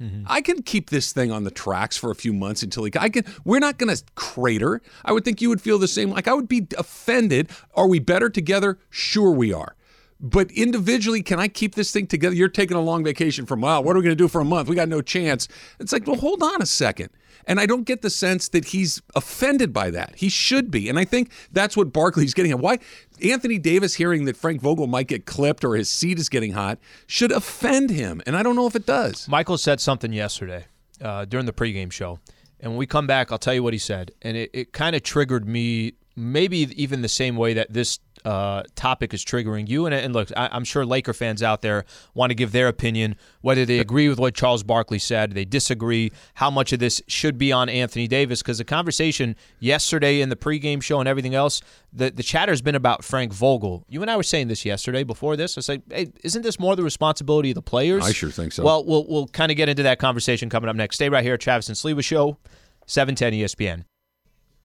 2nd 0.00 0.24
I 0.26 0.40
can 0.40 0.62
keep 0.62 0.90
this 0.90 1.12
thing 1.12 1.30
on 1.30 1.44
the 1.44 1.50
tracks 1.50 1.96
for 1.96 2.10
a 2.10 2.14
few 2.14 2.32
months 2.32 2.62
until 2.62 2.84
he. 2.84 2.92
I 2.98 3.08
can. 3.08 3.24
We're 3.44 3.60
not 3.60 3.78
going 3.78 3.94
to 3.94 4.02
crater. 4.14 4.82
I 5.04 5.12
would 5.12 5.24
think 5.24 5.40
you 5.40 5.48
would 5.48 5.60
feel 5.60 5.78
the 5.78 5.88
same. 5.88 6.10
Like 6.10 6.28
I 6.28 6.34
would 6.34 6.48
be 6.48 6.66
offended. 6.76 7.50
Are 7.74 7.86
we 7.86 7.98
better 7.98 8.28
together? 8.28 8.78
Sure, 8.90 9.30
we 9.30 9.52
are. 9.52 9.76
But 10.20 10.50
individually, 10.52 11.22
can 11.22 11.38
I 11.38 11.48
keep 11.48 11.74
this 11.74 11.90
thing 11.90 12.06
together? 12.06 12.34
You're 12.34 12.48
taking 12.48 12.76
a 12.76 12.80
long 12.80 13.04
vacation 13.04 13.46
from, 13.46 13.60
wow, 13.60 13.80
what 13.80 13.94
are 13.94 13.98
we 13.98 14.04
going 14.04 14.16
to 14.16 14.22
do 14.22 14.28
for 14.28 14.40
a 14.40 14.44
month? 14.44 14.68
We 14.68 14.76
got 14.76 14.88
no 14.88 15.02
chance. 15.02 15.48
It's 15.78 15.92
like, 15.92 16.06
well, 16.06 16.16
hold 16.16 16.42
on 16.42 16.62
a 16.62 16.66
second. 16.66 17.10
And 17.46 17.60
I 17.60 17.66
don't 17.66 17.84
get 17.84 18.02
the 18.02 18.10
sense 18.10 18.48
that 18.48 18.66
he's 18.66 19.02
offended 19.14 19.72
by 19.72 19.90
that. 19.90 20.14
He 20.16 20.28
should 20.28 20.70
be. 20.70 20.88
And 20.88 20.98
I 20.98 21.04
think 21.04 21.30
that's 21.52 21.76
what 21.76 21.92
Barkley's 21.92 22.34
getting 22.34 22.52
at. 22.52 22.58
Why 22.58 22.78
Anthony 23.22 23.58
Davis 23.58 23.94
hearing 23.94 24.24
that 24.24 24.36
Frank 24.36 24.60
Vogel 24.60 24.86
might 24.86 25.08
get 25.08 25.26
clipped 25.26 25.64
or 25.64 25.76
his 25.76 25.90
seat 25.90 26.18
is 26.18 26.28
getting 26.28 26.52
hot 26.52 26.78
should 27.06 27.32
offend 27.32 27.90
him. 27.90 28.22
And 28.26 28.36
I 28.36 28.42
don't 28.42 28.56
know 28.56 28.66
if 28.66 28.76
it 28.76 28.86
does. 28.86 29.28
Michael 29.28 29.58
said 29.58 29.80
something 29.80 30.12
yesterday 30.12 30.66
uh, 31.00 31.24
during 31.24 31.46
the 31.46 31.52
pregame 31.52 31.92
show. 31.92 32.18
And 32.60 32.72
when 32.72 32.78
we 32.78 32.86
come 32.86 33.06
back, 33.06 33.30
I'll 33.30 33.38
tell 33.38 33.54
you 33.54 33.62
what 33.62 33.74
he 33.74 33.78
said. 33.78 34.12
And 34.22 34.36
it, 34.36 34.50
it 34.54 34.72
kind 34.72 34.96
of 34.96 35.02
triggered 35.02 35.46
me, 35.46 35.94
maybe 36.16 36.58
even 36.80 37.02
the 37.02 37.08
same 37.08 37.36
way 37.36 37.52
that 37.54 37.72
this 37.72 37.98
uh, 38.24 38.62
topic 38.74 39.12
is 39.12 39.24
triggering 39.24 39.68
you. 39.68 39.86
And, 39.86 39.94
and 39.94 40.14
look, 40.14 40.30
I, 40.36 40.48
I'm 40.52 40.64
sure 40.64 40.84
Laker 40.86 41.12
fans 41.12 41.42
out 41.42 41.62
there 41.62 41.84
want 42.14 42.30
to 42.30 42.34
give 42.34 42.52
their 42.52 42.68
opinion, 42.68 43.16
whether 43.40 43.64
they 43.64 43.78
agree 43.78 44.08
with 44.08 44.18
what 44.18 44.34
Charles 44.34 44.62
Barkley 44.62 44.98
said, 44.98 45.32
they 45.32 45.44
disagree, 45.44 46.12
how 46.34 46.50
much 46.50 46.72
of 46.72 46.78
this 46.78 47.02
should 47.06 47.38
be 47.38 47.52
on 47.52 47.68
Anthony 47.68 48.08
Davis. 48.08 48.42
Because 48.42 48.58
the 48.58 48.64
conversation 48.64 49.36
yesterday 49.60 50.20
in 50.20 50.28
the 50.28 50.36
pregame 50.36 50.82
show 50.82 51.00
and 51.00 51.08
everything 51.08 51.34
else, 51.34 51.60
the, 51.92 52.10
the 52.10 52.22
chatter's 52.22 52.62
been 52.62 52.74
about 52.74 53.04
Frank 53.04 53.32
Vogel. 53.32 53.84
You 53.88 54.02
and 54.02 54.10
I 54.10 54.16
were 54.16 54.22
saying 54.22 54.48
this 54.48 54.64
yesterday 54.64 55.04
before 55.04 55.36
this. 55.36 55.58
I 55.58 55.60
said, 55.60 55.82
hey, 55.90 56.12
isn't 56.22 56.42
this 56.42 56.58
more 56.58 56.76
the 56.76 56.82
responsibility 56.82 57.50
of 57.50 57.54
the 57.54 57.62
players? 57.62 58.04
I 58.04 58.12
sure 58.12 58.30
think 58.30 58.52
so. 58.52 58.64
Well, 58.64 58.84
we'll 58.84 59.06
we'll 59.06 59.26
kind 59.28 59.50
of 59.50 59.56
get 59.56 59.68
into 59.68 59.82
that 59.84 59.98
conversation 59.98 60.48
coming 60.48 60.68
up 60.68 60.76
next. 60.76 60.96
Stay 60.96 61.08
right 61.08 61.22
here, 61.22 61.34
at 61.34 61.40
Travis 61.40 61.68
and 61.68 61.76
Sliwa 61.76 62.02
Show, 62.02 62.38
seven 62.86 63.14
ten 63.14 63.34
E 63.34 63.42
ESPN. 63.42 63.84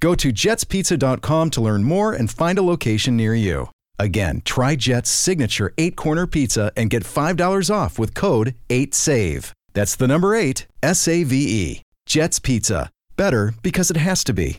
Go 0.00 0.14
to 0.14 0.32
jetspizza.com 0.32 1.50
to 1.50 1.60
learn 1.60 1.84
more 1.84 2.12
and 2.12 2.30
find 2.30 2.58
a 2.58 2.62
location 2.62 3.16
near 3.16 3.34
you. 3.34 3.68
Again, 3.98 4.42
try 4.44 4.76
Jet's 4.76 5.08
signature 5.10 5.72
eight 5.78 5.96
corner 5.96 6.26
pizza 6.26 6.70
and 6.76 6.90
get 6.90 7.02
$5 7.02 7.74
off 7.74 7.98
with 7.98 8.14
code 8.14 8.54
8SAVE. 8.68 9.52
That's 9.72 9.96
the 9.96 10.06
number 10.06 10.34
eight, 10.34 10.66
S 10.82 11.08
A 11.08 11.22
V 11.24 11.36
E. 11.36 11.82
Jet's 12.06 12.38
Pizza. 12.38 12.90
Better 13.16 13.54
because 13.62 13.90
it 13.90 13.96
has 13.96 14.22
to 14.24 14.32
be. 14.34 14.58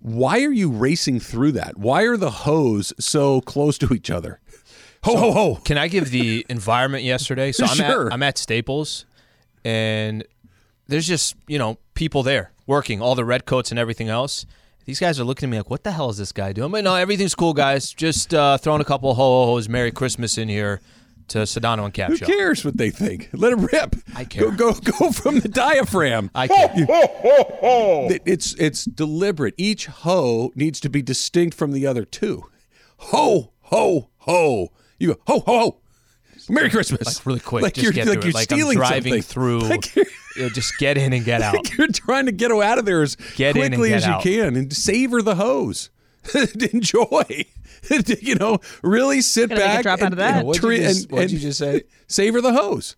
Why 0.00 0.42
are 0.42 0.50
you 0.52 0.70
racing 0.70 1.20
through 1.20 1.52
that? 1.52 1.78
Why 1.78 2.02
are 2.02 2.16
the 2.16 2.30
hoes 2.30 2.92
so 2.98 3.40
close 3.40 3.78
to 3.78 3.94
each 3.94 4.10
other? 4.10 4.40
Ho, 5.04 5.16
ho, 5.16 5.32
ho. 5.32 5.54
Can 5.64 5.78
I 5.78 5.86
give 5.88 6.10
the 6.10 6.44
environment 6.48 7.04
yesterday? 7.04 7.52
So 7.52 7.64
I'm 7.68 7.76
Sure. 7.76 8.06
at 8.08 8.12
I'm 8.12 8.22
at 8.24 8.38
Staples, 8.38 9.06
and 9.64 10.24
there's 10.88 11.06
just 11.06 11.36
you 11.46 11.58
know 11.58 11.78
people 11.94 12.22
there 12.22 12.52
working, 12.66 13.00
all 13.02 13.14
the 13.14 13.24
red 13.24 13.44
coats 13.46 13.70
and 13.70 13.78
everything 13.78 14.08
else. 14.08 14.46
These 14.84 14.98
guys 14.98 15.20
are 15.20 15.24
looking 15.24 15.48
at 15.48 15.50
me 15.50 15.58
like, 15.58 15.70
"What 15.70 15.84
the 15.84 15.92
hell 15.92 16.10
is 16.10 16.18
this 16.18 16.32
guy 16.32 16.52
doing?" 16.52 16.72
But 16.72 16.84
no, 16.84 16.94
everything's 16.96 17.34
cool, 17.34 17.54
guys. 17.54 17.92
Just 17.92 18.34
uh, 18.34 18.58
throwing 18.58 18.80
a 18.80 18.84
couple 18.84 19.14
ho 19.14 19.22
ho 19.22 19.46
ho's, 19.52 19.68
Merry 19.68 19.92
Christmas 19.92 20.38
in 20.38 20.48
here 20.48 20.80
to 21.28 21.38
Sedano 21.38 21.84
and 21.84 21.94
Cap 21.94 22.10
Who 22.10 22.18
cares 22.18 22.64
what 22.64 22.76
they 22.76 22.90
think? 22.90 23.30
Let 23.32 23.50
them 23.50 23.64
rip. 23.66 23.94
I 24.16 24.24
care. 24.24 24.50
Go, 24.50 24.72
go, 24.72 24.80
go 24.98 25.12
from 25.12 25.38
the 25.38 25.48
diaphragm. 25.48 26.30
I 26.34 26.48
can't. 26.48 26.72
It- 28.10 28.22
It's 28.26 28.54
it's 28.54 28.84
deliberate. 28.84 29.54
Each 29.56 29.86
ho 29.86 30.50
needs 30.56 30.80
to 30.80 30.90
be 30.90 31.00
distinct 31.00 31.56
from 31.56 31.72
the 31.72 31.86
other 31.86 32.04
two. 32.04 32.44
Ho, 32.98 33.52
ho, 33.62 34.10
ho. 34.18 34.68
You 34.98 35.14
go 35.14 35.20
ho, 35.26 35.40
ho, 35.40 35.58
ho. 35.60 35.76
Merry 36.50 36.70
Christmas. 36.70 37.16
Like 37.18 37.26
really 37.26 37.40
quick, 37.40 37.62
Like 37.62 37.74
just 37.74 37.84
you're 37.84 37.92
get 37.92 38.06
like 38.06 38.14
through 38.20 38.22
you're 38.22 38.30
it. 38.30 38.34
Like 38.34 38.52
I'm 38.52 38.58
stealing 38.58 38.76
driving 38.78 39.12
something. 39.14 39.22
through. 39.22 39.58
Like 39.60 39.94
you're, 39.96 40.04
you 40.36 40.42
know, 40.42 40.48
just 40.50 40.76
get 40.78 40.96
in 40.98 41.12
and 41.12 41.24
get 41.24 41.42
out. 41.42 41.54
like 41.54 41.76
you're 41.76 41.88
trying 41.88 42.26
to 42.26 42.32
get 42.32 42.50
out 42.50 42.78
of 42.78 42.84
there 42.84 43.02
as 43.02 43.16
Get 43.36 43.54
quickly 43.54 43.92
as 43.92 44.06
you 44.06 44.12
out. 44.12 44.22
can 44.22 44.56
and 44.56 44.72
savor 44.74 45.22
the 45.22 45.34
hose. 45.36 45.90
Enjoy. 46.72 47.44
you 48.20 48.34
know, 48.36 48.58
really 48.82 49.20
sit 49.20 49.48
Gotta 49.48 49.60
back 49.60 49.82
drop 49.82 50.02
out 50.02 50.12
of 50.12 50.18
that. 50.18 50.38
and 50.38 50.46
What'd 50.46 50.62
you 50.62 50.76
just- 50.78 51.02
and- 51.04 51.12
what'd 51.12 51.30
you 51.32 51.38
just 51.38 51.58
say? 51.58 51.82
Savor 52.06 52.40
the 52.40 52.52
hose. 52.52 52.96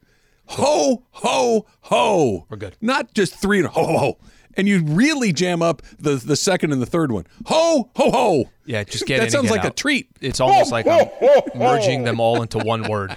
Ho, 0.48 1.04
ho, 1.10 1.64
ho. 1.82 2.46
We're 2.50 2.58
good. 2.58 2.76
Not 2.82 3.14
just 3.14 3.34
three 3.34 3.58
and 3.60 3.66
ho, 3.68 3.82
ho, 3.86 3.98
ho. 3.98 4.18
And 4.56 4.68
you 4.68 4.82
really 4.84 5.32
jam 5.32 5.62
up 5.62 5.82
the, 5.98 6.16
the 6.16 6.36
second 6.36 6.72
and 6.72 6.80
the 6.80 6.86
third 6.86 7.12
one. 7.12 7.26
Ho, 7.46 7.90
ho, 7.96 8.10
ho. 8.10 8.50
Yeah, 8.64 8.84
just 8.84 9.06
get 9.06 9.18
in. 9.18 9.24
That 9.24 9.32
sounds 9.32 9.48
get 9.48 9.56
like 9.56 9.64
a 9.64 9.70
treat. 9.74 10.08
It's 10.20 10.40
almost 10.40 10.70
like 10.72 10.86
I'm 10.86 11.08
merging 11.54 12.04
them 12.04 12.20
all 12.20 12.40
into 12.42 12.58
one 12.58 12.88
word. 12.88 13.16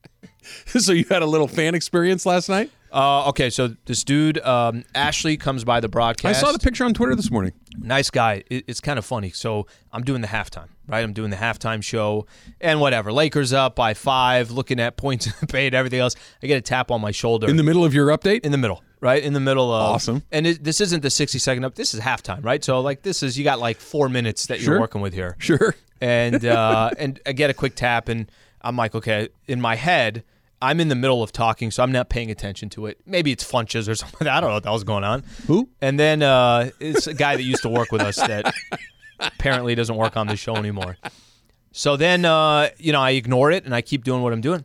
so 0.66 0.92
you 0.92 1.04
had 1.08 1.22
a 1.22 1.26
little 1.26 1.48
fan 1.48 1.74
experience 1.74 2.26
last 2.26 2.48
night? 2.48 2.70
Uh, 2.92 3.28
okay, 3.28 3.50
so 3.50 3.74
this 3.84 4.04
dude 4.04 4.38
um, 4.38 4.84
Ashley 4.94 5.36
comes 5.36 5.64
by 5.64 5.80
the 5.80 5.88
broadcast. 5.88 6.38
I 6.38 6.40
saw 6.40 6.52
the 6.52 6.58
picture 6.58 6.84
on 6.84 6.94
Twitter 6.94 7.14
this 7.14 7.30
morning. 7.30 7.52
nice 7.76 8.10
guy. 8.10 8.44
It, 8.48 8.64
it's 8.68 8.80
kind 8.80 8.98
of 8.98 9.04
funny. 9.04 9.30
So 9.30 9.66
I'm 9.92 10.02
doing 10.02 10.22
the 10.22 10.28
halftime, 10.28 10.68
right? 10.86 11.02
I'm 11.02 11.12
doing 11.12 11.30
the 11.30 11.36
halftime 11.36 11.82
show 11.82 12.26
and 12.60 12.80
whatever. 12.80 13.12
Lakers 13.12 13.52
up 13.52 13.76
by 13.76 13.92
five, 13.92 14.50
looking 14.50 14.80
at 14.80 14.96
points 14.96 15.28
paint, 15.48 15.74
everything 15.74 16.00
else. 16.00 16.14
I 16.42 16.46
get 16.46 16.56
a 16.56 16.62
tap 16.62 16.90
on 16.90 17.00
my 17.00 17.10
shoulder 17.10 17.50
In 17.50 17.56
the 17.56 17.64
middle 17.64 17.84
of 17.84 17.92
your 17.92 18.08
update? 18.08 18.40
in 18.46 18.52
the 18.52 18.58
middle, 18.58 18.82
right? 19.00 19.22
In 19.22 19.32
the 19.32 19.40
middle 19.40 19.72
of 19.72 19.94
Awesome. 19.94 20.22
And 20.32 20.46
it, 20.46 20.64
this 20.64 20.80
isn't 20.80 21.02
the 21.02 21.10
60 21.10 21.38
second 21.38 21.64
up. 21.64 21.74
This 21.74 21.94
is 21.94 22.00
halftime, 22.00 22.44
right? 22.44 22.62
So 22.64 22.80
like 22.80 23.02
this 23.02 23.22
is 23.22 23.36
you 23.38 23.44
got 23.44 23.58
like 23.58 23.78
four 23.78 24.08
minutes 24.08 24.46
that 24.46 24.60
Sure. 24.60 24.74
you're 24.74 24.80
working 24.80 25.00
with 25.00 25.12
here 25.14 25.36
Sure. 25.38 25.74
and 26.00 26.44
uh, 26.44 26.90
and 26.98 27.20
I 27.26 27.32
get 27.32 27.50
a 27.50 27.54
quick 27.54 27.74
tap, 27.74 28.08
and 28.08 28.30
I'm 28.62 28.76
like, 28.76 28.94
okay. 28.94 29.28
In 29.46 29.60
my 29.60 29.76
head, 29.76 30.24
I'm 30.60 30.80
in 30.80 30.88
the 30.88 30.94
middle 30.94 31.22
of 31.22 31.30
talking, 31.32 31.70
so 31.70 31.82
I'm 31.82 31.92
not 31.92 32.08
paying 32.08 32.30
attention 32.30 32.68
to 32.70 32.86
it. 32.86 32.98
Maybe 33.06 33.30
it's 33.32 33.44
Funches 33.44 33.88
or 33.88 33.94
something. 34.02 34.26
I 34.26 34.40
don't 34.40 34.50
know 34.50 34.54
what 34.54 34.62
the 34.62 34.70
hell's 34.70 34.84
going 34.84 35.04
on. 35.04 35.22
Who? 35.46 35.68
And 35.80 36.00
then 36.00 36.22
uh, 36.22 36.70
it's 36.80 37.06
a 37.06 37.14
guy 37.14 37.36
that 37.36 37.42
used 37.42 37.62
to 37.62 37.68
work 37.68 37.92
with 37.92 38.00
us 38.02 38.16
that 38.16 38.52
apparently 39.20 39.74
doesn't 39.74 39.96
work 39.96 40.16
on 40.16 40.26
the 40.26 40.36
show 40.36 40.56
anymore. 40.56 40.96
So 41.72 41.96
then, 41.96 42.24
uh, 42.24 42.70
you 42.78 42.92
know, 42.92 43.00
I 43.02 43.10
ignore 43.12 43.50
it 43.50 43.64
and 43.64 43.74
I 43.74 43.82
keep 43.82 44.02
doing 44.04 44.22
what 44.22 44.32
I'm 44.32 44.40
doing. 44.40 44.64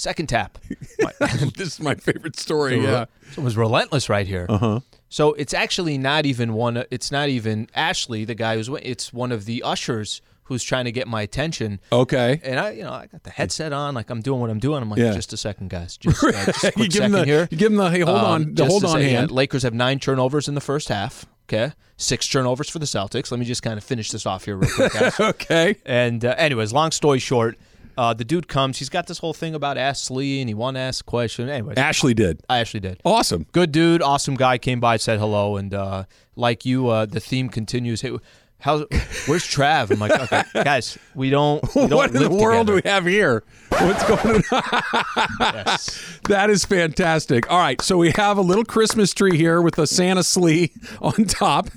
Second 0.00 0.28
tap. 0.28 0.58
My- 1.00 1.12
this 1.56 1.68
is 1.74 1.80
my 1.80 1.94
favorite 1.94 2.38
story. 2.38 2.82
Yeah. 2.82 3.04
so 3.32 3.42
it 3.42 3.44
was 3.44 3.56
relentless 3.56 4.08
right 4.08 4.26
here. 4.26 4.46
Uh-huh. 4.48 4.80
So 5.10 5.34
it's 5.34 5.52
actually 5.52 5.98
not 5.98 6.24
even 6.24 6.54
one. 6.54 6.84
It's 6.90 7.10
not 7.12 7.28
even 7.28 7.68
Ashley, 7.74 8.24
the 8.24 8.34
guy 8.34 8.56
who's. 8.56 8.68
It's 8.82 9.12
one 9.12 9.30
of 9.32 9.44
the 9.44 9.62
ushers 9.62 10.22
who's 10.44 10.64
trying 10.64 10.84
to 10.86 10.92
get 10.92 11.06
my 11.06 11.22
attention. 11.22 11.80
Okay. 11.92 12.40
And 12.42 12.58
I, 12.58 12.70
you 12.70 12.82
know, 12.82 12.92
I 12.92 13.06
got 13.06 13.22
the 13.24 13.30
headset 13.30 13.72
on, 13.72 13.94
like 13.94 14.08
I'm 14.10 14.20
doing 14.20 14.40
what 14.40 14.50
I'm 14.50 14.58
doing. 14.58 14.82
I'm 14.82 14.88
like, 14.90 14.98
Yeah. 14.98 15.12
just 15.12 15.32
a 15.32 15.36
second, 15.36 15.68
guys. 15.70 15.96
Just, 16.00 16.24
uh, 16.24 16.32
just 16.46 16.64
a 16.64 16.72
quick 16.72 16.92
second 16.92 17.12
the 17.12 17.24
here. 17.24 17.46
you 17.50 17.56
give 17.56 17.70
him 17.70 17.76
the 17.76 17.90
hey 17.90 18.00
hold 18.00 18.16
Um, 18.18 18.24
on 18.24 18.54
the 18.54 18.66
hold 18.66 18.84
on 18.84 18.92
say, 18.92 19.12
yeah. 19.12 19.26
Lakers 19.28 19.62
have 19.64 19.74
nine 19.74 19.98
turnovers 20.00 20.48
in 20.48 20.54
the 20.54 20.60
first 20.60 20.88
half. 20.88 21.26
Okay, 21.48 21.72
six 21.96 22.26
turnovers 22.28 22.70
for 22.70 22.78
the 22.78 22.86
Celtics. 22.86 23.30
Let 23.30 23.38
me 23.40 23.44
just 23.46 23.62
kind 23.62 23.76
of 23.76 23.82
finish 23.84 24.10
this 24.10 24.24
off 24.24 24.44
here 24.44 24.56
real 24.56 24.70
quick, 24.70 24.92
guys. 24.92 25.18
Okay. 25.20 25.76
And 25.84 26.24
uh, 26.24 26.34
anyways, 26.38 26.72
long 26.72 26.90
story 26.92 27.18
short, 27.18 27.58
uh, 28.00 28.14
the 28.14 28.24
dude 28.24 28.48
comes. 28.48 28.78
He's 28.78 28.88
got 28.88 29.06
this 29.06 29.18
whole 29.18 29.34
thing 29.34 29.54
about 29.54 29.76
Ask 29.76 30.10
Lee, 30.10 30.40
and 30.40 30.48
he 30.48 30.54
wanted 30.54 30.78
to 30.78 30.84
ask 30.84 31.04
a 31.04 31.10
question. 31.10 31.50
Anyway, 31.50 31.74
Ashley 31.76 32.14
did. 32.14 32.40
I 32.48 32.58
actually 32.58 32.80
did. 32.80 32.98
Awesome. 33.04 33.44
Good 33.52 33.72
dude, 33.72 34.00
awesome 34.00 34.36
guy. 34.36 34.56
Came 34.56 34.80
by, 34.80 34.96
said 34.96 35.18
hello, 35.18 35.58
and 35.58 35.74
uh, 35.74 36.04
like 36.34 36.64
you, 36.64 36.88
uh, 36.88 37.04
the 37.04 37.20
theme 37.20 37.50
continues. 37.50 38.00
Hey, 38.00 38.16
how's 38.60 38.86
where's 39.26 39.44
Trav? 39.44 39.90
I'm 39.90 39.98
like, 39.98 40.18
okay, 40.18 40.44
guys, 40.64 40.96
we 41.14 41.28
don't. 41.28 41.62
We 41.74 41.88
don't 41.88 41.98
What 41.98 42.14
in 42.14 42.22
the 42.22 42.30
live 42.30 42.40
world 42.40 42.66
do 42.68 42.76
we 42.76 42.82
have 42.86 43.04
here? 43.04 43.44
What's 43.68 44.02
going 44.08 44.44
on? 44.50 44.62
Yes. 45.40 46.16
That 46.30 46.48
is 46.48 46.64
fantastic. 46.64 47.50
All 47.50 47.58
right, 47.58 47.82
so 47.82 47.98
we 47.98 48.12
have 48.16 48.38
a 48.38 48.42
little 48.42 48.64
Christmas 48.64 49.12
tree 49.12 49.36
here 49.36 49.60
with 49.60 49.78
a 49.78 49.86
Santa 49.86 50.22
sleigh 50.22 50.72
on 51.02 51.24
top. 51.24 51.68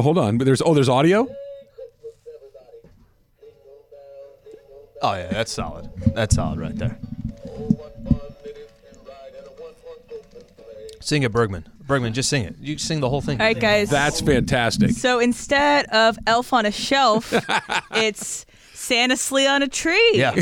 Hold 0.00 0.18
on, 0.18 0.36
but 0.36 0.46
there's 0.46 0.62
oh, 0.62 0.74
there's 0.74 0.88
audio. 0.88 1.28
Oh 5.02 5.14
yeah, 5.14 5.28
that's 5.28 5.52
solid. 5.52 5.90
That's 6.14 6.34
solid 6.36 6.58
right 6.58 6.74
there. 6.76 6.98
Sing 11.00 11.22
it, 11.22 11.30
Bergman. 11.30 11.68
Bergman, 11.86 12.12
just 12.12 12.28
sing 12.28 12.42
it. 12.44 12.56
You 12.60 12.78
sing 12.78 12.98
the 13.00 13.08
whole 13.08 13.20
thing. 13.20 13.40
All 13.40 13.46
right, 13.46 13.58
guys. 13.58 13.88
That's 13.90 14.20
fantastic. 14.20 14.90
so 14.90 15.20
instead 15.20 15.86
of 15.86 16.18
elf 16.26 16.52
on 16.52 16.66
a 16.66 16.72
shelf, 16.72 17.32
it's 17.92 18.44
Santa 18.74 19.16
Slee 19.16 19.46
on 19.46 19.62
a 19.62 19.68
tree. 19.68 20.10
Yeah, 20.14 20.34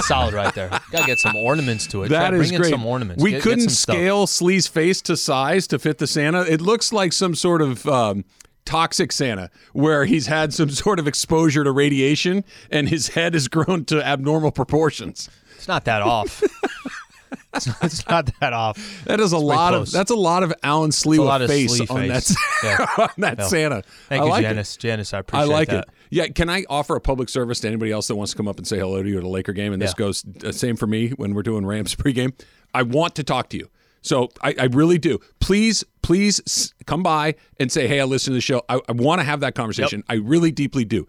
solid 0.00 0.34
right 0.34 0.52
there. 0.56 0.70
Gotta 0.90 1.06
get 1.06 1.20
some 1.20 1.36
ornaments 1.36 1.86
to 1.88 2.02
it. 2.02 2.08
That 2.08 2.30
Try, 2.30 2.38
is 2.38 2.50
in 2.50 2.60
great. 2.60 2.70
some 2.70 2.84
ornaments. 2.84 3.22
We 3.22 3.30
Get- 3.30 3.36
get 3.36 3.42
couldn't 3.44 3.60
some 3.60 3.68
stuff. 3.70 3.94
scale 3.94 4.26
Slee's 4.26 4.66
face 4.66 5.00
to 5.02 5.16
size 5.16 5.68
to 5.68 5.78
fit 5.78 5.98
the 5.98 6.06
Santa. 6.08 6.42
It 6.42 6.60
looks 6.60 6.92
like 6.92 7.12
some 7.12 7.36
sort 7.36 7.62
of 7.62 7.86
um, 7.86 8.24
toxic 8.64 9.12
Santa, 9.12 9.50
where 9.72 10.04
he's 10.04 10.26
had 10.26 10.52
some 10.54 10.70
sort 10.70 10.98
of 10.98 11.06
exposure 11.08 11.64
to 11.64 11.70
radiation 11.72 12.44
and 12.70 12.88
his 12.88 13.08
head 13.08 13.34
has 13.34 13.48
grown 13.48 13.84
to 13.86 14.04
abnormal 14.06 14.52
proportions. 14.52 15.28
It's 15.56 15.68
not 15.68 15.84
that 15.84 16.02
off. 16.02 16.42
it's, 17.54 17.66
not, 17.66 17.76
it's 17.82 18.08
not 18.08 18.30
that 18.40 18.52
off. 18.52 19.04
That 19.04 19.20
is 19.20 19.32
a 19.32 19.38
lot 19.38 19.74
of 19.74 19.90
that's 19.90 20.10
a 20.10 20.16
lot 20.16 20.42
of 20.42 20.52
Alan 20.62 20.88
It's 20.88 21.04
a 21.04 21.08
lot 21.10 21.40
Sliwa 21.40 21.44
of 21.44 21.50
face 21.50 21.80
on 21.90 22.08
that 22.08 22.30
Yeah. 22.64 22.86
on 22.98 23.08
that. 23.18 23.42
Santa. 23.44 23.82
Thank 24.08 24.22
I 24.22 24.24
you, 24.24 24.30
like 24.30 24.40
it. 24.44 24.48
Janice. 24.48 24.76
Janice, 24.76 25.12
I 25.14 25.22
I 25.32 25.44
like 25.44 25.68
that. 25.68 25.84
it. 25.88 25.94
Yeah, 26.12 26.26
can 26.28 26.48
I 26.48 26.64
offer 26.68 26.96
a 26.96 27.00
public 27.00 27.28
service 27.28 27.60
to 27.60 27.68
anybody 27.68 27.92
else 27.92 28.08
that 28.08 28.16
wants 28.16 28.32
to 28.32 28.36
come 28.36 28.48
up 28.48 28.56
and 28.58 28.66
say 28.66 28.78
hello 28.78 29.02
to 29.02 29.08
you 29.08 29.18
at 29.18 29.24
a 29.24 29.28
Laker 29.28 29.52
game? 29.52 29.72
And 29.72 29.80
this 29.80 29.90
Yeah. 29.92 30.04
goes 30.06 30.24
uh, 30.44 30.50
same 30.52 30.76
for 30.76 30.86
me 30.86 31.10
when 31.10 31.34
we're 31.34 31.42
doing 31.42 31.66
Rams 31.66 31.94
pregame. 31.94 32.32
I 32.74 32.82
want 32.82 33.14
to 33.16 33.24
talk 33.24 33.48
to 33.50 33.56
you. 33.58 33.68
So 34.02 34.28
I, 34.42 34.54
I 34.58 34.64
really 34.64 34.98
do. 34.98 35.18
Please, 35.40 35.84
please 36.02 36.72
come 36.86 37.02
by 37.02 37.34
and 37.58 37.70
say, 37.70 37.86
"Hey, 37.86 38.00
I 38.00 38.04
listen 38.04 38.32
to 38.32 38.36
the 38.36 38.40
show." 38.40 38.62
I, 38.68 38.80
I 38.88 38.92
want 38.92 39.20
to 39.20 39.24
have 39.24 39.40
that 39.40 39.54
conversation. 39.54 40.02
I 40.08 40.14
really 40.14 40.50
deeply 40.50 40.84
do. 40.84 41.06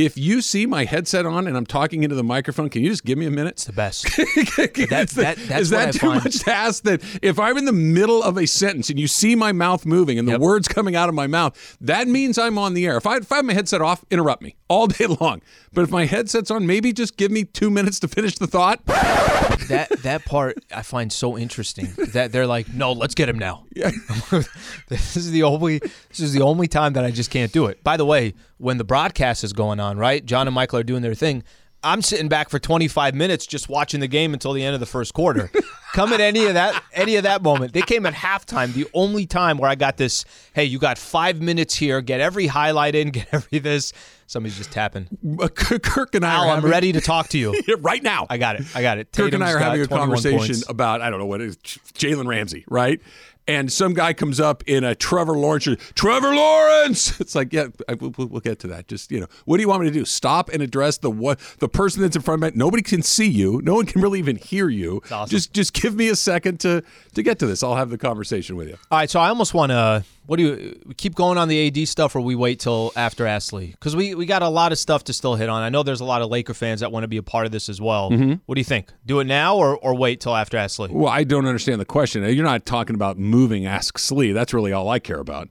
If 0.00 0.16
you 0.16 0.42
see 0.42 0.64
my 0.64 0.84
headset 0.84 1.26
on 1.26 1.48
and 1.48 1.56
I'm 1.56 1.66
talking 1.66 2.04
into 2.04 2.14
the 2.14 2.22
microphone, 2.22 2.68
can 2.68 2.82
you 2.84 2.90
just 2.90 3.04
give 3.04 3.18
me 3.18 3.26
a 3.26 3.32
minute? 3.32 3.54
It's 3.54 3.64
the 3.64 3.72
best. 3.72 4.06
Is 4.18 4.54
that- 4.86 5.08
that's 5.16 5.60
is 5.60 5.70
that 5.70 5.92
too 5.94 6.06
much 6.14 6.38
to 6.44 6.52
ask? 6.54 6.84
That 6.84 7.02
if 7.20 7.40
I'm 7.40 7.56
in 7.58 7.64
the 7.64 7.72
middle 7.72 8.22
of 8.22 8.36
a 8.36 8.46
sentence 8.46 8.90
and 8.90 9.00
you 9.00 9.08
see 9.08 9.34
my 9.34 9.50
mouth 9.50 9.84
moving 9.84 10.16
and 10.18 10.28
the 10.28 10.32
Yep. 10.32 10.40
words 10.40 10.68
coming 10.68 10.94
out 10.94 11.08
of 11.08 11.16
my 11.16 11.26
mouth, 11.26 11.76
that 11.80 12.06
means 12.06 12.38
I'm 12.38 12.58
on 12.58 12.74
the 12.74 12.86
air. 12.86 12.96
If 12.96 13.06
I, 13.08 13.16
if 13.16 13.32
I 13.32 13.36
have 13.36 13.44
my 13.44 13.54
headset 13.54 13.80
off, 13.82 14.04
interrupt 14.10 14.40
me 14.40 14.54
all 14.68 14.86
day 14.86 15.06
long. 15.20 15.42
But 15.72 15.82
if 15.82 15.90
my 15.90 16.04
headset's 16.06 16.50
on, 16.52 16.64
maybe 16.66 16.92
just 16.92 17.16
give 17.16 17.32
me 17.32 17.42
two 17.42 17.68
minutes 17.68 17.98
to 18.00 18.08
finish 18.08 18.36
the 18.36 18.46
thought. 18.46 18.84
that 18.86 19.88
that 20.02 20.24
part 20.24 20.58
I 20.72 20.82
find 20.82 21.12
so 21.12 21.36
interesting. 21.36 21.88
That 22.12 22.30
they're 22.30 22.46
like, 22.46 22.72
no, 22.72 22.92
let's 22.92 23.14
get 23.16 23.28
him 23.28 23.38
now. 23.38 23.64
Yeah. 23.74 23.90
this 24.88 25.16
is 25.16 25.32
the 25.32 25.42
only 25.42 25.78
this 25.80 26.20
is 26.20 26.32
the 26.32 26.42
only 26.42 26.68
time 26.68 26.92
that 26.92 27.04
I 27.04 27.10
just 27.10 27.30
can't 27.30 27.52
do 27.52 27.66
it. 27.66 27.82
By 27.82 27.96
the 27.96 28.04
way, 28.06 28.34
when 28.58 28.78
the 28.78 28.84
broadcast 28.84 29.44
is 29.44 29.52
going 29.52 29.80
on, 29.80 29.96
right? 29.98 30.24
John 30.24 30.46
and 30.46 30.54
Michael 30.54 30.78
are 30.78 30.84
doing 30.84 31.02
their 31.02 31.14
thing. 31.14 31.42
I'm 31.82 32.02
sitting 32.02 32.28
back 32.28 32.48
for 32.48 32.58
25 32.58 33.14
minutes 33.14 33.46
just 33.46 33.68
watching 33.68 34.00
the 34.00 34.08
game 34.08 34.34
until 34.34 34.52
the 34.52 34.64
end 34.64 34.74
of 34.74 34.80
the 34.80 34.86
first 34.86 35.14
quarter. 35.14 35.48
Come 35.92 36.12
at 36.12 36.20
any 36.20 36.44
of 36.46 36.54
that 36.54 36.82
any 36.92 37.16
of 37.16 37.22
that 37.22 37.40
moment. 37.40 37.72
They 37.72 37.82
came 37.82 38.04
at 38.04 38.14
halftime, 38.14 38.74
the 38.74 38.86
only 38.94 39.26
time 39.26 39.58
where 39.58 39.70
I 39.70 39.76
got 39.76 39.96
this, 39.96 40.24
hey, 40.54 40.64
you 40.64 40.78
got 40.80 40.98
5 40.98 41.40
minutes 41.40 41.76
here, 41.76 42.00
get 42.00 42.20
every 42.20 42.48
highlight 42.48 42.94
in, 42.96 43.10
get 43.12 43.28
every 43.32 43.60
this. 43.60 43.92
Somebody's 44.26 44.58
just 44.58 44.72
tapping. 44.72 45.08
Uh, 45.40 45.48
Kirk 45.48 46.14
and 46.14 46.26
I 46.26 46.34
Al, 46.34 46.42
are 46.42 46.48
I'm 46.48 46.54
having, 46.56 46.70
ready 46.70 46.92
to 46.92 47.00
talk 47.00 47.28
to 47.28 47.38
you. 47.38 47.58
right 47.78 48.02
now. 48.02 48.26
I 48.28 48.36
got 48.38 48.56
it. 48.56 48.66
I 48.74 48.82
got 48.82 48.98
it. 48.98 49.10
Kirk 49.12 49.32
and 49.32 49.42
I 49.42 49.52
are 49.52 49.58
having 49.58 49.80
a 49.80 49.86
conversation 49.86 50.38
points. 50.38 50.68
about 50.68 51.00
I 51.00 51.08
don't 51.10 51.18
know 51.20 51.26
what 51.26 51.40
it 51.40 51.46
is 51.46 51.56
Jalen 51.56 52.26
Ramsey, 52.26 52.64
right? 52.68 53.00
And 53.48 53.72
some 53.72 53.94
guy 53.94 54.12
comes 54.12 54.38
up 54.40 54.62
in 54.66 54.84
a 54.84 54.94
Trevor 54.94 55.32
Lawrence. 55.32 55.66
Trevor 55.94 56.34
Lawrence. 56.34 57.18
It's 57.28 57.34
like, 57.34 57.52
yeah, 57.52 57.66
I, 57.88 57.94
we'll, 57.94 58.12
we'll 58.16 58.40
get 58.40 58.58
to 58.60 58.68
that. 58.68 58.86
Just 58.88 59.10
you 59.10 59.20
know, 59.20 59.26
what 59.44 59.56
do 59.56 59.62
you 59.62 59.68
want 59.68 59.82
me 59.82 59.88
to 59.88 59.92
do? 59.92 60.04
Stop 60.04 60.48
and 60.50 60.62
address 60.62 60.98
the 60.98 61.10
what 61.10 61.40
the 61.58 61.68
person 61.68 62.02
that's 62.02 62.14
in 62.16 62.22
front 62.22 62.42
of 62.42 62.54
me. 62.54 62.58
Nobody 62.58 62.82
can 62.82 63.02
see 63.02 63.26
you. 63.28 63.60
No 63.64 63.74
one 63.74 63.86
can 63.86 64.00
really 64.00 64.18
even 64.18 64.36
hear 64.36 64.68
you. 64.68 65.02
awesome. 65.10 65.28
Just 65.30 65.52
just 65.52 65.72
give 65.72 65.94
me 65.94 66.08
a 66.08 66.16
second 66.16 66.60
to 66.60 66.82
to 67.14 67.22
get 67.22 67.38
to 67.40 67.46
this. 67.46 67.62
I'll 67.62 67.76
have 67.76 67.90
the 67.90 67.98
conversation 67.98 68.56
with 68.56 68.68
you. 68.68 68.76
All 68.90 68.98
right, 68.98 69.10
so 69.10 69.20
I 69.20 69.28
almost 69.30 69.54
want 69.54 69.70
to. 69.70 70.04
What 70.28 70.36
do 70.36 70.42
you 70.42 70.80
we 70.84 70.92
keep 70.92 71.14
going 71.14 71.38
on 71.38 71.48
the 71.48 71.66
AD 71.68 71.88
stuff, 71.88 72.14
or 72.14 72.20
we 72.20 72.34
wait 72.34 72.60
till 72.60 72.92
after 72.94 73.26
Ask 73.26 73.48
Slee? 73.48 73.68
Because 73.70 73.96
we 73.96 74.14
we 74.14 74.26
got 74.26 74.42
a 74.42 74.48
lot 74.50 74.72
of 74.72 74.78
stuff 74.78 75.04
to 75.04 75.14
still 75.14 75.36
hit 75.36 75.48
on. 75.48 75.62
I 75.62 75.70
know 75.70 75.82
there's 75.82 76.02
a 76.02 76.04
lot 76.04 76.20
of 76.20 76.28
Laker 76.28 76.52
fans 76.52 76.80
that 76.80 76.92
want 76.92 77.04
to 77.04 77.08
be 77.08 77.16
a 77.16 77.22
part 77.22 77.46
of 77.46 77.50
this 77.52 77.70
as 77.70 77.80
well. 77.80 78.10
Mm-hmm. 78.10 78.34
What 78.44 78.54
do 78.56 78.60
you 78.60 78.64
think? 78.66 78.92
Do 79.06 79.20
it 79.20 79.24
now, 79.24 79.56
or 79.56 79.78
or 79.78 79.94
wait 79.96 80.20
till 80.20 80.36
after 80.36 80.58
Ask 80.58 80.76
Slee? 80.76 80.90
Well, 80.92 81.10
I 81.10 81.24
don't 81.24 81.46
understand 81.46 81.80
the 81.80 81.86
question. 81.86 82.22
You're 82.24 82.44
not 82.44 82.66
talking 82.66 82.94
about 82.94 83.18
moving 83.18 83.64
Ask 83.64 83.98
Slee. 83.98 84.32
That's 84.32 84.52
really 84.52 84.70
all 84.70 84.90
I 84.90 84.98
care 84.98 85.18
about. 85.18 85.48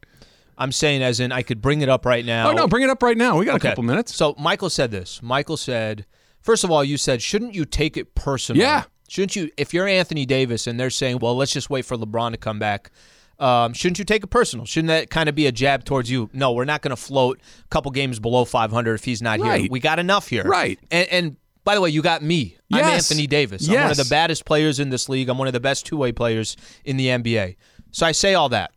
I'm 0.60 0.72
saying, 0.72 1.02
as 1.02 1.20
in, 1.20 1.32
I 1.32 1.42
could 1.42 1.60
bring 1.60 1.82
it 1.82 1.90
up 1.90 2.06
right 2.06 2.24
now. 2.24 2.50
Oh 2.52 2.54
no, 2.54 2.68
bring 2.68 2.84
it 2.84 2.90
up 2.92 3.02
right 3.02 3.18
now. 3.18 3.38
We 3.38 3.46
got 3.46 3.56
Okay. 3.56 3.70
a 3.70 3.72
couple 3.72 3.84
minutes. 3.84 4.16
So 4.16 4.36
Michael 4.38 4.70
said 4.70 4.92
this. 4.92 5.22
Michael 5.24 5.58
said, 5.58 6.06
first 6.42 6.64
of 6.64 6.70
all, 6.72 6.84
you 6.84 6.98
said, 6.98 7.22
shouldn't 7.22 7.56
you 7.56 7.66
take 7.66 7.98
it 7.98 8.14
personal? 8.14 8.62
Yeah. 8.62 8.84
Shouldn't 9.08 9.36
you, 9.36 9.50
if 9.58 9.74
you're 9.74 9.88
Anthony 9.88 10.26
Davis 10.26 10.68
and 10.68 10.80
they're 10.80 10.90
saying, 10.90 11.20
well, 11.20 11.36
let's 11.36 11.52
just 11.54 11.70
wait 11.70 11.86
for 11.86 11.96
LeBron 11.98 12.32
to 12.32 12.38
come 12.38 12.60
back, 12.60 12.92
um, 13.40 13.74
shouldn't 13.74 14.00
you 14.00 14.06
take 14.06 14.24
it 14.24 14.28
personal? 14.28 14.66
Shouldn't 14.66 14.90
that 14.90 15.10
kind 15.10 15.30
of 15.30 15.36
be 15.36 15.46
a 15.48 15.52
jab 15.52 15.84
towards 15.86 16.10
you? 16.10 16.30
No, 16.34 16.52
we're 16.54 16.66
not 16.66 16.82
going 16.82 16.90
to 16.96 17.02
float 17.02 17.40
a 17.64 17.68
couple 17.70 17.92
games 17.92 18.20
below 18.20 18.46
500 18.46 18.94
if 18.96 19.04
he's 19.06 19.22
not 19.22 19.40
here. 19.40 19.68
We 19.70 19.80
got 19.80 20.00
enough 20.00 20.28
here. 20.28 20.44
Right. 20.44 20.80
And, 20.92 21.08
and 21.10 21.38
by 21.64 21.76
the 21.76 21.82
way, 21.82 21.90
you 21.90 22.02
got 22.02 22.22
me. 22.22 22.58
I'm 22.72 22.84
Anthony 22.84 23.28
Davis. 23.28 23.68
I'm 23.70 23.76
one 23.76 23.92
of 23.92 23.98
the 23.98 24.08
baddest 24.10 24.46
players 24.46 24.80
in 24.80 24.90
this 24.90 25.08
league. 25.10 25.30
I'm 25.30 25.38
one 25.38 25.48
of 25.48 25.54
the 25.54 25.60
best 25.60 25.86
two 25.86 25.98
way 25.98 26.12
players 26.12 26.56
in 26.86 26.98
the 26.98 27.08
NBA. 27.08 27.58
So 27.92 28.06
I 28.06 28.12
say 28.12 28.34
all 28.34 28.50
that. 28.50 28.72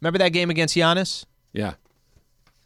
Remember 0.00 0.18
that 0.18 0.30
game 0.30 0.50
against 0.50 0.74
Giannis? 0.76 1.24
Yeah, 1.52 1.74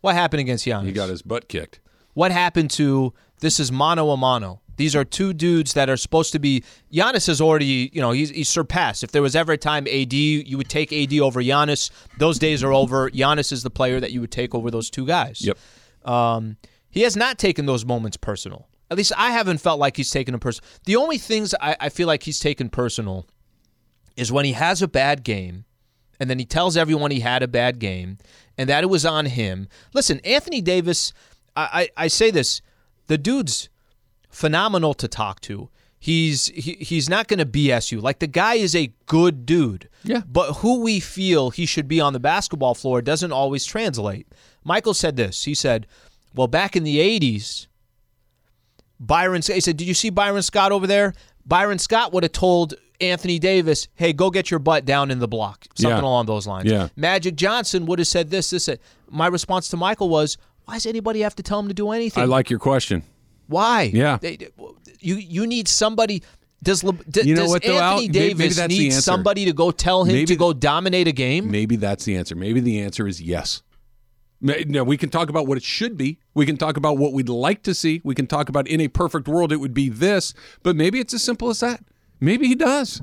What 0.02 0.14
happened 0.14 0.40
against 0.40 0.66
Giannis? 0.66 0.84
he 0.86 0.92
got 0.92 1.08
his 1.08 1.22
butt 1.22 1.48
kicked. 1.48 1.80
what 2.12 2.30
happened 2.32 2.70
to 2.72 3.12
this 3.40 3.58
is 3.58 3.72
mano 3.72 4.10
a 4.10 4.16
mano. 4.16 4.60
These 4.76 4.96
are 4.96 5.04
two 5.04 5.32
dudes 5.32 5.74
that 5.74 5.88
are 5.88 5.96
supposed 5.96 6.32
to 6.32 6.38
be. 6.38 6.64
Giannis 6.92 7.26
has 7.26 7.40
already, 7.40 7.90
you 7.92 8.00
know, 8.00 8.10
he's, 8.10 8.30
he's 8.30 8.48
surpassed. 8.48 9.04
If 9.04 9.12
there 9.12 9.22
was 9.22 9.36
ever 9.36 9.52
a 9.52 9.56
time 9.56 9.86
AD, 9.86 10.12
you 10.12 10.56
would 10.56 10.68
take 10.68 10.92
AD 10.92 11.18
over 11.20 11.42
Giannis. 11.42 11.90
Those 12.18 12.38
days 12.38 12.62
are 12.62 12.72
over. 12.72 13.10
Giannis 13.10 13.52
is 13.52 13.62
the 13.62 13.70
player 13.70 14.00
that 14.00 14.12
you 14.12 14.20
would 14.20 14.32
take 14.32 14.54
over 14.54 14.70
those 14.70 14.90
two 14.90 15.06
guys. 15.06 15.40
Yep. 15.44 15.58
Um, 16.04 16.56
he 16.90 17.02
has 17.02 17.16
not 17.16 17.38
taken 17.38 17.66
those 17.66 17.84
moments 17.84 18.16
personal. 18.16 18.68
At 18.90 18.98
least 18.98 19.12
I 19.16 19.30
haven't 19.30 19.58
felt 19.58 19.80
like 19.80 19.96
he's 19.96 20.10
taken 20.10 20.32
them 20.32 20.40
personal. 20.40 20.68
The 20.84 20.96
only 20.96 21.18
things 21.18 21.54
I, 21.60 21.76
I 21.80 21.88
feel 21.88 22.06
like 22.06 22.22
he's 22.22 22.38
taken 22.38 22.68
personal 22.68 23.26
is 24.16 24.30
when 24.30 24.44
he 24.44 24.52
has 24.52 24.82
a 24.82 24.88
bad 24.88 25.24
game 25.24 25.64
and 26.20 26.30
then 26.30 26.38
he 26.38 26.44
tells 26.44 26.76
everyone 26.76 27.10
he 27.10 27.20
had 27.20 27.42
a 27.42 27.48
bad 27.48 27.78
game 27.78 28.18
and 28.56 28.68
that 28.68 28.84
it 28.84 28.88
was 28.88 29.04
on 29.04 29.26
him. 29.26 29.68
Listen, 29.92 30.20
Anthony 30.20 30.60
Davis, 30.60 31.12
I, 31.56 31.88
I, 31.96 32.04
I 32.04 32.06
say 32.08 32.30
this, 32.30 32.60
the 33.06 33.18
dude's 33.18 33.68
phenomenal 34.34 34.94
to 34.94 35.08
talk 35.08 35.40
to. 35.42 35.70
He's 35.98 36.48
he, 36.48 36.72
he's 36.80 37.08
not 37.08 37.28
going 37.28 37.38
to 37.38 37.46
BS 37.46 37.90
you. 37.90 38.00
Like 38.00 38.18
the 38.18 38.26
guy 38.26 38.54
is 38.54 38.74
a 38.76 38.92
good 39.06 39.46
dude. 39.46 39.88
Yeah. 40.02 40.20
But 40.30 40.54
who 40.56 40.80
we 40.80 41.00
feel 41.00 41.48
he 41.50 41.64
should 41.64 41.88
be 41.88 41.98
on 42.00 42.12
the 42.12 42.20
basketball 42.20 42.74
floor 42.74 43.00
doesn't 43.00 43.32
always 43.32 43.64
translate. 43.64 44.26
Michael 44.64 44.92
said 44.92 45.16
this. 45.16 45.44
He 45.44 45.54
said, 45.54 45.86
"Well, 46.34 46.46
back 46.46 46.76
in 46.76 46.84
the 46.84 46.98
'80s, 46.98 47.68
Byron." 49.00 49.40
He 49.42 49.60
said, 49.60 49.76
"Did 49.78 49.86
you 49.88 49.94
see 49.94 50.10
Byron 50.10 50.42
Scott 50.42 50.72
over 50.72 50.86
there? 50.86 51.14
Byron 51.46 51.78
Scott 51.78 52.12
would 52.12 52.22
have 52.22 52.32
told 52.32 52.74
Anthony 53.00 53.38
Davis, 53.38 53.88
"Hey, 53.94 54.12
go 54.12 54.30
get 54.30 54.50
your 54.50 54.60
butt 54.60 54.84
down 54.84 55.10
in 55.10 55.20
the 55.20 55.28
block." 55.28 55.66
Something 55.74 55.96
Yeah. 55.98 56.02
along 56.04 56.26
those 56.26 56.46
lines. 56.46 56.70
Yeah. 56.70 56.88
Magic 56.96 57.34
Johnson 57.36 57.86
would 57.86 57.98
have 57.98 58.08
said 58.08 58.30
this. 58.30 58.50
This. 58.50 58.66
that. 58.66 58.80
My 59.10 59.26
response 59.26 59.68
to 59.68 59.76
Michael 59.78 60.10
was, 60.10 60.36
"Why 60.66 60.74
does 60.74 60.84
anybody 60.86 61.20
have 61.20 61.34
to 61.36 61.42
tell 61.42 61.60
him 61.60 61.68
to 61.68 61.74
do 61.74 61.92
anything? 61.92 62.22
I 62.22 62.26
like 62.26 62.50
your 62.50 62.58
question. 62.58 63.04
Why? 63.46 63.90
Yeah. 63.92 64.18
They, 64.20 64.38
you 65.00 65.16
you 65.16 65.46
need 65.46 65.68
somebody. 65.68 66.22
Does 66.62 66.82
Le, 66.82 66.94
d- 66.94 67.22
You 67.24 67.34
know 67.34 67.42
does 67.42 67.50
what, 67.50 67.62
though, 67.62 67.78
Anthony 67.78 68.08
Davis 68.08 68.58
need 68.68 68.92
somebody 68.94 69.44
to 69.44 69.52
go 69.52 69.70
tell 69.70 70.04
him 70.04 70.14
Maybe 70.14 70.26
to 70.26 70.36
go 70.36 70.54
dominate 70.54 71.06
a 71.06 71.12
game? 71.12 71.50
Maybe 71.50 71.76
that's 71.76 72.06
the 72.06 72.16
answer. 72.16 72.34
Maybe 72.34 72.60
the 72.60 72.80
answer 72.80 73.06
is 73.06 73.20
yes. 73.20 73.62
Now 74.40 74.84
we 74.84 74.96
can 74.96 75.08
talk 75.10 75.28
about 75.30 75.46
what 75.46 75.56
it 75.56 75.62
should 75.62 75.96
be. 75.96 76.18
We 76.34 76.44
can 76.44 76.56
talk 76.56 76.76
about 76.76 76.98
what 76.98 77.12
we'd 77.12 77.28
like 77.28 77.62
to 77.62 77.74
see. 77.74 78.00
We 78.04 78.14
can 78.14 78.26
talk 78.26 78.48
about 78.48 78.66
in 78.68 78.80
a 78.80 78.88
perfect 78.88 79.26
world 79.28 79.52
it 79.52 79.56
would 79.56 79.72
be 79.74 79.88
this, 79.88 80.34
but 80.62 80.76
maybe 80.76 81.00
it's 81.00 81.14
as 81.14 81.22
simple 81.22 81.48
as 81.50 81.60
that. 81.60 81.82
Maybe 82.20 82.46
he 82.48 82.54
does. 82.54 83.00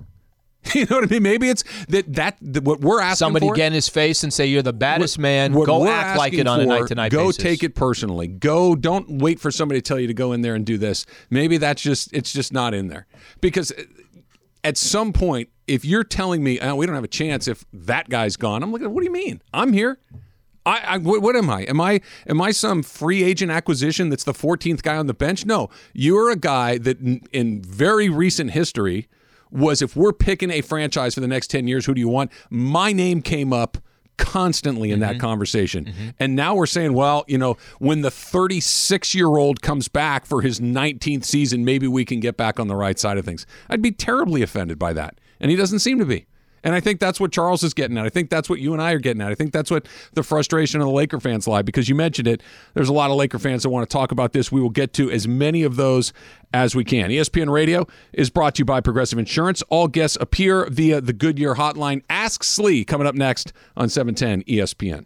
You 0.76 0.86
know 0.86 0.97
what 0.97 1.05
I 1.05 1.07
mean? 1.07 1.24
Maybe 1.24 1.49
it's 1.49 1.64
that 1.89 2.14
that, 2.14 2.38
that 2.41 2.64
what 2.64 2.82
we're 2.82 3.01
asking 3.01 3.16
Somebody 3.16 3.47
for. 3.47 3.55
get 3.55 3.68
in 3.68 3.74
his 3.74 3.89
face 3.89 4.24
and 4.24 4.32
say 4.32 4.45
you're 4.45 4.62
the 4.62 4.72
baddest 4.72 5.20
man. 5.20 5.53
What 5.53 5.66
Go 5.66 5.88
act 5.88 6.18
like 6.18 6.34
it 6.34 6.47
on 6.47 6.62
a 6.62 6.66
night 6.66 6.88
to 6.88 6.95
night 6.95 7.12
Go 7.12 7.28
basis. 7.28 7.43
take 7.43 7.64
it 7.64 7.76
personally. 7.76 8.28
Go. 8.28 8.76
Don't 8.76 9.20
wait 9.22 9.39
for 9.39 9.51
somebody 9.51 9.82
to 9.82 9.88
tell 9.88 9.99
you 9.99 10.07
to 10.07 10.14
go 10.14 10.32
in 10.34 10.41
there 10.41 10.55
and 10.55 10.66
do 10.66 10.78
this. 10.78 11.05
Maybe 11.30 11.57
that's 11.57 11.82
just 11.82 12.14
it's 12.14 12.32
just 12.32 12.53
not 12.53 12.74
in 12.74 12.88
there 12.88 13.07
because 13.41 13.72
uh, 13.72 13.84
at 14.64 14.78
some 14.78 15.12
point, 15.12 15.49
if 15.68 15.84
you're 15.84 16.03
telling 16.03 16.43
me 16.43 16.59
oh, 16.59 16.76
we 16.76 16.86
don't 16.86 16.95
have 16.95 17.03
a 17.03 17.07
chance 17.09 17.47
if 17.47 17.66
that 17.74 18.07
guy's 18.09 18.38
gone, 18.38 18.64
I'm 18.64 18.72
looking. 18.72 18.93
What 18.93 19.01
do 19.01 19.05
you 19.05 19.14
mean? 19.14 19.41
I'm 19.53 19.74
here. 19.74 19.99
I, 20.66 20.80
I 20.86 20.97
what, 20.99 21.22
what 21.24 21.36
am 21.36 21.49
I? 21.49 21.64
Am 21.64 21.82
I 21.82 22.01
am 22.28 22.39
I 22.39 22.51
some 22.51 22.84
free 22.84 23.24
agent 23.24 23.51
acquisition 23.51 24.09
that's 24.09 24.24
the 24.24 24.34
14th 24.34 24.84
guy 24.84 24.95
on 24.95 25.07
the 25.07 25.14
bench? 25.14 25.45
No, 25.45 25.70
you're 25.93 26.30
a 26.30 26.36
guy 26.36 26.78
that 26.78 26.99
in, 27.01 27.22
in 27.34 27.62
very 27.64 28.09
recent 28.09 28.51
history 28.51 29.09
was 29.51 29.81
if 29.81 29.95
we're 29.95 30.13
picking 30.13 30.49
a 30.51 30.61
franchise 30.61 31.13
for 31.13 31.19
the 31.19 31.27
next 31.27 31.47
10 31.47 31.67
years, 31.67 31.85
who 31.85 31.93
do 31.93 32.01
you 32.01 32.09
want? 32.09 32.31
My 32.49 32.91
name 32.93 33.21
came 33.21 33.53
up 33.53 33.77
constantly 34.17 34.91
in 34.91 34.99
that 34.99 35.13
mm-hmm. 35.13 35.21
conversation. 35.21 35.85
Mm-hmm. 35.85 36.09
And 36.19 36.35
now 36.35 36.55
we're 36.55 36.67
saying, 36.67 36.93
well, 36.93 37.25
you 37.27 37.37
know, 37.37 37.57
when 37.79 38.01
the 38.01 38.11
36 38.11 39.15
year 39.15 39.27
old 39.27 39.61
comes 39.61 39.87
back 39.87 40.25
for 40.25 40.41
his 40.41 40.59
19th 40.59 41.25
season, 41.25 41.65
maybe 41.65 41.87
we 41.87 42.05
can 42.05 42.19
get 42.19 42.37
back 42.37 42.59
on 42.59 42.67
the 42.67 42.75
right 42.75 42.99
side 42.99 43.17
of 43.17 43.25
things. 43.25 43.45
I'd 43.69 43.81
be 43.81 43.91
terribly 43.91 44.41
offended 44.41 44.77
by 44.77 44.93
that. 44.93 45.19
And 45.39 45.49
he 45.49 45.57
doesn't 45.57 45.79
seem 45.79 45.97
to 45.99 46.05
be. 46.05 46.27
And 46.64 46.76
I 46.76 46.80
think 46.80 46.99
that's 46.99 47.20
what 47.20 47.32
Charles 47.32 47.64
is 47.64 47.74
getting 47.74 47.97
at. 47.97 48.05
I 48.05 48.09
think 48.09 48.30
that's 48.30 48.49
what 48.49 48.59
you 48.59 48.74
and 48.74 48.82
I 48.82 48.91
are 48.91 48.99
getting 48.99 49.22
at. 49.22 49.32
I 49.32 49.36
think 49.36 49.51
that's 49.51 49.72
what 49.72 49.88
the 50.14 50.24
frustration 50.24 50.82
of 50.82 50.88
the 50.88 50.93
Laker 50.93 51.20
fans 51.20 51.47
lie 51.47 51.62
because 51.62 51.89
you 51.89 51.95
mentioned 51.95 52.28
it. 52.28 52.41
There's 52.74 52.89
a 52.89 52.93
lot 52.93 53.09
of 53.09 53.18
Laker 53.18 53.39
fans 53.39 53.64
that 53.64 53.70
want 53.70 53.89
to 53.89 53.93
talk 53.93 54.12
about 54.12 54.34
this. 54.34 54.51
We 54.51 54.62
will 54.62 54.70
get 54.70 54.93
to 54.93 55.09
as 55.09 55.28
many 55.28 55.64
of 55.64 55.76
those 55.76 56.14
as 56.53 56.76
we 56.76 56.84
can. 56.84 57.09
ESPN 57.09 57.51
Radio 57.51 57.88
is 58.14 58.30
brought 58.30 58.55
to 58.55 58.59
you 58.59 58.66
by 58.66 58.82
Progressive 58.82 59.18
Insurance. 59.18 59.62
All 59.70 59.88
guests 59.88 60.18
appear 60.20 60.68
via 60.70 61.01
the 61.01 61.14
Goodyear 61.14 61.55
hotline. 61.55 62.03
Ask 62.09 62.43
Slee 62.43 62.86
coming 62.86 63.07
up 63.07 63.16
next 63.16 63.53
on 63.76 63.86
E 63.86 63.89
710 63.89 64.43
ESPN. 64.43 65.05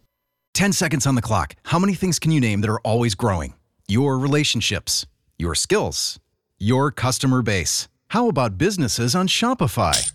10 0.54 0.72
seconds 0.74 1.06
on 1.06 1.16
the 1.16 1.22
clock. 1.22 1.56
How 1.66 1.80
many 1.80 1.94
things 1.94 2.18
can 2.18 2.32
you 2.32 2.40
name 2.40 2.62
that 2.62 2.70
are 2.70 2.80
always 2.80 3.14
growing? 3.14 3.54
Your 3.88 4.18
relationships, 4.18 5.06
your 5.38 5.54
skills, 5.54 6.20
your 6.58 6.92
customer 6.92 7.42
base. 7.42 7.90
How 8.10 8.30
about 8.30 8.58
businesses 8.58 9.16
on 9.16 9.28
Shopify? 9.28 10.15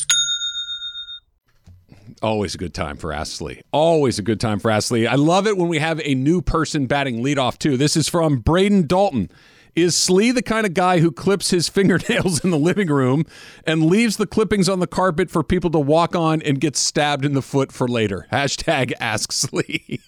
Always 2.21 2.53
a 2.53 2.57
good 2.59 2.75
time 2.75 2.97
for 2.97 3.11
Ask 3.11 3.37
Slee. 3.37 3.61
Always 3.71 4.19
a 4.19 4.21
good 4.21 4.39
time 4.39 4.59
for 4.59 4.69
Ask 4.69 4.89
Slee. 4.89 5.07
I 5.07 5.15
love 5.15 5.47
it 5.47 5.57
when 5.57 5.67
we 5.67 5.79
have 5.79 5.99
a 6.03 6.13
new 6.13 6.41
person 6.41 6.85
batting 6.85 7.23
leadoff, 7.23 7.57
too. 7.57 7.77
This 7.77 7.97
is 7.97 8.07
from 8.07 8.37
Braden 8.37 8.85
Dalton. 8.85 9.29
Is 9.75 9.95
Slee 9.95 10.31
the 10.31 10.43
kind 10.43 10.67
of 10.67 10.75
guy 10.75 10.99
who 10.99 11.11
clips 11.11 11.49
his 11.49 11.67
fingernails 11.69 12.43
in 12.43 12.51
the 12.51 12.59
living 12.59 12.89
room 12.89 13.25
and 13.65 13.85
leaves 13.85 14.17
the 14.17 14.27
clippings 14.27 14.69
on 14.69 14.79
the 14.79 14.87
carpet 14.87 15.31
for 15.31 15.43
people 15.43 15.71
to 15.71 15.79
walk 15.79 16.15
on 16.15 16.41
and 16.43 16.61
get 16.61 16.75
stabbed 16.75 17.25
in 17.25 17.33
the 17.33 17.41
foot 17.41 17.71
for 17.71 17.87
later? 17.87 18.27
Hashtag 18.31 18.93
ask 18.99 19.31
Slee. 19.31 19.99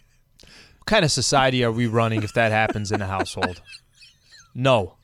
What 0.42 0.86
kind 0.86 1.06
of 1.06 1.12
society 1.12 1.64
are 1.64 1.72
we 1.72 1.88
running 1.88 2.22
if 2.22 2.34
that 2.34 2.52
happens 2.52 2.92
in 2.92 3.02
a 3.02 3.08
household? 3.08 3.62
No. 4.54 4.98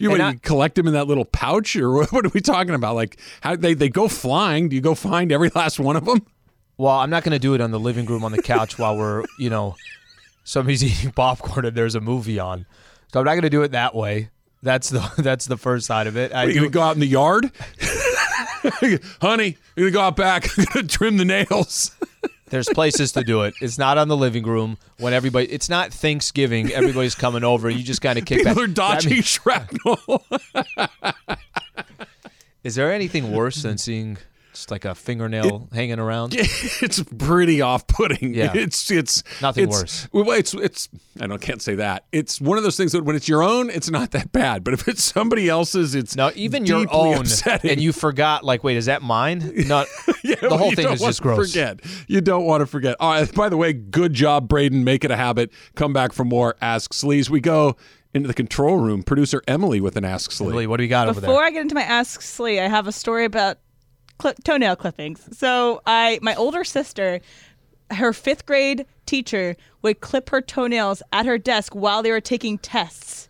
You, 0.00 0.10
what, 0.10 0.20
I- 0.20 0.30
you 0.32 0.38
collect 0.40 0.74
them 0.76 0.86
in 0.86 0.94
that 0.94 1.06
little 1.06 1.24
pouch, 1.24 1.76
or 1.76 2.04
what, 2.06 2.26
are 2.26 2.30
we 2.34 2.40
talking 2.40 2.74
about? 2.74 2.94
Like 2.96 3.18
how 3.42 3.54
they, 3.56 3.74
they 3.74 3.88
go 3.88 4.08
flying? 4.08 4.68
Do 4.68 4.76
you 4.76 4.82
go 4.82 4.94
find 4.94 5.30
every 5.30 5.50
last 5.54 5.78
one 5.78 5.96
of 5.96 6.04
them? 6.04 6.26
Well, 6.78 6.94
I'm 6.94 7.10
not 7.10 7.22
going 7.24 7.32
to 7.32 7.38
do 7.38 7.52
it 7.54 7.60
on 7.60 7.70
the 7.72 7.78
living 7.80 8.06
room 8.06 8.24
on 8.24 8.32
the 8.32 8.40
couch 8.40 8.78
while 8.78 8.96
we're, 8.96 9.24
you 9.38 9.50
know, 9.50 9.76
somebody's 10.44 10.82
eating 11.02 11.12
popcorn 11.12 11.66
and 11.66 11.76
there's 11.76 11.94
a 11.94 12.00
movie 12.00 12.38
on. 12.38 12.64
So 13.12 13.20
I'm 13.20 13.26
not 13.26 13.32
going 13.32 13.42
to 13.42 13.50
do 13.50 13.62
it 13.62 13.72
that 13.72 13.94
way. 13.94 14.30
That's 14.62 14.90
the 14.90 15.10
that's 15.18 15.46
the 15.46 15.56
first 15.56 15.86
side 15.86 16.06
of 16.06 16.16
it. 16.18 16.34
I 16.34 16.44
Are 16.44 16.48
you 16.48 16.52
do- 16.54 16.60
gonna 16.60 16.70
go 16.70 16.80
out 16.82 16.94
in 16.94 17.00
the 17.00 17.06
yard? 17.06 17.50
Honey, 19.20 19.56
you're 19.76 19.90
gonna 19.90 19.92
go 19.92 20.00
out 20.00 20.16
back, 20.16 20.48
I'm 20.58 20.64
gonna 20.72 20.86
trim 20.86 21.16
the 21.16 21.24
nails. 21.24 21.92
There's 22.50 22.68
places 22.68 23.12
to 23.12 23.22
do 23.24 23.42
it. 23.42 23.54
It's 23.60 23.78
not 23.78 23.96
on 23.96 24.08
the 24.08 24.16
living 24.16 24.44
room 24.44 24.76
when 24.98 25.12
everybody. 25.12 25.46
It's 25.46 25.68
not 25.68 25.92
Thanksgiving. 25.92 26.72
Everybody's 26.72 27.14
coming 27.14 27.44
over. 27.44 27.70
You 27.70 27.82
just 27.82 28.02
kind 28.02 28.18
of 28.18 28.24
kick 28.26 28.38
People 28.38 28.54
back. 28.54 28.64
are 28.64 28.66
dodging 28.66 29.12
I 29.12 29.14
mean, 29.16 29.22
shrapnel. 29.24 30.24
is 32.64 32.74
there 32.74 32.92
anything 32.92 33.32
worse 33.32 33.62
than 33.62 33.78
seeing 33.78 34.18
just 34.60 34.70
like 34.70 34.84
a 34.84 34.94
fingernail 34.94 35.68
hanging 35.72 35.98
around? 35.98 36.34
it's 36.38 37.02
pretty 37.18 37.60
off-putting. 37.62 38.34
Yeah. 38.34 38.52
it's 38.54 38.90
it's 38.90 39.22
Nothing 39.40 39.64
it's- 39.64 39.80
worse. 39.80 40.08
Well, 40.12 40.30
it's 40.32 40.52
it's 40.54 40.88
I 41.20 41.26
don't 41.26 41.40
can't 41.40 41.62
say 41.62 41.74
that. 41.76 42.04
It's 42.12 42.40
one 42.40 42.58
of 42.58 42.64
those 42.64 42.76
things 42.76 42.92
that 42.92 43.04
when 43.04 43.16
it's 43.16 43.28
your 43.28 43.42
own, 43.42 43.70
it's 43.70 43.90
not 43.90 44.10
that 44.12 44.32
bad. 44.32 44.62
But 44.64 44.74
if 44.74 44.86
it's 44.88 45.02
somebody 45.02 45.48
else's, 45.48 45.94
it's 45.94 46.14
No, 46.16 46.30
even 46.34 46.66
your 46.66 46.86
own, 46.90 47.18
upsetting. 47.20 47.70
and 47.70 47.80
you 47.80 47.92
forgot. 47.92 48.44
Like, 48.44 48.62
wait, 48.62 48.76
is 48.76 48.86
that 48.86 49.02
mine? 49.02 49.52
Not 49.66 49.86
Yeah, 50.22 50.36
the 50.40 50.56
whole 50.58 50.70
you 50.70 50.76
thing 50.76 50.84
don't 50.84 50.94
is 50.94 51.00
just 51.00 51.22
gross. 51.22 51.50
Forget. 51.50 51.80
You 52.06 52.20
don't 52.20 52.44
want 52.44 52.60
to 52.60 52.66
forget. 52.66 52.96
All 53.00 53.10
right. 53.12 53.34
By 53.34 53.48
the 53.48 53.56
way, 53.56 53.72
good 53.72 54.12
job, 54.12 54.48
Braden. 54.48 54.84
Make 54.84 55.04
it 55.04 55.10
a 55.10 55.16
habit. 55.16 55.50
Come 55.74 55.92
back 55.94 56.12
for 56.12 56.24
more 56.24 56.56
Ask 56.60 56.92
Sleaze. 56.92 57.30
We 57.30 57.40
go 57.40 57.76
into 58.12 58.26
the 58.26 58.34
control 58.34 58.76
room. 58.76 59.02
Producer 59.02 59.42
Emily 59.48 59.80
with 59.80 59.96
an 59.96 60.04
Ask 60.04 60.30
Slee. 60.32 60.48
Emily, 60.48 60.66
what 60.66 60.76
do 60.76 60.82
we 60.82 60.88
got 60.88 61.08
over 61.08 61.20
there? 61.20 61.28
Before? 61.30 61.42
I 61.42 61.50
get 61.50 61.62
into 61.62 61.74
my 61.74 61.82
Ask 61.82 62.20
Slee, 62.22 62.60
I 62.60 62.68
have 62.68 62.86
a 62.86 62.92
story 62.92 63.24
about 63.24 63.58
cli 64.20 64.34
toenail 64.44 64.76
clippings. 64.76 65.28
So 65.36 65.80
I, 65.86 66.18
my 66.22 66.34
older 66.34 66.64
sister, 66.64 67.20
her 67.90 68.12
fifth 68.12 68.46
grade 68.46 68.86
teacher 69.06 69.56
would 69.82 70.00
clip 70.00 70.28
her 70.30 70.40
toenails 70.40 71.02
at 71.12 71.26
her 71.26 71.38
desk 71.38 71.74
while 71.74 72.02
they 72.02 72.10
were 72.10 72.20
taking 72.20 72.58
tests. 72.58 73.29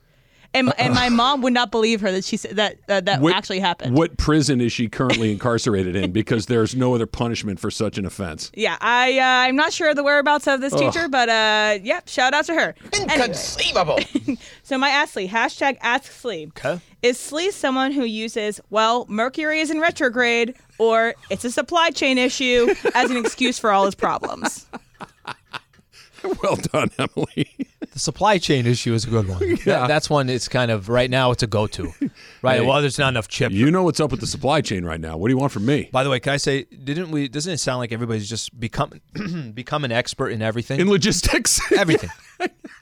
And, 0.53 0.73
and 0.79 0.95
my 0.95 1.09
mom 1.09 1.43
would 1.43 1.53
not 1.53 1.71
believe 1.71 2.01
her 2.01 2.11
that 2.11 2.25
she 2.25 2.37
said 2.37 2.57
that 2.57 2.79
uh, 2.89 3.01
that 3.03 3.21
What- 3.21 3.35
actually 3.35 3.61
happened. 3.61 3.97
What 3.97 4.17
prison 4.17 4.61
is 4.61 4.73
she 4.73 4.89
currently 4.89 5.31
incarcerated 5.33 5.95
in? 5.95 6.11
Because 6.11 6.47
there's 6.47 6.75
no 6.75 6.95
other 6.95 7.07
punishment 7.07 7.61
for 7.61 7.71
such 7.71 7.99
an 7.99 8.05
offense. 8.05 8.51
Yeah, 8.55 8.77
I 8.81 9.19
uh, 9.19 9.49
I'm 9.49 9.55
not 9.57 9.73
sure 9.73 9.91
of 9.91 9.97
the 9.97 10.03
whereabouts 10.03 10.49
of 10.49 10.61
this 10.61 10.75
teacher, 10.75 11.09
but 11.09 11.29
uh, 11.29 11.79
yep, 11.83 12.09
shout 12.09 12.35
out 12.35 12.47
to 12.47 12.55
her. 12.55 12.75
Inconceivable. 12.93 14.01
so 14.63 14.77
my 14.77 14.89
Ask 14.89 15.15
hashtag 15.15 15.79
Ask 15.81 16.11
Slee. 16.11 16.47
Okay. 16.49 16.81
Is 17.03 17.19
Slee 17.19 17.51
someone 17.51 17.93
who 17.93 18.05
uses 18.05 18.61
well 18.71 19.07
Mercury 19.09 19.61
is 19.61 19.71
in 19.71 19.81
retrograde 19.81 20.55
or 20.79 21.15
it's 21.31 21.45
a 21.45 21.51
supply 21.51 21.91
chain 21.91 22.19
issue 22.19 22.75
as 22.95 23.11
an 23.11 23.17
excuse 23.17 23.59
for 23.59 23.71
all 23.71 23.85
his 23.87 23.95
problems? 23.95 24.67
Well 26.43 26.57
done, 26.57 26.91
Emily. 26.99 27.70
The 27.93 27.99
supply 27.99 28.39
chain 28.39 28.67
issue 28.67 28.95
is 28.95 29.05
a 29.05 29.11
good 29.11 29.27
one. 29.29 29.57
Yeah. 29.67 29.87
that's 29.87 30.09
one. 30.09 30.29
It's 30.31 30.49
kind 30.49 30.71
of 30.71 30.89
right 30.89 31.11
now. 31.11 31.33
It's 31.33 31.43
a 31.43 31.47
go-to. 31.47 31.93
Right. 32.41 32.61
Hey. 32.61 32.67
well, 32.67 32.81
there's 32.81 32.99
not 32.99 33.09
enough 33.09 33.27
chip. 33.29 33.51
You 33.53 33.71
know 33.71 33.83
what's 33.83 33.99
up 34.01 34.11
with 34.13 34.21
the 34.21 34.27
supply 34.27 34.61
chain 34.61 34.85
right 34.85 35.01
now. 35.01 35.17
What 35.17 35.29
do 35.29 35.33
you 35.35 35.39
want 35.39 35.53
from 35.53 35.67
me? 35.67 35.89
By 35.91 36.05
the 36.05 36.11
way, 36.11 36.21
can 36.21 36.33
I 36.33 36.37
say, 36.37 36.65
didn't 36.65 37.11
we? 37.11 37.27
Doesn't 37.29 37.53
it 37.53 37.59
sound 37.59 37.79
like 37.81 37.91
everybody's 37.93 38.29
just 38.29 38.59
become 38.59 38.93
become 39.55 39.85
an 39.85 39.93
expert 39.93 40.29
in 40.29 40.41
everything? 40.41 40.79
In 40.81 40.89
logistics? 40.89 41.61
everything. 41.77 42.11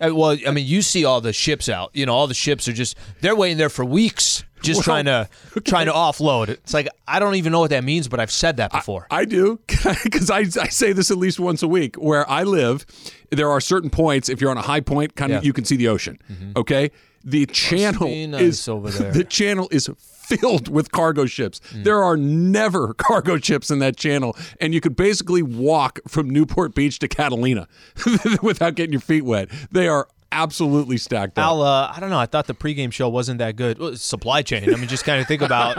Uh, 0.00 0.14
well, 0.14 0.36
I 0.46 0.50
mean, 0.52 0.66
you 0.66 0.82
see 0.82 1.04
all 1.04 1.20
the 1.20 1.32
ships 1.32 1.68
out. 1.68 1.90
You 1.92 2.06
know, 2.06 2.14
all 2.14 2.26
the 2.26 2.34
ships 2.34 2.68
are 2.68 2.72
just 2.72 2.96
they're 3.20 3.34
waiting 3.36 3.56
there 3.58 3.68
for 3.68 3.84
weeks, 3.84 4.44
just 4.62 4.78
Well, 4.78 4.84
trying 4.84 5.04
to 5.06 5.28
trying 5.64 5.86
to 5.86 5.92
offload. 5.92 6.48
It's 6.50 6.72
like 6.74 6.88
I 7.06 7.18
don't 7.18 7.34
even 7.34 7.50
know 7.52 7.60
what 7.60 7.70
that 7.70 7.82
means, 7.84 8.06
but 8.08 8.20
I've 8.20 8.30
said 8.30 8.58
that 8.58 8.70
before. 8.72 9.06
I 9.10 9.24
do 9.24 9.58
because 9.66 10.30
I, 10.30 10.38
I 10.40 10.68
say 10.68 10.92
this 10.92 11.10
at 11.10 11.16
least 11.16 11.40
once 11.40 11.62
a 11.62 11.68
week. 11.68 11.96
Where 11.96 12.28
I 12.30 12.44
live, 12.44 12.86
there 13.30 13.50
are 13.50 13.60
certain 13.60 13.90
points. 13.90 14.28
If 14.28 14.40
you're 14.40 14.50
on 14.50 14.56
a 14.58 14.62
high 14.62 14.80
point, 14.80 15.16
kind 15.16 15.32
of 15.32 15.36
Yeah. 15.36 15.38
Mm-hmm. 15.40 15.46
you 15.46 15.52
can 15.52 15.64
see 15.64 15.76
the 15.76 15.88
ocean. 15.88 16.18
Okay, 16.56 16.90
the 17.24 17.46
channel 17.46 18.08
is 18.08 18.68
over 18.68 18.90
there. 18.98 19.12
The 19.12 19.24
channel 19.24 19.68
is 19.72 19.88
filled 20.28 20.68
with 20.68 20.92
cargo 20.92 21.26
ships. 21.26 21.60
Mm. 21.72 21.84
There 21.84 22.02
are 22.02 22.16
never 22.16 22.94
cargo 22.98 23.38
ships 23.38 23.70
in 23.70 23.78
that 23.80 23.96
channel, 23.96 24.36
and 24.60 24.74
you 24.74 24.80
could 24.80 24.96
basically 24.96 25.42
walk 25.42 26.00
from 26.06 26.28
Newport 26.28 26.74
Beach 26.74 26.98
to 27.00 27.08
Catalina 27.08 27.68
without 28.42 28.74
getting 28.74 28.92
your 28.92 29.00
feet 29.00 29.24
wet. 29.24 29.48
They 29.70 29.88
are 29.88 30.08
absolutely 30.30 30.98
stacked 30.98 31.38
up. 31.38 31.44
Al, 31.44 31.62
uh, 31.62 31.92
I 31.94 32.00
don't 32.00 32.10
know. 32.10 32.18
I 32.18 32.26
thought 32.26 32.46
the 32.46 32.54
pregame 32.54 32.92
show 32.92 33.08
wasn't 33.08 33.38
that 33.38 33.56
good. 33.56 33.78
Well, 33.78 33.96
supply 33.96 34.42
chain. 34.42 34.72
I 34.72 34.76
mean, 34.76 34.88
just 34.88 35.04
kind 35.04 35.20
of 35.20 35.26
think 35.26 35.42
about. 35.42 35.78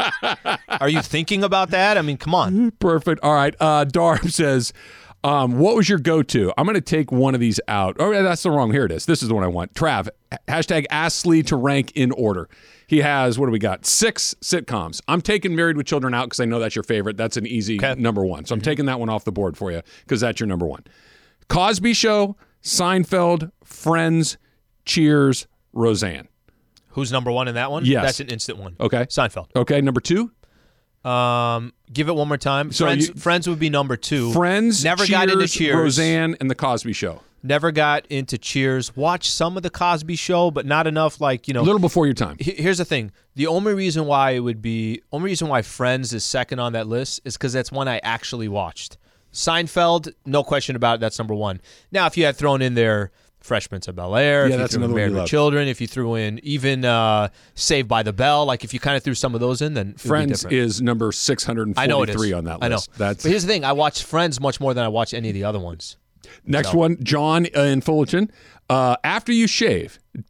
are 0.82 0.90
you 0.90 1.02
thinking 1.02 1.44
about 1.44 1.70
that? 1.72 1.98
I 1.98 2.02
mean, 2.02 2.18
come 2.18 2.34
on. 2.34 2.72
Perfect. 2.72 3.24
All 3.24 3.34
right. 3.34 3.56
Uh, 3.60 3.86
Darb 3.86 4.32
says, 4.32 4.74
um, 5.24 5.60
what 5.60 5.76
was 5.76 5.90
your 5.90 6.00
go 6.00 6.24
to? 6.24 6.54
I'm 6.58 6.66
going 6.66 6.76
to 6.76 6.82
take 6.82 7.12
one 7.12 7.36
of 7.36 7.42
these 7.42 7.60
out. 7.68 7.98
Oh, 8.00 8.12
yeah, 8.12 8.22
that's 8.22 8.44
the 8.44 8.52
wrong. 8.52 8.72
Here 8.72 8.86
it 8.86 8.92
is. 8.92 9.06
This 9.06 9.22
is 9.22 9.28
the 9.28 9.36
one 9.36 9.44
I 9.44 9.48
want. 9.48 9.74
Trav, 9.74 10.10
hashtag 10.48 10.86
ask 10.90 11.22
Slee 11.22 11.44
to 11.44 11.56
rank 11.56 11.92
in 11.94 12.12
order. 12.12 12.50
He 12.90 13.02
has, 13.02 13.38
what 13.38 13.46
do 13.46 13.52
we 13.52 13.60
got? 13.60 13.86
Six 13.86 14.34
sitcoms. 14.42 15.00
I'm 15.08 15.22
taking 15.22 15.56
Married 15.56 15.78
with 15.78 15.86
Children 15.86 16.16
out 16.16 16.26
because 16.26 16.40
I 16.40 16.46
know 16.46 16.58
that's 16.58 16.76
your 16.76 16.82
favorite. 16.82 17.18
That's 17.18 17.38
an 17.38 17.46
easy 17.46 17.78
number 17.98 18.26
one. 18.26 18.46
So 18.46 18.56
I'm 18.56 18.62
taking 18.62 18.86
that 18.88 19.00
one 19.00 19.10
off 19.10 19.26
the 19.26 19.32
board 19.32 19.56
for 19.56 19.72
you 19.72 19.84
because 20.00 20.22
that's 20.22 20.40
your 20.40 20.48
number 20.48 20.66
one. 20.66 20.84
Cosby 21.50 21.94
Show, 21.94 22.36
Seinfeld, 22.64 23.52
Friends, 23.64 24.40
Cheers, 24.86 25.46
Roseanne. 25.72 26.30
Who's 26.94 27.12
number 27.12 27.32
one 27.32 27.48
in 27.48 27.54
that 27.54 27.70
one? 27.70 27.86
Yes. 27.86 28.04
that's 28.06 28.20
an 28.22 28.30
instant 28.30 28.58
one. 28.58 28.76
Okay. 28.80 29.06
Seinfeld. 29.06 29.50
Okay. 29.56 29.82
Number 29.82 30.02
two, 30.02 30.32
Um, 31.06 31.74
give 31.94 32.10
it 32.10 32.16
one 32.16 32.28
more 32.28 32.38
time. 32.38 32.72
So 32.72 32.86
Friends. 32.86 33.08
you- 33.10 33.14
Friends 33.14 33.48
would 33.48 33.60
be 33.60 33.70
number 33.70 33.98
two. 33.98 34.34
Friends, 34.34 34.84
Never 34.84 35.06
got 35.08 35.30
into 35.30 35.48
Cheers. 35.48 35.76
Roseanne, 35.76 36.36
and 36.42 36.50
The 36.50 36.56
Cosby 36.56 36.94
Show. 36.94 37.22
Never 37.42 37.72
got 37.72 38.06
into 38.08 38.38
Cheers. 38.38 38.96
Watched 38.96 39.32
some 39.32 39.56
of 39.58 39.64
the 39.64 39.70
Cosby 39.70 40.16
Show, 40.16 40.52
but 40.52 40.66
not 40.66 40.88
enough. 40.88 41.22
Like 41.22 41.48
you 41.48 41.54
know, 41.54 41.62
A 41.62 41.64
little 41.64 41.80
before 41.80 42.06
your 42.06 42.14
time. 42.16 42.36
He- 42.40 42.52
Here's 42.52 42.78
the 42.80 42.86
thing: 42.86 43.12
the 43.36 43.48
only 43.48 43.74
reason 43.74 44.06
why 44.06 44.32
it 44.32 44.40
would 44.40 44.62
be, 44.62 45.02
only 45.12 45.26
reason 45.32 45.48
why 45.48 45.62
Friends 45.62 46.14
is 46.14 46.26
second 46.26 46.60
on 46.60 46.74
that 46.74 46.88
list 46.88 47.22
is 47.26 47.36
because 47.38 47.54
that's 47.54 47.72
one 47.72 47.88
I 47.88 48.00
actually 48.04 48.48
watched. 48.48 48.98
Seinfeld, 49.34 50.12
no 50.26 50.44
question 50.44 50.76
about 50.76 50.96
it, 50.96 51.02
that's 51.02 51.18
number 51.20 51.36
one. 51.36 51.62
Now, 51.92 52.08
if 52.08 52.18
you 52.18 52.26
had 52.26 52.36
thrown 52.36 52.62
in 52.64 52.74
there 52.74 53.12
Fresh 53.40 53.70
Prince 53.70 53.88
of 53.88 53.96
Bel 53.96 54.16
Air, 54.16 54.42
Yeah, 54.42 54.46
if 54.48 54.52
you 54.52 54.58
that's 54.58 54.74
threw 54.74 54.80
in 54.80 54.84
another 54.84 54.94
one 54.94 55.00
Married 55.00 55.12
with 55.12 55.18
love. 55.20 55.28
Children, 55.30 55.68
if 55.68 55.80
you 55.80 55.88
threw 55.88 56.16
in 56.16 56.40
even 56.44 56.84
uh, 56.84 57.30
Saved 57.56 57.88
by 57.88 58.04
the 58.04 58.12
Bell, 58.12 58.46
like 58.46 58.64
if 58.64 58.74
you 58.74 58.80
kind 58.80 58.98
of 58.98 59.04
threw 59.04 59.14
some 59.14 59.34
of 59.36 59.40
those 59.40 59.62
in, 59.62 59.76
then 59.76 59.94
Friends 59.94 60.44
is 60.46 60.82
number 60.82 61.12
643 61.12 61.82
I 61.82 61.88
know 61.88 62.04
it 62.04 62.10
is. 62.10 62.34
on 62.34 62.44
that 62.46 62.60
list. 62.60 62.64
I 62.64 62.68
know. 62.68 62.80
That's 62.98 63.24
but 63.24 63.30
here's 63.30 63.44
the 63.44 63.48
thing: 63.48 63.64
I 63.64 63.72
watch 63.74 64.04
Friends 64.04 64.42
much 64.42 64.60
more 64.60 64.74
than 64.74 64.84
I 64.84 64.88
watch 64.90 65.14
any 65.14 65.30
of 65.30 65.34
the 65.36 65.44
other 65.46 65.60
ones. 65.60 65.96
Next 66.46 66.74
one. 66.74 67.04
John 67.04 67.48
uh, 67.56 67.62
in 67.62 67.82
Fullerton. 67.82 68.32
Uh, 68.70 68.96
after 69.04 69.32
you 69.32 69.48
shave, 69.48 69.98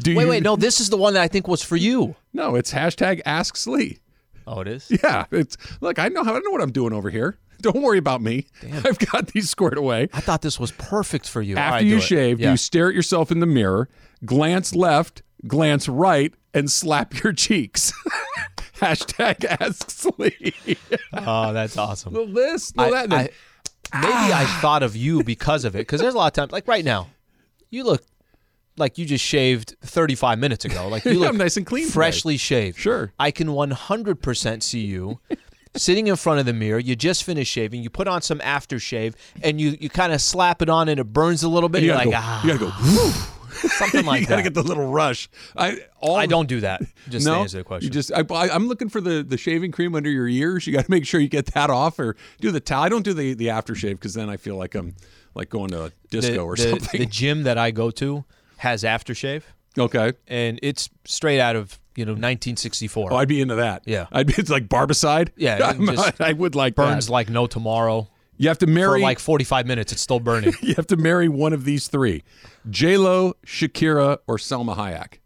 do 0.00 0.14
Wait, 0.14 0.22
you? 0.22 0.28
wait, 0.28 0.42
no, 0.44 0.54
this 0.54 0.80
is 0.80 0.90
the 0.90 0.96
one 0.96 1.14
that 1.14 1.22
I 1.22 1.28
think 1.28 1.48
was 1.48 1.60
for 1.62 1.74
you. 1.76 2.14
no, 2.32 2.54
it's 2.54 2.72
hashtag 2.72 3.20
Ask 3.26 3.56
Slee. 3.56 3.98
Oh, 4.46 4.60
it 4.60 4.68
is. 4.68 4.90
Yeah, 5.02 5.24
it's 5.32 5.56
look. 5.80 5.98
I 5.98 6.06
know 6.08 6.22
how 6.24 6.36
I 6.36 6.38
know 6.38 6.50
what 6.50 6.62
I'm 6.62 6.70
doing 6.72 6.92
over 6.92 7.10
here. 7.10 7.36
Don't 7.60 7.82
worry 7.82 7.98
about 7.98 8.22
me. 8.22 8.46
I've 8.84 8.98
got 9.00 9.26
these 9.28 9.50
squared 9.50 9.76
away. 9.76 10.08
I 10.12 10.20
thought 10.20 10.42
this 10.42 10.60
was 10.60 10.70
perfect 10.70 11.28
for 11.28 11.42
you. 11.42 11.56
After 11.56 11.74
right, 11.78 11.84
you 11.84 12.00
shave, 12.00 12.38
Yeah. 12.38 12.52
you 12.52 12.56
stare 12.56 12.88
at 12.88 12.94
yourself 12.94 13.32
in 13.32 13.40
the 13.40 13.46
mirror, 13.46 13.88
glance 14.24 14.76
left, 14.76 15.22
glance 15.48 15.88
right, 15.88 16.32
and 16.54 16.70
slap 16.70 17.20
your 17.24 17.32
cheeks. 17.32 17.92
hashtag 18.76 19.44
Ask 19.44 19.90
Slee. 19.90 20.54
Oh, 21.12 21.52
that's 21.52 21.76
awesome. 21.76 22.12
the 22.14 22.20
list. 22.20 22.74
I- 22.78 22.90
Well, 22.90 23.08
that, 23.08 23.12
I- 23.12 23.30
maybe 23.94 24.12
I 24.32 24.44
thought 24.60 24.82
of 24.82 24.96
you 24.96 25.22
because 25.24 25.64
of 25.64 25.74
it. 25.74 25.80
Because 25.80 26.00
there's 26.00 26.14
a 26.14 26.18
lot 26.18 26.26
of 26.28 26.32
times, 26.32 26.52
like 26.52 26.66
right 26.68 26.84
now, 26.84 27.08
you 27.70 27.84
look 27.84 28.02
like 28.76 28.96
you 28.98 29.04
just 29.04 29.24
shaved 29.24 29.74
35 29.82 30.38
minutes 30.38 30.64
ago. 30.64 30.88
Like 30.88 31.04
you 31.04 31.12
Yeah, 31.20 31.28
look 31.28 31.34
nice 31.36 31.56
and 31.56 31.66
clean 31.66 31.84
today. 31.84 31.92
freshly 31.94 32.36
shaved. 32.36 32.78
Sure. 32.78 33.12
I 33.18 33.30
can 33.30 33.48
100% 33.48 34.62
see 34.62 34.80
you 34.80 35.18
sitting 35.76 36.06
in 36.06 36.16
front 36.16 36.40
of 36.40 36.46
the 36.46 36.52
mirror. 36.52 36.78
You 36.78 36.94
just 36.96 37.24
finished 37.24 37.52
shaving. 37.52 37.82
You 37.82 37.90
put 37.90 38.08
on 38.08 38.22
some 38.22 38.38
aftershave, 38.40 39.14
and 39.42 39.60
you 39.60 39.76
you 39.80 39.88
kind 39.88 40.12
of 40.12 40.20
slap 40.20 40.62
it 40.62 40.68
on, 40.68 40.88
and 40.88 40.98
it 41.00 41.04
burns 41.04 41.42
a 41.42 41.48
little 41.48 41.68
bit. 41.68 41.82
you 41.82 41.88
You're 41.88 41.96
like, 41.96 42.06
go. 42.10 42.16
ah, 42.16 42.42
You 42.46 42.56
gotta 42.58 42.64
go. 42.66 43.37
Something 43.58 44.04
like 44.06 44.20
that. 44.20 44.20
you 44.20 44.26
gotta 44.26 44.36
that. 44.36 44.42
get 44.42 44.54
the 44.54 44.62
little 44.62 44.86
rush. 44.86 45.28
I 45.56 45.78
all 46.00 46.16
I 46.16 46.26
don't 46.26 46.48
do 46.48 46.60
that. 46.60 46.82
Just 47.08 47.26
to 47.26 47.32
no, 47.32 47.40
answer 47.40 47.58
the 47.58 47.64
question. 47.64 47.86
You 47.86 47.90
just 47.90 48.12
I, 48.12 48.24
I'm 48.30 48.68
looking 48.68 48.88
for 48.88 49.00
the 49.00 49.22
the 49.22 49.36
shaving 49.36 49.72
cream 49.72 49.94
under 49.94 50.10
your 50.10 50.28
ears. 50.28 50.66
You 50.66 50.72
got 50.72 50.84
to 50.86 50.90
make 50.90 51.06
sure 51.06 51.20
you 51.20 51.28
get 51.28 51.46
that 51.46 51.70
off, 51.70 51.98
or 51.98 52.16
do 52.40 52.50
the 52.50 52.60
towel. 52.60 52.84
I 52.84 52.88
don't 52.88 53.02
do 53.04 53.12
the 53.14 53.34
the 53.34 53.46
aftershave 53.48 53.92
because 53.92 54.14
then 54.14 54.28
I 54.30 54.36
feel 54.36 54.56
like 54.56 54.74
I'm 54.74 54.94
like 55.34 55.48
going 55.50 55.70
to 55.70 55.84
a 55.86 55.92
disco 56.10 56.32
the, 56.32 56.38
or 56.40 56.56
the- 56.56 56.62
something. 56.70 57.00
The 57.00 57.06
gym 57.06 57.42
that 57.44 57.58
I 57.58 57.70
go 57.70 57.90
to 57.92 58.24
has 58.58 58.82
aftershave, 58.82 59.42
okay. 59.78 60.12
and 60.26 60.58
it's 60.62 60.90
straight 61.04 61.40
out 61.40 61.54
of 61.56 61.78
you 61.94 62.04
know 62.04 62.12
1964. 62.12 63.12
Oh, 63.12 63.16
I'd 63.16 63.28
be 63.28 63.40
into 63.40 63.56
that. 63.56 63.82
Yeah. 63.86 64.06
I'd 64.12 64.26
be 64.26 64.34
it's 64.36 64.50
like 64.50 64.68
barbicide. 64.68 65.30
Yeah, 65.36 65.72
just 65.80 66.20
I 66.20 66.32
would 66.32 66.54
like 66.54 66.74
burns 66.74 67.06
that. 67.06 67.12
like 67.12 67.28
no 67.28 67.46
tomorrow. 67.46 68.08
You 68.38 68.48
have 68.48 68.58
to 68.58 68.66
marry 68.66 69.00
For 69.00 69.02
like 69.02 69.18
45 69.18 69.66
minutes, 69.66 69.92
it's 69.92 70.00
still 70.00 70.20
burning. 70.20 70.54
You 70.62 70.74
have 70.76 70.86
to 70.88 70.96
marry 70.96 71.28
one 71.28 71.52
of 71.52 71.64
these 71.64 71.88
three: 71.88 72.22
J 72.70 72.96
Lo, 72.96 73.34
Shakira, 73.44 74.18
or 74.26 74.36
Salma 74.38 74.76
Hayek. 74.76 75.18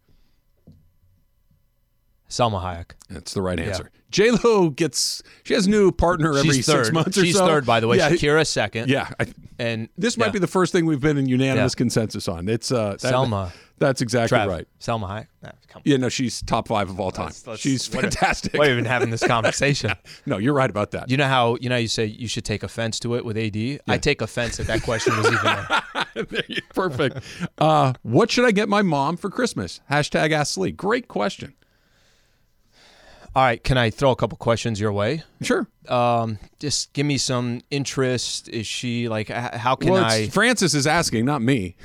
Salma 2.28 2.62
Hayek. 2.62 2.92
That's 3.10 3.34
the 3.34 3.42
right 3.42 3.60
answer. 3.60 3.90
J 4.10 4.30
Lo 4.30 4.70
gets 4.70 5.22
she 5.44 5.54
has 5.54 5.66
a 5.66 5.70
new 5.70 5.92
partner 5.92 6.36
every 6.36 6.54
She's 6.56 6.66
six 6.66 6.90
months 6.90 7.16
or 7.18 7.24
She's 7.24 7.36
so. 7.36 7.46
third, 7.46 7.66
by 7.66 7.80
the 7.80 7.88
way. 7.88 7.98
Yeah, 7.98 8.10
Shakira 8.10 8.46
second. 8.46 8.88
Yeah, 8.88 9.10
I, 9.20 9.26
And 9.62 9.88
this 9.96 10.16
might 10.18 10.26
yeah. 10.26 10.32
be 10.32 10.38
the 10.40 10.46
first 10.48 10.72
thing 10.72 10.86
we've 10.86 11.00
been 11.00 11.16
in 11.16 11.26
unanimous 11.28 11.74
Yeah. 11.74 11.78
consensus 11.78 12.26
on. 12.26 12.48
It's 12.48 12.72
uh, 12.72 12.96
that- 13.00 13.14
Salma. 13.14 13.52
That's 13.78 14.00
exactly 14.00 14.38
Trav. 14.38 14.46
right. 14.46 14.68
Salma 14.80 15.08
Hayek. 15.08 15.26
Nah. 15.42 15.50
Yeah, 15.84 15.96
no, 15.96 16.08
she's 16.08 16.40
top 16.42 16.68
five 16.68 16.88
of 16.88 17.00
all 17.00 17.10
time. 17.10 17.26
Let's- 17.26 17.46
let's- 17.46 17.60
she's 17.60 17.86
fantastic. 17.86 18.54
Why 18.54 18.70
even 18.70 18.84
having 18.84 19.10
this 19.10 19.24
conversation? 19.26 19.92
no, 20.26 20.38
you're 20.38 20.54
right 20.54 20.70
about 20.70 20.92
that. 20.92 21.10
You 21.10 21.16
know 21.16 21.26
how 21.26 21.56
you 21.60 21.68
know 21.68 21.76
you 21.76 21.88
say 21.88 22.04
you 22.06 22.28
should 22.28 22.44
take 22.44 22.62
offense 22.62 22.98
to 23.00 23.14
it 23.16 23.24
with 23.24 23.36
AD. 23.36 23.80
I 23.88 23.98
take 23.98 24.20
offense 24.20 24.56
that 24.58 24.66
that 24.68 24.82
question 24.82 25.16
was 25.16 25.26
even 25.26 25.40
there. 25.42 26.60
Perfect. 26.74 27.18
Uh, 27.58 27.92
what 28.02 28.30
should 28.30 28.44
I 28.44 28.50
get 28.50 28.68
my 28.68 28.82
mom 28.82 29.16
for 29.16 29.30
Christmas? 29.30 29.80
Hashtag 29.90 30.32
Ask 30.32 30.56
Lee. 30.58 30.70
Great 30.72 31.08
question. 31.08 31.54
All 33.34 33.42
right, 33.42 33.62
can 33.62 33.78
I 33.78 33.88
throw 33.90 34.10
a 34.10 34.16
couple 34.16 34.36
questions 34.36 34.78
your 34.78 34.92
way? 34.92 35.22
Sure. 35.40 35.66
Um, 35.88 36.38
just 36.58 36.92
give 36.92 37.06
me 37.06 37.16
some 37.16 37.62
interest. 37.70 38.48
Is 38.48 38.66
she 38.66 39.08
like? 39.08 39.28
How 39.28 39.74
can 39.74 39.90
well, 39.92 40.04
I? 40.04 40.28
Francis 40.28 40.74
is 40.74 40.86
asking, 40.86 41.24
not 41.24 41.40
me. 41.40 41.76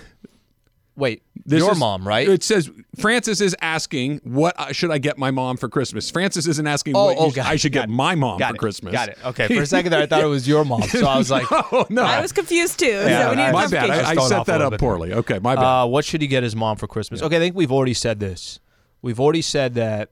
Wait, 0.97 1.21
This 1.45 1.59
your 1.59 1.73
is- 1.73 1.77
mom, 1.77 2.07
right? 2.07 2.27
It 2.27 2.41
says 2.43 2.69
Francis 2.99 3.39
is 3.39 3.55
asking, 3.61 4.19
"What 4.23 4.59
uh, 4.59 4.73
should 4.73 4.89
I 4.89 4.97
get 4.97 5.17
my 5.19 5.29
mom 5.29 5.55
for 5.55 5.69
Christmas?" 5.69 6.09
Francis 6.09 6.47
isn't 6.47 6.65
asking 6.67 6.95
Oh, 6.97 7.05
what 7.05 7.17
oh, 7.19 7.31
you- 7.33 7.41
I 7.43 7.55
should 7.55 7.71
got 7.71 7.81
get 7.81 7.89
it. 7.89 7.93
my 7.93 8.15
mom 8.15 8.39
Got 8.39 8.49
for 8.49 8.55
it. 8.55 8.59
Christmas. 8.59 8.91
Got 8.93 9.09
it. 9.09 9.17
Okay. 9.23 9.47
For 9.55 9.61
a 9.61 9.65
second 9.67 9.91
there, 9.91 10.01
I 10.01 10.07
thought 10.07 10.23
it 10.23 10.27
was 10.27 10.47
your 10.47 10.65
mom. 10.65 10.81
So 10.81 11.05
I 11.05 11.17
was 11.19 11.29
like, 11.29 11.45
Oh 11.51 11.85
no, 11.91 12.01
I 12.01 12.19
was 12.19 12.31
confused 12.31 12.79
too. 12.79 12.87
Yeah, 12.87 13.25
so 13.25 13.29
we 13.29 13.35
need 13.35 13.41
I- 13.43 13.49
a 13.49 13.53
my 13.53 13.67
bad. 13.67 13.89
I, 13.91 14.09
I 14.11 14.15
set 14.27 14.47
that 14.47 14.61
up 14.61 14.71
bit. 14.71 14.79
poorly. 14.79 15.13
Okay, 15.13 15.37
my 15.37 15.53
bad. 15.55 15.83
Uh, 15.83 15.85
what 15.87 16.03
should 16.03 16.21
he 16.21 16.27
get 16.27 16.41
his 16.41 16.55
mom 16.55 16.77
for 16.77 16.87
Christmas? 16.87 17.21
Okay, 17.21 17.37
I 17.37 17.39
think 17.39 17.55
we've 17.55 17.71
already 17.71 17.93
said 17.93 18.19
this. 18.19 18.59
We've 19.03 19.19
already 19.19 19.43
said 19.43 19.75
that 19.75 20.09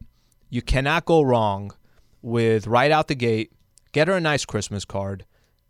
you 0.56 0.62
cannot 0.62 1.04
go 1.04 1.22
wrong 1.22 1.74
with 2.22 2.66
right 2.66 2.90
out 2.90 3.10
the 3.10 3.16
gate. 3.16 3.52
Get 3.92 4.08
her 4.08 4.14
a 4.16 4.22
nice 4.22 4.46
Christmas 4.46 4.86
card. 4.86 5.26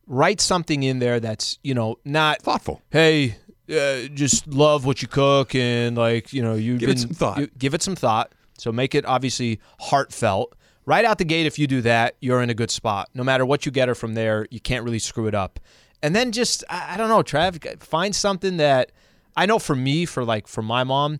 Write 0.06 0.40
something 0.40 0.84
in 0.84 1.00
there 1.00 1.20
that's 1.20 1.58
you 1.64 1.74
know 1.74 1.98
not 2.06 2.42
Thoughtful. 2.44 2.84
Hey, 2.92 3.38
uh, 3.68 4.08
just 4.14 4.46
love 4.48 4.86
what 4.86 5.02
you 5.02 5.08
cook 5.08 5.56
and 5.56 5.98
like 5.98 6.32
you 6.32 6.44
know 6.44 6.54
you 6.54 6.78
Give 6.78 6.90
it 6.90 7.00
some 7.00 7.10
thought. 7.10 7.58
give 7.58 7.74
it 7.74 7.82
some 7.82 7.96
thought. 7.96 8.32
So 8.60 8.72
make 8.72 8.94
it 8.94 9.06
obviously 9.06 9.60
heartfelt. 9.80 10.56
Right 10.86 11.04
out 11.04 11.18
the 11.18 11.26
gate, 11.26 11.48
if 11.48 11.58
you 11.58 11.66
do 11.66 11.82
that, 11.82 12.16
you're 12.22 12.44
in 12.44 12.52
a 12.52 12.54
good 12.54 12.70
spot. 12.70 13.10
No 13.16 13.24
matter 13.24 13.44
what 13.44 13.66
you 13.66 13.72
get 13.72 13.88
her 13.88 13.96
from 13.96 14.14
there, 14.14 14.46
you 14.52 14.60
can't 14.60 14.86
really 14.86 15.00
screw 15.00 15.26
it 15.26 15.34
up. 15.34 15.60
And 16.04 16.16
then 16.16 16.32
just 16.32 16.64
I 16.70 16.94
I 16.94 16.98
don't 16.98 17.10
know, 17.10 17.24
Trav, 17.24 17.82
find 17.82 18.16
something 18.16 18.58
that 18.58 18.92
I 19.36 19.48
know 19.48 19.58
for 19.58 19.76
me, 19.76 20.06
for 20.06 20.24
like 20.24 20.48
for 20.48 20.62
my 20.62 20.84
mom, 20.84 21.18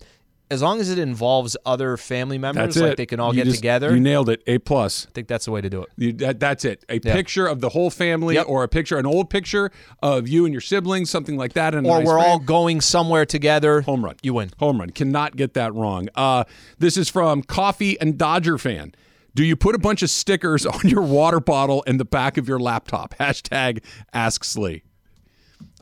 as 0.51 0.61
long 0.61 0.79
as 0.79 0.89
it 0.91 0.99
involves 0.99 1.57
other 1.65 1.97
family 1.97 2.37
members, 2.37 2.75
That's 2.75 2.77
like 2.77 2.91
it. 2.91 2.97
they 2.97 3.05
can 3.07 3.19
all 3.19 3.33
You 3.33 3.37
get 3.41 3.45
just- 3.45 3.57
together. 3.57 3.93
You 3.93 3.99
nailed 3.99 4.29
it. 4.29 4.43
A 4.45 4.59
plus. 4.59 5.07
I 5.07 5.11
think 5.13 5.27
that's 5.27 5.45
the 5.45 5.51
way 5.51 5.59
to 5.61 5.69
do 5.69 5.81
it. 5.81 5.89
You, 5.97 6.13
that, 6.13 6.39
that's 6.39 6.63
it. 6.65 6.85
A 6.87 6.99
Yeah. 7.03 7.13
picture 7.13 7.47
of 7.47 7.61
the 7.61 7.69
whole 7.69 7.89
family, 7.89 8.35
Yep. 8.35 8.45
or 8.47 8.63
a 8.63 8.67
picture, 8.67 8.97
an 8.97 9.05
old 9.07 9.29
picture 9.29 9.71
of 10.03 10.27
you 10.27 10.45
and 10.45 10.53
your 10.53 10.61
siblings, 10.61 11.09
something 11.09 11.35
like 11.37 11.53
that. 11.53 11.73
And 11.73 11.87
Or 11.87 11.97
nice 11.99 12.07
we're 12.07 12.19
all 12.19 12.37
going 12.39 12.79
somewhere 12.81 13.25
together. 13.25 13.81
home 13.81 14.05
run. 14.05 14.15
You 14.21 14.35
win. 14.35 14.51
Home 14.59 14.79
run. 14.79 14.91
Cannot 14.91 15.35
get 15.35 15.55
that 15.55 15.73
wrong. 15.73 16.09
Uh, 16.15 16.43
this 16.77 16.95
is 16.97 17.09
from 17.09 17.41
Coffee 17.41 17.99
and 17.99 18.17
Dodger 18.17 18.57
fan. 18.57 18.93
Do 19.33 19.43
you 19.43 19.55
put 19.55 19.73
a 19.75 19.79
bunch 19.79 20.01
of 20.03 20.09
stickers 20.09 20.65
on 20.65 20.81
your 20.87 21.01
water 21.01 21.39
bottle 21.39 21.83
and 21.87 21.99
the 21.99 22.05
back 22.05 22.37
of 22.37 22.47
your 22.47 22.59
laptop? 22.59 23.15
Hashtag 23.19 23.83
Ask 24.13 24.43
Slee. 24.43 24.83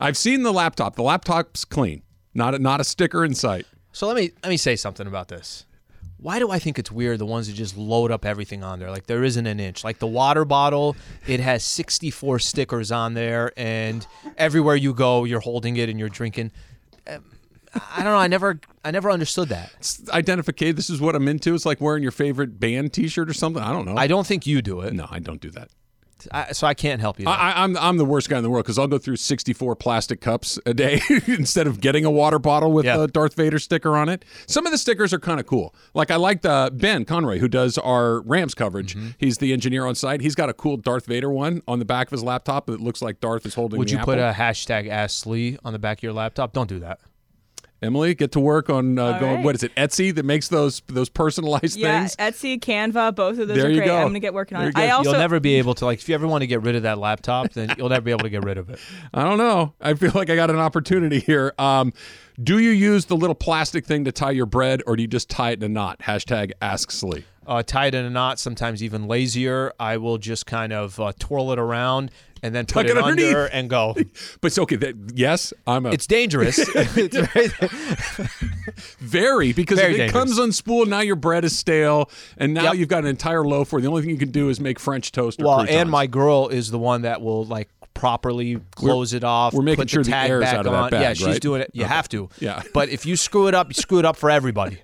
I've 0.00 0.16
seen 0.16 0.42
the 0.42 0.52
laptop. 0.52 0.96
The 0.96 1.02
laptop's 1.02 1.64
clean. 1.64 2.02
Not 2.34 2.54
a, 2.54 2.58
not 2.58 2.80
a 2.80 2.84
sticker 2.84 3.24
in 3.24 3.34
sight. 3.34 3.66
So 3.94 4.08
let 4.08 4.16
me 4.16 4.32
let 4.42 4.50
me 4.50 4.56
say 4.56 4.74
something 4.74 5.06
about 5.06 5.28
this. 5.28 5.66
Why 6.18 6.40
do 6.40 6.50
I 6.50 6.58
think 6.58 6.80
it's 6.80 6.90
weird 6.90 7.20
the 7.20 7.26
ones 7.26 7.46
that 7.46 7.52
just 7.52 7.76
load 7.76 8.10
up 8.10 8.24
everything 8.24 8.64
on 8.64 8.80
there? 8.80 8.90
Like 8.90 9.06
there 9.06 9.22
isn't 9.22 9.46
an 9.46 9.60
inch. 9.60 9.84
Like 9.84 10.00
the 10.00 10.06
water 10.08 10.44
bottle, 10.44 10.96
it 11.28 11.38
has 11.38 11.64
64 11.64 12.40
stickers 12.40 12.90
on 12.90 13.14
there, 13.14 13.52
and 13.56 14.04
everywhere 14.36 14.74
you 14.74 14.94
go, 14.94 15.22
you're 15.22 15.40
holding 15.40 15.76
it 15.76 15.88
and 15.88 15.98
you're 15.98 16.08
drinking. 16.08 16.50
I 17.06 18.02
don't 18.02 18.12
know. 18.12 18.16
I 18.16 18.26
never 18.26 18.58
I 18.84 18.90
never 18.90 19.12
understood 19.12 19.48
that. 19.50 19.72
It's 19.78 20.08
identification. 20.10 20.74
This 20.74 20.90
is 20.90 21.00
what 21.00 21.14
I'm 21.14 21.28
into. 21.28 21.54
It's 21.54 21.64
like 21.64 21.80
wearing 21.80 22.02
your 22.02 22.12
favorite 22.12 22.58
band 22.58 22.92
T-shirt 22.92 23.30
or 23.30 23.32
something. 23.32 23.62
I 23.62 23.72
don't 23.72 23.86
know. 23.86 23.96
I 23.96 24.08
don't 24.08 24.26
think 24.26 24.44
you 24.44 24.60
do 24.60 24.80
it. 24.80 24.92
no, 24.92 25.06
I 25.08 25.20
don't 25.20 25.40
do 25.40 25.50
that. 25.50 25.68
I, 26.32 26.52
so 26.52 26.66
I 26.66 26.74
can't 26.74 27.00
help 27.00 27.18
you. 27.20 27.26
I, 27.28 27.34
I- 27.52 27.64
I'm 27.64 27.76
I'm 27.76 27.96
the 27.96 28.04
worst 28.04 28.28
guy 28.28 28.36
in 28.36 28.42
the 28.42 28.50
world 28.50 28.64
because 28.64 28.78
I'll 28.78 28.86
go 28.86 28.98
through 28.98 29.16
64 29.16 29.76
plastic 29.76 30.20
cups 30.20 30.58
a 30.66 30.74
day 30.74 31.00
instead 31.26 31.66
of 31.66 31.80
getting 31.80 32.04
a 32.04 32.10
water 32.10 32.38
bottle 32.38 32.72
with 32.72 32.86
a 32.86 33.06
Darth 33.08 33.34
Vader 33.34 33.58
sticker 33.58 33.96
on 33.96 34.08
it. 34.08 34.24
Some 34.46 34.66
of 34.66 34.72
the 34.72 34.78
stickers 34.78 35.12
are 35.12 35.18
kind 35.18 35.40
of 35.40 35.46
cool. 35.46 35.74
Like 35.94 36.10
I 36.10 36.16
like 36.16 36.42
the 36.42 36.70
Ben 36.72 37.04
Conroy 37.04 37.38
who 37.38 37.48
does 37.48 37.78
our 37.78 38.20
Rams 38.22 38.54
coverage. 38.54 38.94
Mm-hmm. 38.96 39.08
He's 39.18 39.38
the 39.38 39.52
engineer 39.52 39.86
on 39.86 39.94
site. 39.94 40.20
He's 40.20 40.34
got 40.34 40.48
a 40.48 40.54
cool 40.54 40.76
Darth 40.76 41.06
Vader 41.06 41.30
one 41.30 41.62
on 41.68 41.78
the 41.78 41.84
back 41.84 42.08
of 42.08 42.12
his 42.12 42.22
laptop 42.22 42.66
that 42.66 42.80
looks 42.80 43.02
like 43.02 43.20
Darth 43.20 43.46
is 43.46 43.54
holding. 43.54 43.76
It. 43.76 43.78
Would 43.78 43.90
you 43.90 43.98
put 43.98 44.18
a 44.18 44.32
hashtag 44.36 44.88
Ask 44.88 45.26
Lee 45.26 45.58
on 45.64 45.72
the 45.72 45.78
back 45.78 45.98
of 45.98 46.02
your 46.02 46.12
laptop? 46.12 46.52
Don't 46.52 46.68
do 46.68 46.80
that. 46.80 47.00
Emily 47.84 48.14
get 48.14 48.32
to 48.32 48.40
work 48.40 48.70
on 48.70 48.98
uh, 48.98 49.18
going? 49.18 49.36
right. 49.36 49.44
What 49.44 49.54
is 49.54 49.62
it? 49.62 49.74
Etsy 49.76 50.14
that 50.14 50.24
makes 50.24 50.48
those 50.48 50.82
those 50.86 51.08
personalized 51.08 51.76
Yeah, 51.76 52.06
things. 52.06 52.16
Etsy, 52.16 52.58
Canva, 52.58 53.14
both 53.14 53.38
of 53.38 53.48
those 53.48 53.56
There 53.56 53.66
are 53.66 53.70
you 53.70 53.76
great. 53.76 53.86
go. 53.86 53.96
I'm 53.96 54.08
gonna 54.08 54.20
get 54.20 54.34
working 54.34 54.56
on 54.56 54.64
it. 54.68 54.76
you 54.76 54.82
I 54.82 54.86
go. 54.88 54.96
also 54.96 55.10
you'll 55.10 55.18
never 55.20 55.38
be 55.40 55.54
able 55.56 55.74
to 55.74 55.84
like 55.84 55.98
if 55.98 56.08
you 56.08 56.14
ever 56.14 56.26
want 56.26 56.42
to 56.42 56.46
get 56.46 56.62
rid 56.62 56.74
of 56.76 56.82
that 56.84 56.98
laptop, 56.98 57.52
then 57.52 57.74
you'll 57.78 57.88
never 57.90 58.02
be 58.02 58.10
able 58.10 58.20
to 58.24 58.30
get 58.30 58.44
rid 58.44 58.58
of 58.58 58.70
it. 58.70 58.78
I 59.12 59.22
don't 59.24 59.38
know. 59.38 59.74
I 59.80 59.94
feel 59.94 60.12
like 60.14 60.30
I 60.30 60.36
got 60.36 60.50
an 60.50 60.58
opportunity 60.58 61.20
here. 61.20 61.52
Um, 61.58 61.92
do 62.42 62.58
you 62.58 62.70
use 62.70 63.04
the 63.04 63.16
little 63.16 63.34
plastic 63.36 63.86
thing 63.86 64.04
to 64.06 64.12
tie 64.12 64.32
your 64.32 64.46
bread, 64.46 64.82
or 64.86 64.96
do 64.96 65.02
you 65.02 65.08
just 65.08 65.28
tie 65.30 65.50
it 65.52 65.58
in 65.62 65.62
a 65.62 65.68
knot? 65.68 66.00
Hashtag 66.00 66.50
Ask 66.60 66.90
Slee. 66.90 67.24
Uh, 67.46 67.62
tie 67.62 67.86
it 67.86 67.94
in 67.94 68.04
a 68.04 68.10
knot. 68.10 68.38
Sometimes 68.38 68.82
even 68.82 69.06
lazier. 69.08 69.72
I 69.78 69.96
will 69.96 70.18
just 70.18 70.46
kind 70.46 70.72
of 70.72 70.98
uh, 71.00 71.12
twirl 71.18 71.52
it 71.52 71.58
around 71.58 72.10
and 72.42 72.54
then 72.54 72.66
put 72.66 72.82
Tuck 72.82 72.84
it 72.86 72.90
it, 72.90 72.96
under 72.98 73.22
underneath. 73.24 73.50
and 73.52 73.70
go. 73.70 73.94
But 74.40 74.46
it's 74.48 74.58
okay. 74.58 74.76
That, 74.76 75.12
yes, 75.14 75.52
I'm 75.66 75.86
a 75.86 75.90
It's 75.92 76.06
dangerous. 76.06 76.58
It's 76.96 77.16
very- 77.16 77.48
very 78.98 79.52
because 79.52 79.78
Very 79.78 79.92
if 79.92 79.96
it 79.96 80.12
dangerous. 80.12 80.36
comes 80.36 80.38
unspooled, 80.60 80.88
now 80.88 81.00
your 81.00 81.16
bread 81.16 81.44
is 81.44 81.56
stale, 81.58 82.10
and 82.36 82.52
now 82.54 82.64
Yep. 82.64 82.74
you've 82.76 82.88
got 82.88 83.04
an 83.04 83.06
entire 83.10 83.44
loaf 83.44 83.72
where 83.72 83.80
the 83.80 83.88
only 83.88 84.02
thing 84.02 84.10
you 84.10 84.16
can 84.18 84.30
do 84.30 84.48
is 84.48 84.60
make 84.60 84.78
French 84.78 85.12
toast. 85.12 85.40
Or 85.40 85.44
well, 85.44 85.56
croutons. 85.58 85.76
and 85.76 85.90
my 85.90 86.06
girl 86.06 86.48
is 86.48 86.70
the 86.70 86.78
one 86.78 87.02
that 87.02 87.22
will 87.22 87.44
like 87.44 87.68
properly 87.94 88.60
close 88.74 89.12
it 89.14 89.22
off. 89.24 89.54
we're 89.54 89.62
making 89.62 89.82
put 89.82 89.90
sure 89.90 90.02
the 90.02 90.10
the 90.10 90.14
tag 90.16 90.30
air's 90.30 90.42
back 90.44 90.54
out 90.54 90.66
of 90.66 90.72
that 90.72 90.94
on. 90.94 91.00
yeah, 91.00 91.12
she's 91.14 91.26
right? 91.26 91.40
doing 91.40 91.62
it. 91.62 91.70
You 91.72 91.84
have 91.84 92.08
to. 92.10 92.28
Yeah. 92.40 92.62
But 92.74 92.88
if 92.88 93.06
you 93.06 93.16
screw 93.16 93.46
it 93.48 93.54
up, 93.54 93.68
you 93.68 93.74
screw 93.74 93.98
it 94.00 94.04
up 94.04 94.16
for 94.16 94.30
everybody. 94.30 94.78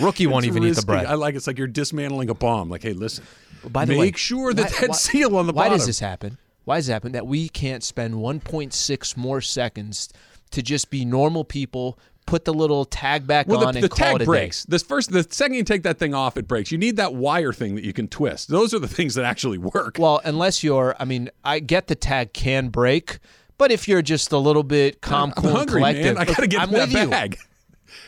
Rookie 0.00 0.26
won't 0.26 0.44
It's 0.44 0.50
even 0.52 0.62
eat 0.64 0.66
the 0.68 0.74
risky. 0.76 0.86
bread. 0.86 1.06
I 1.06 1.14
like 1.14 1.34
it's 1.34 1.46
like 1.46 1.58
you're 1.58 1.66
dismantling 1.66 2.30
a 2.30 2.34
bomb. 2.34 2.68
Like, 2.70 2.82
hey, 2.82 2.92
listen. 2.92 3.24
By 3.68 3.84
the 3.84 3.92
make 3.92 4.00
way, 4.00 4.12
sure 4.18 4.52
that 4.54 4.70
why- 4.72 4.78
that 4.80 4.88
why- 4.90 4.96
seal 4.96 5.36
on 5.36 5.46
the 5.46 5.52
why 5.52 5.64
bottom. 5.64 5.72
Why 5.72 5.76
does 5.78 5.86
this 5.86 6.00
happen? 6.00 6.38
Why 6.64 6.76
does 6.78 6.88
it 6.88 6.92
happen 6.92 7.12
that 7.12 7.26
we 7.26 7.48
can't 7.48 7.82
spend 7.82 8.14
1.6 8.14 9.16
more 9.16 9.40
seconds 9.40 10.08
to 10.50 10.62
just 10.62 10.90
be 10.90 11.04
normal 11.04 11.44
people, 11.44 11.98
put 12.26 12.44
the 12.44 12.52
little 12.54 12.84
tag 12.84 13.26
back 13.26 13.48
Well, 13.48 13.64
on, 13.66 13.74
the, 13.74 13.78
and 13.78 13.84
the 13.84 13.88
call 13.88 13.98
tag 14.12 14.16
it 14.16 14.22
a 14.22 14.24
breaks. 14.24 14.64
This 14.64 14.82
first, 14.82 15.10
the 15.10 15.26
second 15.30 15.54
you 15.54 15.64
take 15.64 15.82
that 15.84 15.98
thing 15.98 16.14
off, 16.14 16.36
it 16.36 16.46
breaks. 16.48 16.70
You 16.70 16.78
need 16.78 16.96
that 16.96 17.14
wire 17.14 17.52
thing 17.52 17.74
that 17.76 17.84
you 17.84 17.92
can 17.92 18.08
twist. 18.08 18.48
Those 18.48 18.72
are 18.74 18.78
the 18.78 18.88
things 18.96 19.14
that 19.14 19.24
actually 19.24 19.58
work. 19.58 19.96
Well, 19.98 20.20
unless 20.24 20.62
you're, 20.62 20.94
I 20.98 21.04
mean, 21.04 21.30
I 21.44 21.60
get 21.60 21.86
the 21.86 21.94
tag 21.94 22.32
can 22.32 22.68
break, 22.68 23.18
but 23.58 23.70
if 23.72 23.88
you're 23.88 24.02
just 24.02 24.32
a 24.32 24.38
little 24.38 24.62
bit 24.62 25.00
calm, 25.00 25.30
I'm 25.36 25.42
cool, 25.42 25.50
hungry, 25.50 25.82
and 25.82 25.96
collected, 25.96 26.14
man. 26.14 26.18
I 26.18 26.24
gotta 26.24 26.46
get 26.46 26.60
I'm 26.62 26.68
in 26.70 26.74
that 26.74 26.88
with 26.88 27.32
you. 27.32 27.38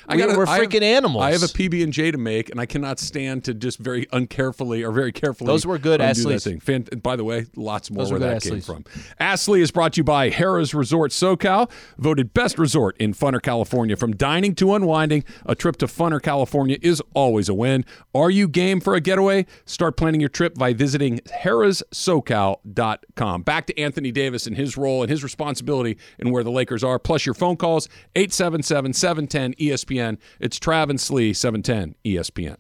I 0.09 0.17
We're- 0.17 0.37
we're 0.37 0.47
I 0.47 0.59
have- 0.59 0.67
freaking 0.69 0.83
animals. 0.83 1.23
I 1.25 1.33
have 1.33 1.43
a 1.43 1.47
PB 1.49 1.83
and 1.83 1.93
J 1.93 2.11
to 2.11 2.19
make, 2.19 2.51
and 2.51 2.61
I 2.61 2.67
cannot 2.67 2.99
stand 2.99 3.45
to 3.45 3.55
just 3.55 3.79
very 3.79 4.07
uncarefully 4.13 4.87
or 4.87 4.93
very 4.93 5.13
carefully. 5.13 5.47
Those 5.47 5.67
were 5.67 5.79
good 5.79 6.01
Ask 6.01 6.23
Slee's. 6.23 6.47
Fan- 6.63 6.87
by 7.03 7.17
the 7.17 7.25
way, 7.25 7.47
lots 7.57 7.91
more 7.91 8.05
Those 8.05 8.11
where 8.13 8.21
that 8.21 8.43
came 8.43 8.61
from. 8.61 8.85
Ask 9.19 9.45
Slee 9.45 9.61
is 9.61 9.71
brought 9.71 9.95
to 9.95 10.01
you 10.01 10.05
by 10.05 10.31
Harrah's 10.31 10.75
Resort 10.75 11.11
SoCal, 11.13 11.71
voted 11.99 12.35
best 12.35 12.59
resort 12.59 12.97
in 12.99 13.15
Funner, 13.15 13.41
California. 13.43 13.97
From 13.97 14.15
dining 14.17 14.55
to 14.57 14.75
unwinding, 14.75 15.25
a 15.47 15.55
trip 15.55 15.77
to 15.79 15.87
Funner, 15.87 16.21
California 16.23 16.79
is 16.83 17.03
always 17.15 17.49
a 17.49 17.55
win. 17.55 17.85
Are 18.15 18.31
you 18.31 18.49
game 18.49 18.81
for 18.81 18.95
a 18.95 19.01
getaway? 19.01 19.47
Start 19.65 19.97
planning 19.97 20.21
your 20.21 20.31
trip 20.31 20.55
by 20.57 20.73
visiting 20.73 21.21
harrahssocal.com. 21.43 23.43
Back 23.43 23.67
to 23.67 23.79
Anthony 23.79 24.13
Davis 24.13 24.47
and 24.47 24.57
his 24.57 24.77
role 24.77 25.03
and 25.03 25.11
his 25.11 25.23
responsibility 25.23 25.97
and 26.19 26.33
where 26.33 26.45
the 26.45 26.51
Lakers 26.51 26.83
are, 26.85 26.99
plus 26.99 27.27
your 27.27 27.35
phone 27.35 27.57
calls 27.57 27.89
877 28.15 28.93
710 28.93 29.55
ESPN. 29.55 29.72
It's 30.41 30.59
Travis 30.59 31.11
Lee, 31.11 31.33
710 31.33 31.95
ESPN. 32.05 32.57